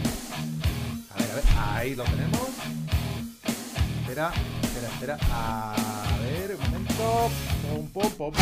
a 1.11 1.35
ver, 1.35 1.45
ahí 1.59 1.95
lo 1.95 2.05
tenemos. 2.05 2.49
Espera, 4.03 4.33
espera, 4.63 4.89
espera. 4.89 5.19
A 5.33 5.75
ver, 6.23 6.57
un 6.57 6.71
momento. 6.71 7.31
Pum, 7.63 7.89
pum, 7.89 8.11
pum. 8.13 8.33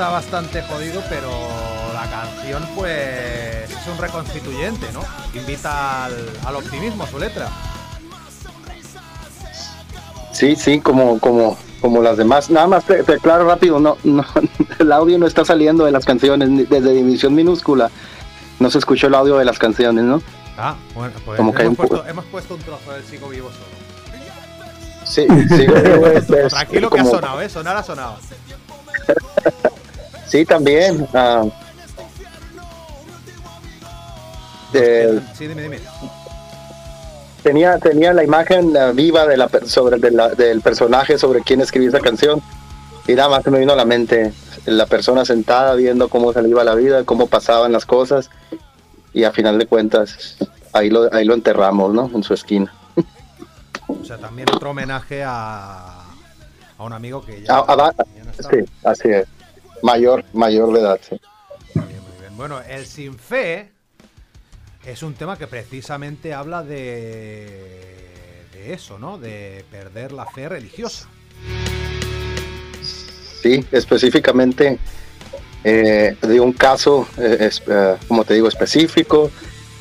Está 0.00 0.12
bastante 0.12 0.62
jodido, 0.62 1.02
pero 1.10 1.28
la 1.92 2.08
canción, 2.08 2.66
pues, 2.74 3.68
es 3.70 3.86
un 3.86 3.98
reconstituyente, 3.98 4.86
¿no? 4.94 5.02
Invita 5.38 6.06
al, 6.06 6.14
al 6.46 6.56
optimismo 6.56 7.06
su 7.06 7.18
letra. 7.18 7.48
Sí, 10.32 10.56
sí, 10.56 10.80
como, 10.80 11.18
como, 11.20 11.58
como 11.82 12.00
las 12.00 12.16
demás. 12.16 12.48
Nada 12.48 12.66
más 12.66 12.84
te, 12.86 13.02
te 13.02 13.12
aclaro 13.16 13.44
rápido, 13.46 13.78
no, 13.78 13.98
no, 14.02 14.24
el 14.78 14.90
audio 14.90 15.18
no 15.18 15.26
está 15.26 15.44
saliendo 15.44 15.84
de 15.84 15.92
las 15.92 16.06
canciones 16.06 16.48
desde 16.70 16.94
División 16.94 17.34
Minúscula. 17.34 17.90
No 18.58 18.70
se 18.70 18.78
escuchó 18.78 19.08
el 19.08 19.14
audio 19.14 19.36
de 19.36 19.44
las 19.44 19.58
canciones, 19.58 20.02
¿no? 20.02 20.22
Ah, 20.56 20.76
bueno, 20.94 21.12
pues 21.26 21.36
Como 21.36 21.52
que 21.52 21.60
hay 21.60 21.66
hemos, 21.66 21.78
un 21.78 21.88
puesto, 21.88 22.08
hemos 22.08 22.24
puesto 22.24 22.54
un 22.54 22.62
trozo 22.62 22.90
del 22.92 23.04
Sigo 23.04 23.28
Vivo 23.28 23.50
solo. 23.50 23.66
Sí, 25.04 25.26
sí, 25.54 25.66
es- 26.14 26.30
es 26.30 26.52
Tranquilo 26.54 26.88
que 26.88 27.00
ha 27.00 27.02
como- 27.02 27.14
sonado, 27.16 27.42
¿eh? 27.42 27.50
Sonar 27.50 27.76
ha 27.76 27.82
sonado. 27.82 28.16
Sí, 30.30 30.44
también. 30.44 31.06
ah, 31.12 31.44
Sí, 35.36 35.48
dime, 35.48 35.62
dime. 35.62 35.80
tenía, 37.42 37.78
tenía 37.78 38.12
la 38.12 38.22
imagen 38.22 38.72
viva 38.94 39.26
de 39.26 39.36
la, 39.36 39.48
sobre, 39.66 39.98
de 39.98 40.12
la- 40.12 40.28
del 40.28 40.60
personaje 40.60 41.18
sobre 41.18 41.40
quien 41.42 41.60
escribió 41.60 41.88
esa 41.88 41.98
canción. 42.00 42.40
Y 43.08 43.14
nada 43.14 43.28
más 43.30 43.42
se 43.42 43.50
me 43.50 43.58
vino 43.58 43.72
a 43.72 43.76
la 43.76 43.84
mente 43.84 44.32
la 44.66 44.86
persona 44.86 45.24
sentada 45.24 45.74
viendo 45.74 46.08
cómo 46.08 46.32
se 46.32 46.42
le 46.42 46.48
iba 46.50 46.62
la 46.62 46.74
vida, 46.76 47.02
cómo 47.04 47.26
pasaban 47.26 47.72
las 47.72 47.84
cosas. 47.84 48.30
Y 49.12 49.24
a 49.24 49.32
final 49.32 49.58
de 49.58 49.66
cuentas, 49.66 50.36
ahí 50.72 50.88
lo, 50.90 51.12
ahí 51.12 51.24
lo 51.24 51.34
enterramos, 51.34 51.92
¿no? 51.92 52.08
En 52.14 52.22
su 52.22 52.34
esquina. 52.34 52.72
O 53.88 54.04
sea, 54.04 54.18
también 54.18 54.48
otro 54.54 54.70
homenaje 54.70 55.24
a, 55.26 56.04
a 56.78 56.84
un 56.84 56.92
amigo 56.92 57.24
que 57.24 57.42
ya, 57.42 57.62
va- 57.62 57.92
ya 58.16 58.22
no 58.24 58.30
está. 58.30 58.48
sí, 58.50 58.58
así 58.84 59.08
es. 59.08 59.26
Mayor, 59.82 60.24
mayor 60.32 60.72
de 60.72 60.80
edad, 60.80 61.00
sí. 61.08 61.20
Muy 61.74 61.86
bien, 61.86 62.00
muy 62.02 62.20
bien. 62.20 62.36
Bueno, 62.36 62.60
el 62.62 62.84
sin 62.86 63.18
fe 63.18 63.70
es 64.84 65.02
un 65.02 65.14
tema 65.14 65.36
que 65.38 65.46
precisamente 65.46 66.34
habla 66.34 66.62
de, 66.62 67.48
de 68.52 68.72
eso, 68.74 68.98
¿no? 68.98 69.18
De 69.18 69.64
perder 69.70 70.12
la 70.12 70.26
fe 70.26 70.48
religiosa. 70.48 71.06
Sí, 73.42 73.64
específicamente 73.72 74.78
eh, 75.64 76.16
de 76.20 76.40
un 76.40 76.52
caso, 76.52 77.06
eh, 77.18 77.36
es- 77.40 77.62
eh, 77.66 77.96
como 78.08 78.24
te 78.24 78.34
digo, 78.34 78.48
específico. 78.48 79.30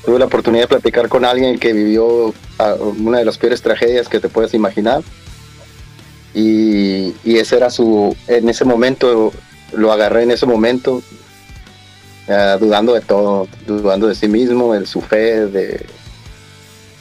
Tuve 0.06 0.18
la 0.18 0.26
oportunidad 0.26 0.64
de 0.64 0.68
platicar 0.70 1.10
con 1.10 1.26
alguien 1.26 1.60
que 1.60 1.74
vivió 1.74 2.34
ah, 2.58 2.76
una 2.80 3.20
de 3.20 3.26
las 3.26 3.38
peores 3.38 3.62
tragedias 3.62 4.08
que 4.08 4.20
te 4.20 4.30
puedes 4.30 4.54
imaginar. 4.54 5.02
Y, 6.34 7.14
y 7.24 7.38
ese 7.38 7.58
era 7.58 7.70
su, 7.70 8.16
en 8.28 8.48
ese 8.48 8.64
momento, 8.64 9.34
lo 9.74 9.92
agarré 9.92 10.24
en 10.24 10.32
ese 10.32 10.46
momento, 10.46 11.02
eh, 12.28 12.58
dudando 12.60 12.94
de 12.94 13.02
todo, 13.02 13.48
dudando 13.66 14.08
de 14.08 14.16
sí 14.16 14.28
mismo, 14.28 14.74
de 14.74 14.86
su 14.86 15.02
fe, 15.02 15.46
de... 15.48 15.86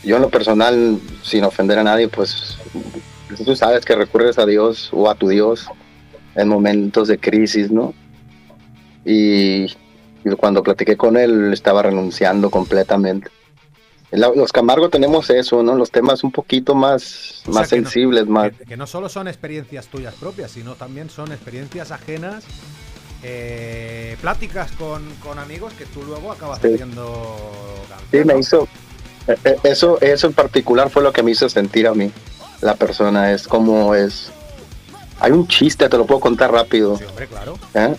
Yo 0.05 0.17
en 0.17 0.23
lo 0.23 0.31
personal, 0.31 0.99
sin 1.23 1.45
ofender 1.45 1.79
a 1.79 1.83
nadie, 1.83 2.09
pues 2.09 2.57
tú 3.45 3.57
sabes 3.57 3.85
que 3.85 3.97
recurres 3.97 4.39
a 4.39 4.47
Dios 4.47 4.91
o 4.93 5.11
a 5.11 5.15
tu 5.15 5.29
Dios 5.29 5.67
en 6.35 6.49
momentos 6.49 7.09
de 7.09 7.19
crisis, 7.19 7.71
¿no? 7.71 7.95
Y, 9.05 9.65
y 9.65 10.31
cuando 10.39 10.63
platiqué 10.63 10.97
con 10.97 11.17
él, 11.17 11.53
estaba 11.53 11.83
renunciando 11.83 12.49
completamente. 12.49 13.29
Los 14.11 14.53
Camargo 14.53 14.89
tenemos 14.89 15.29
eso, 15.29 15.63
¿no? 15.63 15.75
Los 15.75 15.91
temas 15.91 16.25
un 16.25 16.33
poquito 16.33 16.75
más, 16.75 17.43
O 17.47 17.53
sea, 17.53 17.61
más 17.61 17.69
que 17.69 17.77
no- 17.81 17.83
sensibles, 17.85 18.27
más... 18.27 18.53
Que, 18.53 18.65
que 18.65 18.77
no 18.77 18.87
solo 18.87 19.09
son 19.11 19.29
experiencias 19.29 19.87
tuyas 19.89 20.15
propias, 20.15 20.51
sino 20.51 20.75
también 20.77 21.11
son 21.11 21.31
experiencias 21.31 21.91
ajenas, 21.91 22.45
eh, 23.23 24.17
pláticas 24.21 24.71
con, 24.73 25.05
con 25.23 25.39
amigos 25.39 25.73
que 25.75 25.85
tú 25.87 26.03
luego 26.05 26.33
acabas 26.33 26.61
Sí. 26.63 26.69
haciendo 26.75 27.37
Sí, 28.11 28.19
me 28.25 28.39
hizo... 28.39 28.67
eh, 29.27 29.37
eh, 29.45 29.57
Eso, 29.65 30.01
eso 30.01 30.27
en 30.27 30.33
particular 30.33 30.89
fue 30.89 31.03
lo 31.03 31.13
que 31.13 31.23
me 31.23 31.33
hizo 31.33 31.49
sentir 31.49 31.87
a 31.87 31.95
mí. 31.95 32.11
La 32.61 32.75
persona 32.77 33.33
es 33.33 33.47
como 33.47 33.95
es... 33.95 34.31
Hay 35.21 35.33
un 35.33 35.47
chiste, 35.49 35.89
te 35.89 35.99
lo 35.99 36.07
puedo 36.07 36.21
contar 36.21 36.53
rápido. 36.53 36.97
Sí, 36.97 37.05
hombre, 37.05 37.27
claro. 37.27 37.59
¿eh? 37.75 37.95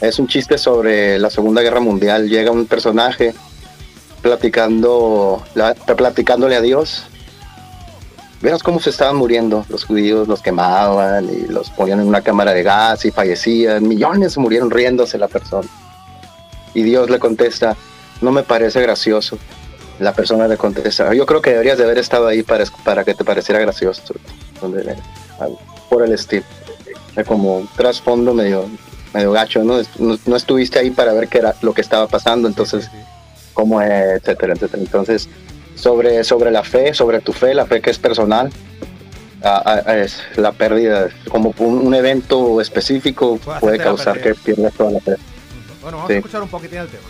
Es 0.00 0.18
un 0.18 0.26
chiste 0.26 0.58
sobre 0.58 1.18
la 1.18 1.30
Segunda 1.30 1.62
Guerra 1.62 1.78
Mundial. 1.80 2.28
Llega 2.28 2.50
un 2.50 2.66
personaje 2.66 3.34
platicando, 4.22 5.42
la- 5.54 5.74
platicándole 5.74 6.56
a 6.56 6.60
Dios. 6.60 7.04
Verás 8.40 8.62
cómo 8.62 8.80
se 8.80 8.90
estaban 8.90 9.16
muriendo 9.16 9.64
los 9.68 9.84
judíos, 9.84 10.26
los 10.26 10.42
quemaban 10.42 11.26
y 11.28 11.46
los 11.46 11.70
ponían 11.70 12.00
en 12.00 12.08
una 12.08 12.22
cámara 12.22 12.52
de 12.52 12.62
gas 12.62 13.04
y 13.04 13.10
fallecían. 13.10 13.86
Millones 13.86 14.36
murieron 14.38 14.70
riéndose 14.70 15.16
la 15.18 15.28
persona. 15.28 15.68
Y 16.74 16.82
Dios 16.82 17.08
le 17.10 17.18
contesta, 17.18 17.76
no 18.20 18.32
me 18.32 18.42
parece 18.42 18.80
gracioso. 18.80 19.38
La 20.00 20.12
persona 20.12 20.48
le 20.48 20.56
contesta, 20.56 21.12
yo 21.14 21.26
creo 21.26 21.40
que 21.42 21.50
deberías 21.50 21.78
de 21.78 21.84
haber 21.84 21.98
estado 21.98 22.26
ahí 22.26 22.42
para, 22.42 22.64
para 22.84 23.04
que 23.04 23.14
te 23.14 23.24
pareciera 23.24 23.60
gracioso. 23.60 24.02
Donde- 24.60 24.96
Por 25.88 26.02
el 26.02 26.12
estilo. 26.12 26.44
Es 27.14 27.26
como 27.26 27.68
trasfondo 27.76 28.32
medio, 28.34 28.64
medio 29.12 29.30
gacho, 29.32 29.62
¿no? 29.62 29.78
estuviste 30.36 30.78
ahí 30.78 30.90
para 30.90 31.12
ver 31.12 31.28
qué 31.28 31.38
era 31.38 31.54
lo 31.60 31.74
que 31.74 31.82
estaba 31.82 32.08
pasando, 32.08 32.48
entonces. 32.48 32.90
Cómo 33.62 33.80
es, 33.80 33.90
etcétera, 34.20 34.54
etcétera. 34.54 34.82
Entonces, 34.82 35.28
sobre, 35.76 36.24
sobre 36.24 36.50
la 36.50 36.64
fe, 36.64 36.92
sobre 36.94 37.20
tu 37.20 37.32
fe, 37.32 37.54
la 37.54 37.64
fe 37.64 37.80
que 37.80 37.90
es 37.90 37.98
personal, 37.98 38.50
ah, 39.44 39.82
ah, 39.86 39.96
es 39.96 40.20
la 40.36 40.50
pérdida, 40.50 41.08
como 41.30 41.54
un, 41.58 41.86
un 41.86 41.94
evento 41.94 42.60
específico 42.60 43.38
Puede 43.38 43.60
puede 43.60 43.78
causar 43.78 44.20
que 44.20 44.34
pierdas 44.34 44.72
toda 44.74 44.90
la 44.90 45.00
fe. 45.00 45.14
Bueno, 45.80 45.98
vamos 45.98 46.08
Sí. 46.08 46.14
a 46.14 46.16
escuchar 46.16 46.42
un 46.42 46.48
poquitín 46.48 46.78
el 46.78 46.88
tema. 46.88 47.02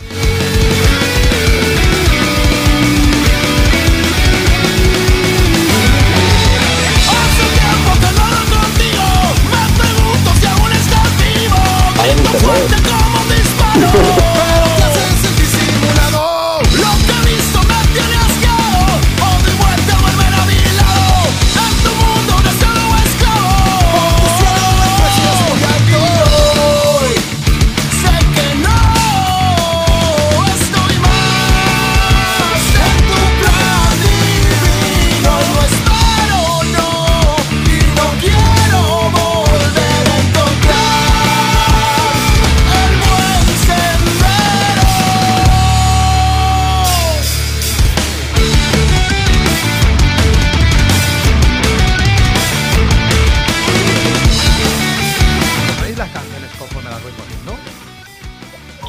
Hace 7.09 7.45
tiempo 7.57 7.91
que 7.99 8.13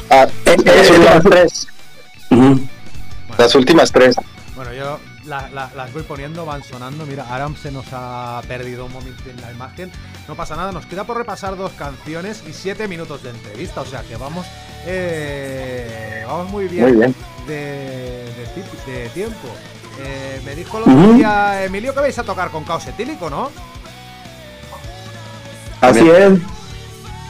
Eh, 0.09 0.27
las 0.65 0.89
últimas 0.91 1.23
tres. 1.23 1.67
Ujú. 2.31 2.67
Las 3.37 3.55
últimas 3.55 3.91
tres. 3.91 4.15
Bueno, 4.55 4.73
yo 4.73 4.99
la- 5.25 5.49
la- 5.49 5.71
las 5.75 5.91
voy 5.93 6.03
poniendo, 6.03 6.45
van 6.45 6.63
sonando. 6.63 7.05
Mira, 7.05 7.25
Aram 7.29 7.55
se 7.57 7.71
nos 7.71 7.85
ha 7.91 8.41
perdido 8.47 8.85
un 8.85 8.93
momento 8.93 9.23
en 9.29 9.41
la 9.41 9.51
imagen. 9.51 9.91
No 10.27 10.35
pasa 10.35 10.55
nada, 10.55 10.71
nos 10.71 10.85
queda 10.85 11.03
por 11.03 11.17
repasar 11.17 11.57
dos 11.57 11.71
canciones 11.73 12.43
y 12.47 12.53
siete 12.53 12.87
minutos 12.87 13.23
de 13.23 13.31
entrevista. 13.31 13.81
O 13.81 13.85
sea 13.85 14.01
que 14.03 14.15
vamos, 14.15 14.45
eh, 14.85 16.23
vamos 16.27 16.49
muy 16.51 16.67
bien, 16.67 16.83
Muy 16.83 16.91
bien. 16.93 17.15
De, 17.47 17.53
de 17.55 18.45
ti- 18.55 18.91
de 18.91 19.09
tiempo. 19.09 19.47
Eh, 19.99 20.41
me 20.45 20.55
dijo 20.55 20.77
Ujú. 20.79 21.13
día 21.13 21.63
Emilio 21.63 21.93
que 21.93 21.99
vais 22.01 22.17
a 22.19 22.23
tocar 22.23 22.49
con 22.49 22.63
caos 22.63 22.85
etílico, 22.87 23.29
¿no? 23.29 23.49
Así 25.81 26.07
es. 26.09 26.39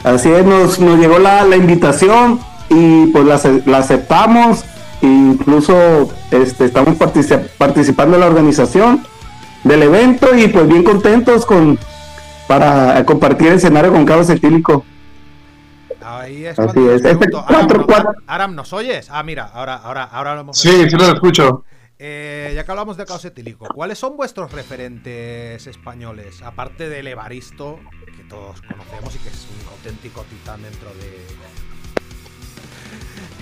Así 0.04 0.30
es, 0.30 0.44
nos, 0.44 0.78
nos 0.78 0.98
llegó 0.98 1.18
la, 1.18 1.42
la 1.44 1.56
invitación 1.56 2.40
y 2.68 3.06
pues 3.06 3.24
la, 3.24 3.34
ace- 3.36 3.62
la 3.66 3.78
aceptamos. 3.78 4.64
e 5.02 5.06
incluso 5.06 6.10
este, 6.30 6.64
estamos 6.64 6.96
partici- 6.98 7.48
participando 7.58 8.16
en 8.16 8.20
la 8.20 8.26
organización 8.28 9.04
del 9.64 9.82
evento 9.82 10.34
y 10.36 10.48
pues 10.48 10.66
bien 10.68 10.82
contentos 10.84 11.44
con 11.44 11.78
para 12.48 13.04
compartir 13.04 13.48
el 13.48 13.54
escenario 13.54 13.92
con 13.92 14.04
Carlos 14.06 14.30
Etílico. 14.30 14.84
Ahí 16.00 16.46
es 16.46 16.58
Así 16.58 16.72
cuando 16.72 16.92
es. 16.92 17.04
Este 17.04 17.26
Aram, 17.36 17.46
cuatro, 17.48 17.78
¿no- 17.78 17.86
cuatro. 17.86 18.12
Aram, 18.26 18.54
¿nos 18.54 18.72
oyes? 18.72 19.08
Ah, 19.10 19.22
mira, 19.22 19.50
ahora, 19.52 19.74
ahora, 19.76 20.04
ahora 20.04 20.34
lo 20.34 20.42
hemos 20.42 20.58
Sí, 20.58 20.88
sí 20.88 20.96
lo 20.96 21.04
escucho. 21.12 21.64
Eh, 21.98 22.52
ya 22.54 22.64
que 22.64 22.70
hablamos 22.70 22.96
de 22.98 23.06
caos 23.06 23.24
etílico, 23.24 23.66
¿cuáles 23.74 23.98
son 23.98 24.16
vuestros 24.18 24.52
referentes 24.52 25.66
españoles? 25.66 26.42
Aparte 26.42 26.88
del 26.90 27.06
Evaristo, 27.08 27.80
que 28.16 28.22
todos 28.24 28.60
conocemos 28.62 29.14
y 29.14 29.18
que 29.18 29.28
es 29.30 29.46
un 29.62 29.68
auténtico 29.72 30.22
titán 30.30 30.62
dentro 30.62 30.90
de. 30.90 31.26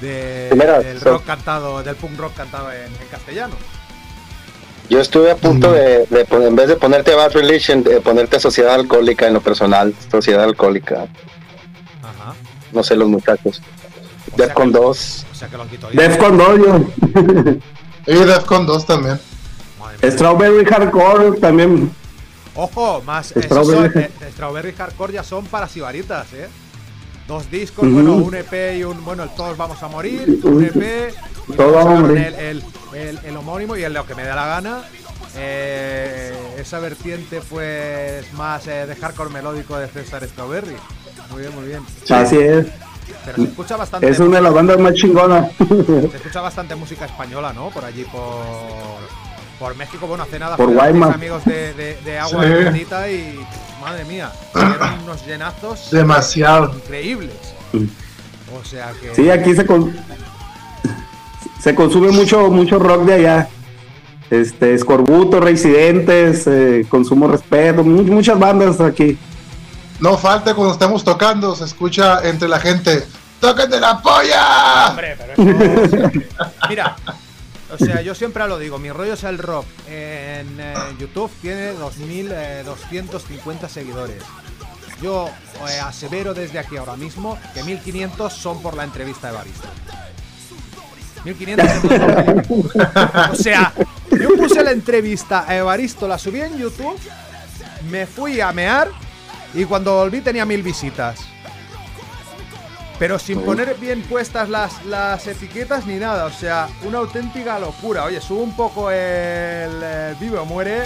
De- 0.01 0.47
Primero, 0.51 0.82
del 0.82 0.99
so- 1.01 1.11
rock 1.11 1.24
cantado, 1.24 1.82
del 1.82 1.97
punk 1.97 2.18
rock 2.18 2.34
cantado 2.34 2.70
en, 2.72 2.84
en 2.86 3.09
castellano. 3.11 3.55
Yo 4.90 5.01
estuve 5.01 5.30
a 5.30 5.36
punto 5.36 5.72
de, 5.72 6.05
de 6.11 6.26
en 6.30 6.55
vez 6.57 6.68
de 6.68 6.76
ponerte 6.76 7.14
Bad 7.14 7.32
Religion, 7.32 7.82
de 7.82 8.01
ponerte 8.03 8.38
Sociedad 8.38 8.74
Alcohólica 8.74 9.26
en 9.26 9.32
lo 9.34 9.40
personal. 9.40 9.95
Sociedad 10.11 10.45
Alcohólica. 10.45 11.07
Ajá. 12.03 12.34
No 12.72 12.82
sé, 12.82 12.95
los 12.95 13.09
muchachos. 13.09 13.62
Defcon 14.36 14.72
que- 14.72 14.78
2. 14.78 15.26
O 15.32 15.34
sea 15.34 15.49
que 15.49 15.57
lo 15.57 15.66
quito 15.68 15.90
yo. 15.90 16.01
Defcon 16.01 16.36
Dojo, 16.36 16.90
Y 18.07 18.12
Defcon 18.14 18.66
2 18.66 18.86
también. 18.86 19.18
Strawberry 20.03 20.64
Hardcore 20.66 21.38
también. 21.40 21.90
Ojo, 22.55 23.01
más. 23.07 23.30
esos 23.30 23.45
Strawberry. 23.47 23.90
son- 23.92 24.03
eh, 24.03 24.11
Strawberry 24.32 24.72
Hardcore 24.72 25.12
ya 25.14 25.22
son 25.24 25.47
para 25.47 25.66
sibaritas, 25.66 26.30
¿eh? 26.34 26.49
Dos 27.27 27.51
discos, 27.51 27.91
bueno, 27.91 28.16
un 28.16 28.35
EP 28.35 28.77
y 28.77 28.85
un. 28.85 29.03
Bueno, 29.05 29.22
el 29.22 29.31
Todos 29.31 29.57
Vamos 29.57 29.83
a 29.83 29.89
Morir, 29.89 30.41
un 30.43 30.62
EP. 30.64 31.12
y 31.49 31.53
Todos 31.55 31.72
vamos 31.75 31.99
a 31.99 32.01
morir. 32.03 32.18
El, 32.18 32.35
el, 32.35 32.64
el- 32.95 33.18
el 33.25 33.37
homónimo 33.37 33.77
y 33.77 33.83
el 33.83 33.95
Lo 33.95 34.07
que 34.07 34.14
me 34.14 34.25
da 34.25 34.35
la 34.37 34.47
gana. 34.47 34.83
Eh, 35.37 36.33
esa 36.59 36.79
vertiente, 36.81 37.41
pues, 37.49 38.33
más 38.35 38.66
eh, 38.68 38.87
de 38.87 38.95
hardcore 38.95 39.31
melódico 39.31 39.77
de 39.77 39.89
César 39.89 40.22
Strawberry. 40.29 40.77
Muy 41.31 41.41
bien, 41.41 41.55
muy 41.55 41.66
bien. 41.66 41.81
Así 42.11 42.37
es. 42.39 42.66
Pero 43.25 43.37
se 43.39 43.43
escucha 43.45 43.77
bastante. 43.77 44.09
Es 44.09 44.18
una 44.20 44.37
de 44.37 44.43
las 44.43 44.53
bandas 44.55 44.79
más 44.79 44.95
chingonas. 44.95 45.51
Se 45.59 46.16
escucha 46.16 46.41
bastante 46.41 46.75
música 46.75 47.05
española, 47.07 47.53
¿no? 47.53 47.70
Por 47.70 47.85
allí, 47.85 48.05
por, 48.05 48.45
por 49.59 49.75
México. 49.77 50.07
Bueno, 50.07 50.22
hace 50.25 50.39
nada 50.39 50.57
Por 50.57 50.72
Guaymas. 50.72 51.14
amigos 51.14 51.45
de, 51.45 51.75
de, 51.75 51.97
de 52.05 52.18
Agua 52.18 52.45
Sí. 52.45 52.49
Bendita 52.51 53.11
y, 53.11 53.45
madre 53.85 54.05
mía, 54.07 54.32
unos 55.05 55.26
llenazos 55.26 55.91
Demasiado. 55.91 56.72
increíbles. 56.74 57.35
O 58.59 58.64
sea 58.64 58.93
que... 59.01 59.14
Sí, 59.14 59.30
aquí 59.30 59.55
se 59.55 59.66
con- 59.66 59.95
se 61.61 61.74
consume 61.74 62.11
mucho 62.11 62.51
mucho 62.51 62.78
rock 62.78 63.03
de 63.05 63.14
allá. 63.14 63.49
Este, 64.30 64.74
Escorbuto, 64.74 65.39
Reincidentes, 65.39 66.47
eh, 66.47 66.87
Consumo 66.89 67.28
Respeto, 67.28 67.85
mu- 67.85 68.03
muchas 68.05 68.39
bandas 68.39 68.80
aquí. 68.80 69.18
No 70.01 70.16
falta 70.16 70.55
cuando 70.55 70.72
estamos 70.72 71.05
tocando, 71.05 71.55
se 71.55 71.64
escucha 71.64 72.26
entre 72.26 72.49
la 72.49 72.59
gente. 72.59 73.05
¡Tócate 73.41 73.78
la 73.78 74.01
polla! 74.01 74.89
Hombre, 74.91 75.16
pero 75.37 75.85
eso... 75.85 76.11
Mira, 76.68 76.97
o 77.75 77.79
sea, 77.79 78.01
yo 78.03 78.14
siempre 78.14 78.47
lo 78.47 78.59
digo, 78.59 78.79
mi 78.79 78.91
rollo 78.91 79.14
es 79.14 79.25
el 79.25 79.39
rock. 79.39 79.66
En 79.89 80.61
eh, 80.61 80.75
YouTube 80.99 81.31
tiene 81.43 81.72
2.250 81.72 83.68
seguidores. 83.68 84.22
Yo 85.03 85.29
eh, 85.68 85.81
asevero 85.81 86.35
desde 86.35 86.59
aquí 86.59 86.77
ahora 86.77 86.97
mismo 86.97 87.39
que 87.53 87.62
1.500 87.62 88.31
son 88.31 88.62
por 88.62 88.77
la 88.77 88.85
entrevista 88.85 89.29
de 89.29 89.35
Barista. 89.35 89.68
1500 91.25 91.68
en 91.68 92.43
todo. 92.43 92.66
O 93.33 93.35
sea, 93.35 93.72
yo 94.11 94.37
puse 94.37 94.62
la 94.62 94.70
entrevista 94.70 95.45
a 95.49 95.57
Evaristo, 95.57 96.07
la 96.07 96.18
subí 96.18 96.41
en 96.41 96.57
YouTube, 96.57 96.97
me 97.91 98.07
fui 98.07 98.41
a 98.41 98.53
mear 98.53 98.89
y 99.53 99.64
cuando 99.64 99.95
volví 99.95 100.20
tenía 100.20 100.45
mil 100.45 100.62
visitas. 100.62 101.34
Pero 102.99 103.18
sin 103.18 103.40
poner 103.42 103.74
bien 103.80 104.03
puestas 104.03 104.49
las, 104.49 104.84
las 104.84 105.26
etiquetas 105.26 105.86
ni 105.86 105.97
nada, 105.97 106.26
o 106.26 106.30
sea, 106.30 106.68
una 106.84 106.99
auténtica 106.99 107.59
locura. 107.59 108.05
Oye, 108.05 108.20
subo 108.20 108.42
un 108.42 108.55
poco 108.55 108.90
el, 108.90 108.97
eh, 109.82 110.14
Vive 110.20 110.38
o 110.38 110.45
Muere. 110.45 110.84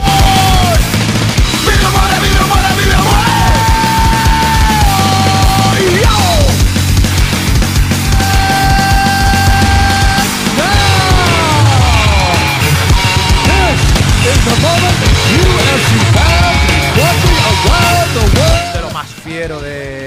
de 18.74 18.80
lo 18.80 18.90
más 18.90 19.08
fiero 19.08 19.60
de, 19.60 19.70
de 19.70 19.97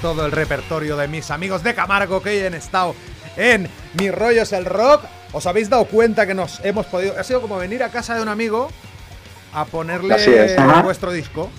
todo 0.00 0.24
el 0.26 0.32
repertorio 0.32 0.96
de 0.96 1.08
mis 1.08 1.30
amigos 1.30 1.62
de 1.62 1.74
Camargo 1.74 2.22
que 2.22 2.30
hoy 2.30 2.46
han 2.46 2.54
estado 2.54 2.94
en 3.36 3.68
Mi 3.98 4.10
Rollo 4.10 4.42
es 4.42 4.52
el 4.52 4.64
Rock. 4.64 5.02
¿Os 5.32 5.46
habéis 5.46 5.68
dado 5.70 5.84
cuenta 5.84 6.26
que 6.26 6.34
nos 6.34 6.60
hemos 6.64 6.86
podido... 6.86 7.18
Ha 7.18 7.22
sido 7.24 7.40
como 7.40 7.56
venir 7.56 7.82
a 7.82 7.90
casa 7.90 8.14
de 8.16 8.22
un 8.22 8.28
amigo 8.28 8.68
a 9.52 9.64
ponerle 9.64 10.16
vuestro 10.82 11.12
disco. 11.12 11.50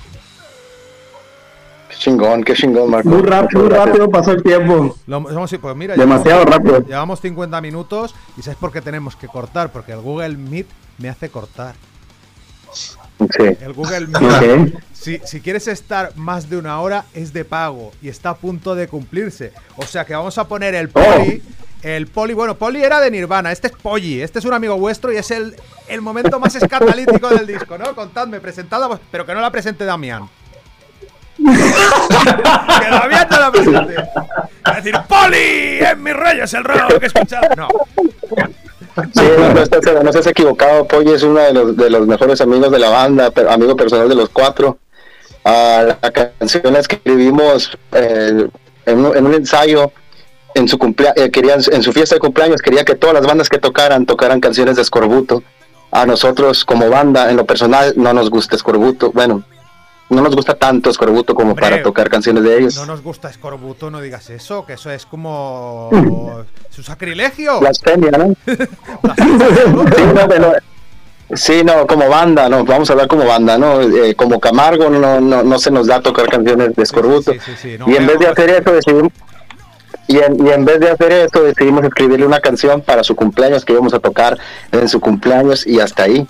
Qué 1.89 1.95
chingón, 1.97 2.43
qué 2.43 2.53
chingón, 2.53 2.89
Marco. 2.89 3.09
Muy 3.09 3.21
rápido, 3.21 3.63
muy 3.63 3.69
rápido 3.69 4.09
pasó 4.09 4.31
el 4.31 4.41
tiempo. 4.43 4.95
Lo- 5.07 5.23
pues 5.23 5.75
mira, 5.75 5.95
Demasiado 5.95 6.43
llevamos- 6.45 6.55
rápido. 6.57 6.79
Llevamos 6.87 7.21
50 7.21 7.61
minutos 7.61 8.15
y 8.37 8.41
¿sabes 8.41 8.57
por 8.57 8.71
qué 8.71 8.81
tenemos 8.81 9.15
que 9.15 9.27
cortar? 9.27 9.71
Porque 9.71 9.91
el 9.91 9.99
Google 9.99 10.37
Meet 10.37 10.67
me 10.99 11.09
hace 11.09 11.29
cortar. 11.29 11.75
Sí. 13.29 13.57
El 13.61 13.73
Google 13.73 14.07
Meet. 14.07 14.75
Si, 14.93 15.19
si 15.25 15.41
quieres 15.41 15.67
estar 15.67 16.11
más 16.15 16.49
de 16.49 16.57
una 16.57 16.79
hora, 16.81 17.05
es 17.13 17.33
de 17.33 17.43
pago 17.45 17.91
y 18.01 18.09
está 18.09 18.29
a 18.31 18.35
punto 18.35 18.75
de 18.75 18.87
cumplirse. 18.87 19.51
O 19.77 19.85
sea 19.85 20.05
que 20.05 20.13
vamos 20.13 20.37
a 20.37 20.47
poner 20.47 20.75
el 20.75 20.89
poli. 20.89 21.41
El 21.81 22.05
poli, 22.07 22.33
bueno, 22.35 22.55
poli 22.55 22.83
era 22.83 22.99
de 22.99 23.09
Nirvana. 23.09 23.51
Este 23.51 23.67
es 23.67 23.73
Polly. 23.73 24.21
Este 24.21 24.37
es 24.37 24.45
un 24.45 24.53
amigo 24.53 24.77
vuestro 24.77 25.11
y 25.11 25.17
es 25.17 25.31
el, 25.31 25.55
el 25.87 26.01
momento 26.01 26.39
más 26.39 26.53
escatalítico 26.55 27.29
del 27.29 27.47
disco, 27.47 27.75
¿no? 27.77 27.95
Contadme, 27.95 28.39
presentadla, 28.39 28.85
vos- 28.87 28.99
pero 29.11 29.25
que 29.25 29.33
no 29.33 29.41
la 29.41 29.51
presente 29.51 29.83
Damián. 29.85 30.29
que 31.37 31.43
Damián 32.89 33.27
no 33.31 33.39
la 33.39 33.51
presente. 33.51 33.95
A 34.63 34.73
decir, 34.75 34.95
¡Poli! 35.07 35.79
¡Es 35.79 35.97
mi 35.97 36.13
rollo! 36.13 36.43
¡Es 36.43 36.53
el 36.53 36.63
rock! 36.63 36.99
que 36.99 37.05
escuchado! 37.07 37.47
No. 37.57 37.67
Sí, 39.13 39.23
no, 39.37 39.53
no 39.53 39.61
estás, 40.09 40.27
equivocado. 40.27 40.87
Polly 40.87 41.11
es 41.11 41.23
uno 41.23 41.39
de 41.39 41.53
los, 41.53 41.77
de 41.77 41.89
los 41.89 42.07
mejores 42.07 42.41
amigos 42.41 42.71
de 42.71 42.79
la 42.79 42.89
banda, 42.89 43.31
amigo 43.49 43.75
personal 43.75 44.09
de 44.09 44.15
los 44.15 44.29
cuatro. 44.29 44.77
Ah, 45.43 45.97
la 46.01 46.11
canción 46.11 46.75
escribimos 46.75 47.77
eh, 47.93 48.47
en, 48.85 49.05
un, 49.05 49.17
en 49.17 49.25
un 49.25 49.33
ensayo. 49.33 49.91
En 50.53 50.67
su, 50.67 50.77
eh, 51.15 51.31
querían, 51.31 51.61
en 51.71 51.81
su 51.81 51.93
fiesta 51.93 52.15
de 52.15 52.19
cumpleaños 52.19 52.61
quería 52.61 52.83
que 52.83 52.95
todas 52.95 53.13
las 53.13 53.25
bandas 53.25 53.47
que 53.47 53.57
tocaran 53.57 54.05
tocaran 54.05 54.41
canciones 54.41 54.75
de 54.75 54.81
Escorbuto. 54.81 55.43
A 55.91 56.05
nosotros 56.05 56.63
como 56.65 56.89
banda, 56.89 57.29
en 57.29 57.37
lo 57.37 57.45
personal, 57.45 57.93
no 57.95 58.13
nos 58.13 58.29
gusta 58.29 58.55
Escorbuto. 58.55 59.11
Bueno, 59.11 59.43
no 60.11 60.21
nos 60.21 60.35
gusta 60.35 60.55
tanto 60.55 60.89
Escorbuto 60.89 61.33
como 61.33 61.51
Hombre, 61.51 61.69
para 61.69 61.83
tocar 61.83 62.09
canciones 62.09 62.43
de 62.43 62.57
ellos. 62.57 62.75
No 62.75 62.85
nos 62.85 63.01
gusta 63.01 63.29
Escorbuto, 63.29 63.89
no 63.89 64.01
digas 64.01 64.29
eso, 64.29 64.65
que 64.65 64.73
eso 64.73 64.91
es 64.91 65.05
como. 65.05 65.89
Es 66.69 66.77
un 66.77 66.83
sacrilegio. 66.83 67.59
Blasfemia, 67.59 68.11
¿no? 68.11 68.35
Sí, 69.95 70.03
no, 70.13 70.27
pero- 70.27 70.53
sí, 71.33 71.63
no, 71.63 71.87
como 71.87 72.09
banda, 72.09 72.49
no, 72.49 72.65
vamos 72.65 72.89
a 72.89 72.93
hablar 72.93 73.07
como 73.07 73.25
banda, 73.25 73.57
¿no? 73.57 73.81
Eh, 73.81 74.13
como 74.15 74.39
Camargo 74.39 74.89
no, 74.89 75.21
no, 75.21 75.43
no 75.43 75.59
se 75.59 75.71
nos 75.71 75.87
da 75.87 76.01
tocar 76.01 76.27
canciones 76.27 76.75
de 76.75 76.83
Escorbuto. 76.83 77.31
Sí, 77.31 77.39
sí, 77.45 77.51
sí, 77.57 77.77
no, 77.79 77.89
y 77.89 77.95
en 77.95 78.05
vez 78.05 78.19
de 78.19 78.27
hacer 78.27 78.49
eso 78.49 78.71
decidimos... 78.71 79.11
Y 80.07 80.17
en, 80.17 80.45
y 80.45 80.49
en 80.49 80.65
vez 80.65 80.81
de 80.81 80.89
hacer 80.89 81.11
eso 81.13 81.41
decidimos 81.41 81.85
escribirle 81.85 82.25
una 82.25 82.41
canción 82.41 82.81
para 82.81 83.01
su 83.01 83.15
cumpleaños 83.15 83.63
que 83.63 83.71
íbamos 83.71 83.93
a 83.93 83.99
tocar 83.99 84.37
en 84.73 84.89
su 84.89 84.99
cumpleaños 84.99 85.65
y 85.65 85.79
hasta 85.79 86.03
ahí. 86.03 86.27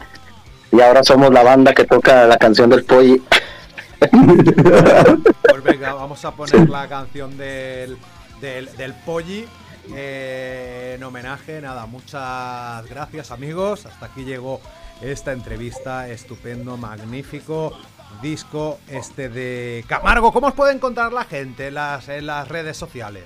Y 0.72 0.82
ahora 0.82 1.04
somos 1.04 1.32
la 1.32 1.42
banda 1.42 1.74
que 1.74 1.86
toca 1.86 2.28
la 2.28 2.38
canción 2.38 2.70
del 2.70 2.84
Polly. 2.84 3.24
Pues 5.42 5.64
venga, 5.64 5.94
vamos 5.94 6.24
a 6.26 6.32
poner 6.32 6.70
la 6.70 6.88
canción 6.88 7.38
del, 7.38 7.98
del, 8.40 8.76
del 8.76 8.94
Polly. 9.06 9.48
eh, 9.96 10.94
en 10.96 11.04
homenaje, 11.04 11.62
nada, 11.62 11.86
muchas 11.86 12.86
gracias 12.88 13.32
amigos. 13.32 13.86
Hasta 13.86 14.08
aquí 14.08 14.24
llegó 14.24 14.60
esta 15.02 15.32
entrevista, 15.32 16.08
estupendo, 16.10 16.78
magnífico 16.78 17.74
disco 18.22 18.80
este 18.88 19.30
de 19.30 19.86
Camargo. 19.88 20.32
¿Cómo 20.34 20.48
os 20.48 20.54
puede 20.54 20.74
encontrar 20.74 21.14
la 21.14 21.24
gente 21.26 21.68
en 21.68 21.76
las, 21.76 22.10
en 22.10 22.26
las 22.26 22.48
redes 22.48 22.78
sociales? 22.78 23.24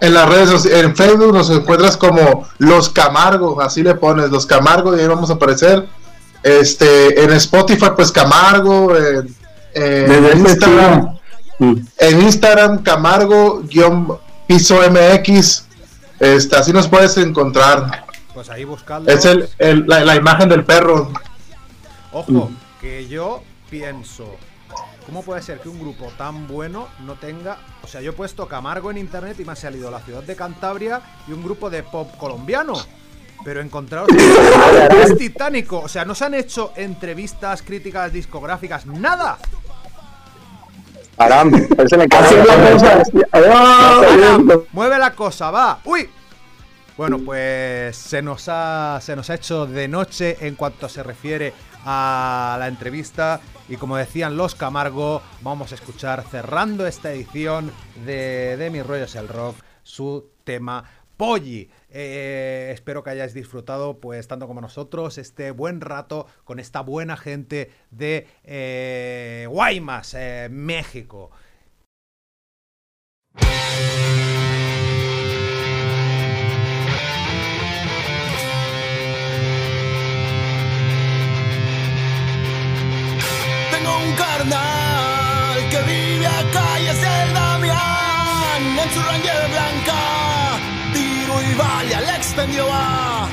En 0.00 0.14
las 0.14 0.28
redes 0.28 0.50
sociales, 0.50 0.84
en 0.84 0.96
Facebook 0.96 1.32
nos 1.34 1.50
encuentras 1.50 1.96
como 1.96 2.46
Los 2.58 2.88
Camargo, 2.90 3.60
así 3.60 3.82
le 3.82 3.94
pones, 3.96 4.30
Los 4.30 4.46
Camargo 4.46 4.96
y 4.96 5.00
ahí 5.00 5.06
vamos 5.08 5.30
a 5.30 5.34
aparecer. 5.34 5.86
Este, 6.42 7.22
en 7.22 7.32
Spotify, 7.32 7.86
pues 7.96 8.12
Camargo, 8.12 8.94
en, 8.96 9.34
Instagram, 10.46 11.18
Mm. 11.60 11.74
en 11.98 12.22
Instagram, 12.22 12.82
Camargo, 12.84 13.62
guion 13.64 14.16
piso 14.46 14.80
MX, 14.88 15.64
este, 16.20 16.56
así 16.56 16.72
nos 16.72 16.86
puedes 16.86 17.16
encontrar. 17.16 18.04
Pues 18.32 18.48
ahí 18.48 18.62
buscando. 18.64 19.10
Es 19.10 19.24
el, 19.24 19.48
el- 19.58 19.84
la, 19.88 20.04
la 20.04 20.14
imagen 20.14 20.48
del 20.48 20.64
perro. 20.64 21.12
Ojo, 22.12 22.50
que 22.80 23.08
yo 23.08 23.42
pienso, 23.68 24.36
¿cómo 25.06 25.22
puede 25.22 25.42
ser 25.42 25.58
que 25.60 25.68
un 25.68 25.80
grupo 25.80 26.10
tan 26.16 26.46
bueno 26.46 26.88
no 27.04 27.14
tenga... 27.14 27.58
O 27.82 27.88
sea, 27.88 28.00
yo 28.00 28.10
he 28.10 28.14
puesto 28.14 28.46
Camargo 28.46 28.90
en 28.92 28.98
internet 28.98 29.38
y 29.40 29.44
me 29.44 29.52
ha 29.52 29.56
salido 29.56 29.90
la 29.90 30.00
ciudad 30.00 30.22
de 30.22 30.36
Cantabria 30.36 31.02
y 31.26 31.32
un 31.32 31.42
grupo 31.42 31.68
de 31.70 31.82
pop 31.82 32.16
colombiano. 32.18 32.74
Pero 33.44 33.60
encontraros 33.60 34.08
es 35.04 35.16
titánico. 35.16 35.80
O 35.80 35.88
sea, 35.88 36.04
no 36.04 36.14
se 36.14 36.24
han 36.24 36.34
hecho 36.34 36.72
entrevistas, 36.76 37.62
críticas 37.62 38.12
discográficas, 38.12 38.86
nada. 38.86 39.38
Aram. 41.16 41.52
Adiós. 43.32 44.66
Mueve 44.72 44.98
la 44.98 45.12
cosa, 45.12 45.50
va. 45.50 45.80
¡Uy! 45.84 46.08
Bueno, 46.96 47.18
pues 47.24 47.96
se 47.96 48.22
nos 48.22 48.46
ha, 48.48 48.98
se 49.00 49.14
nos 49.14 49.30
ha 49.30 49.34
hecho 49.34 49.66
de 49.66 49.86
noche 49.86 50.36
en 50.40 50.56
cuanto 50.56 50.88
se 50.88 51.02
refiere 51.02 51.52
a 51.84 52.56
la 52.58 52.66
entrevista. 52.68 53.40
Y 53.68 53.76
como 53.76 53.96
decían 53.96 54.36
los 54.36 54.54
Camargo, 54.54 55.22
vamos 55.42 55.72
a 55.72 55.76
escuchar 55.76 56.24
cerrando 56.28 56.86
esta 56.86 57.12
edición 57.12 57.72
de, 58.04 58.56
de 58.56 58.70
Mi 58.70 58.82
Rollo 58.82 59.04
es 59.04 59.14
el 59.14 59.28
Rock 59.28 59.56
su 59.82 60.30
tema 60.44 60.84
Polly. 61.16 61.70
Eh, 61.90 62.70
espero 62.72 63.02
que 63.02 63.10
hayáis 63.10 63.32
disfrutado, 63.34 63.98
pues 63.98 64.28
tanto 64.28 64.46
como 64.46 64.60
nosotros, 64.60 65.16
este 65.18 65.50
buen 65.50 65.80
rato 65.80 66.26
con 66.44 66.58
esta 66.58 66.80
buena 66.80 67.16
gente 67.16 67.70
de 67.90 68.26
eh, 68.44 69.46
Guaymas, 69.48 70.14
eh, 70.14 70.48
México. 70.50 71.30
Tengo 83.70 83.98
un 83.98 84.12
carnal 84.16 85.68
que 85.70 85.82
vive 85.82 86.26
a 86.26 86.50
calles 86.52 87.00
del 87.00 87.32
Damián 87.32 88.78
en 88.78 88.90
su 88.90 89.00
Ranger 89.00 89.50
blanca. 89.50 90.17
Tiro 91.48 91.52
y 91.52 91.54
vale 91.54 91.94
al 91.94 92.08
expendio 92.10 92.66
va. 92.66 93.28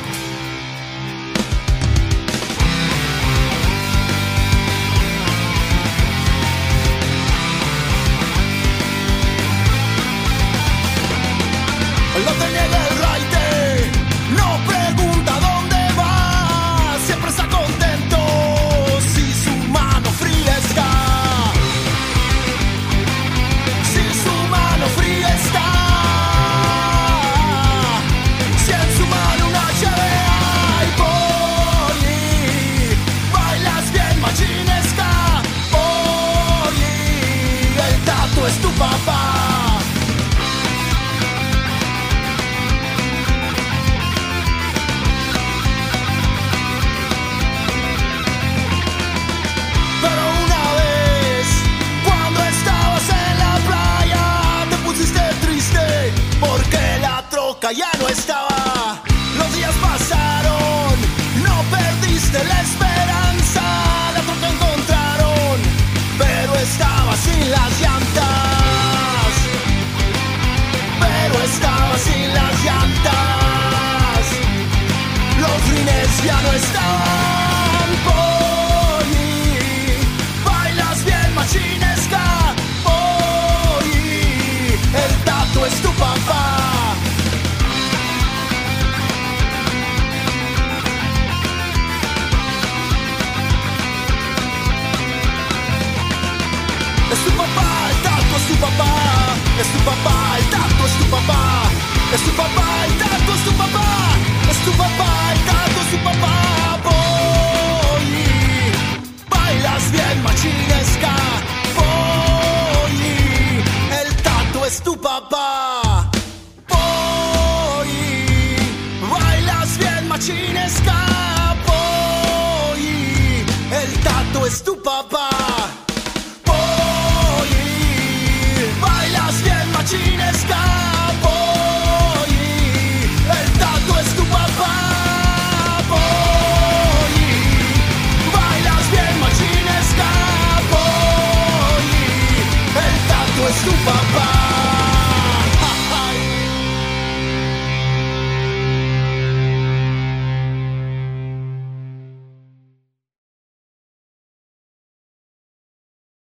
No 12.26 12.32
te 12.32 12.47
niega 12.49 13.05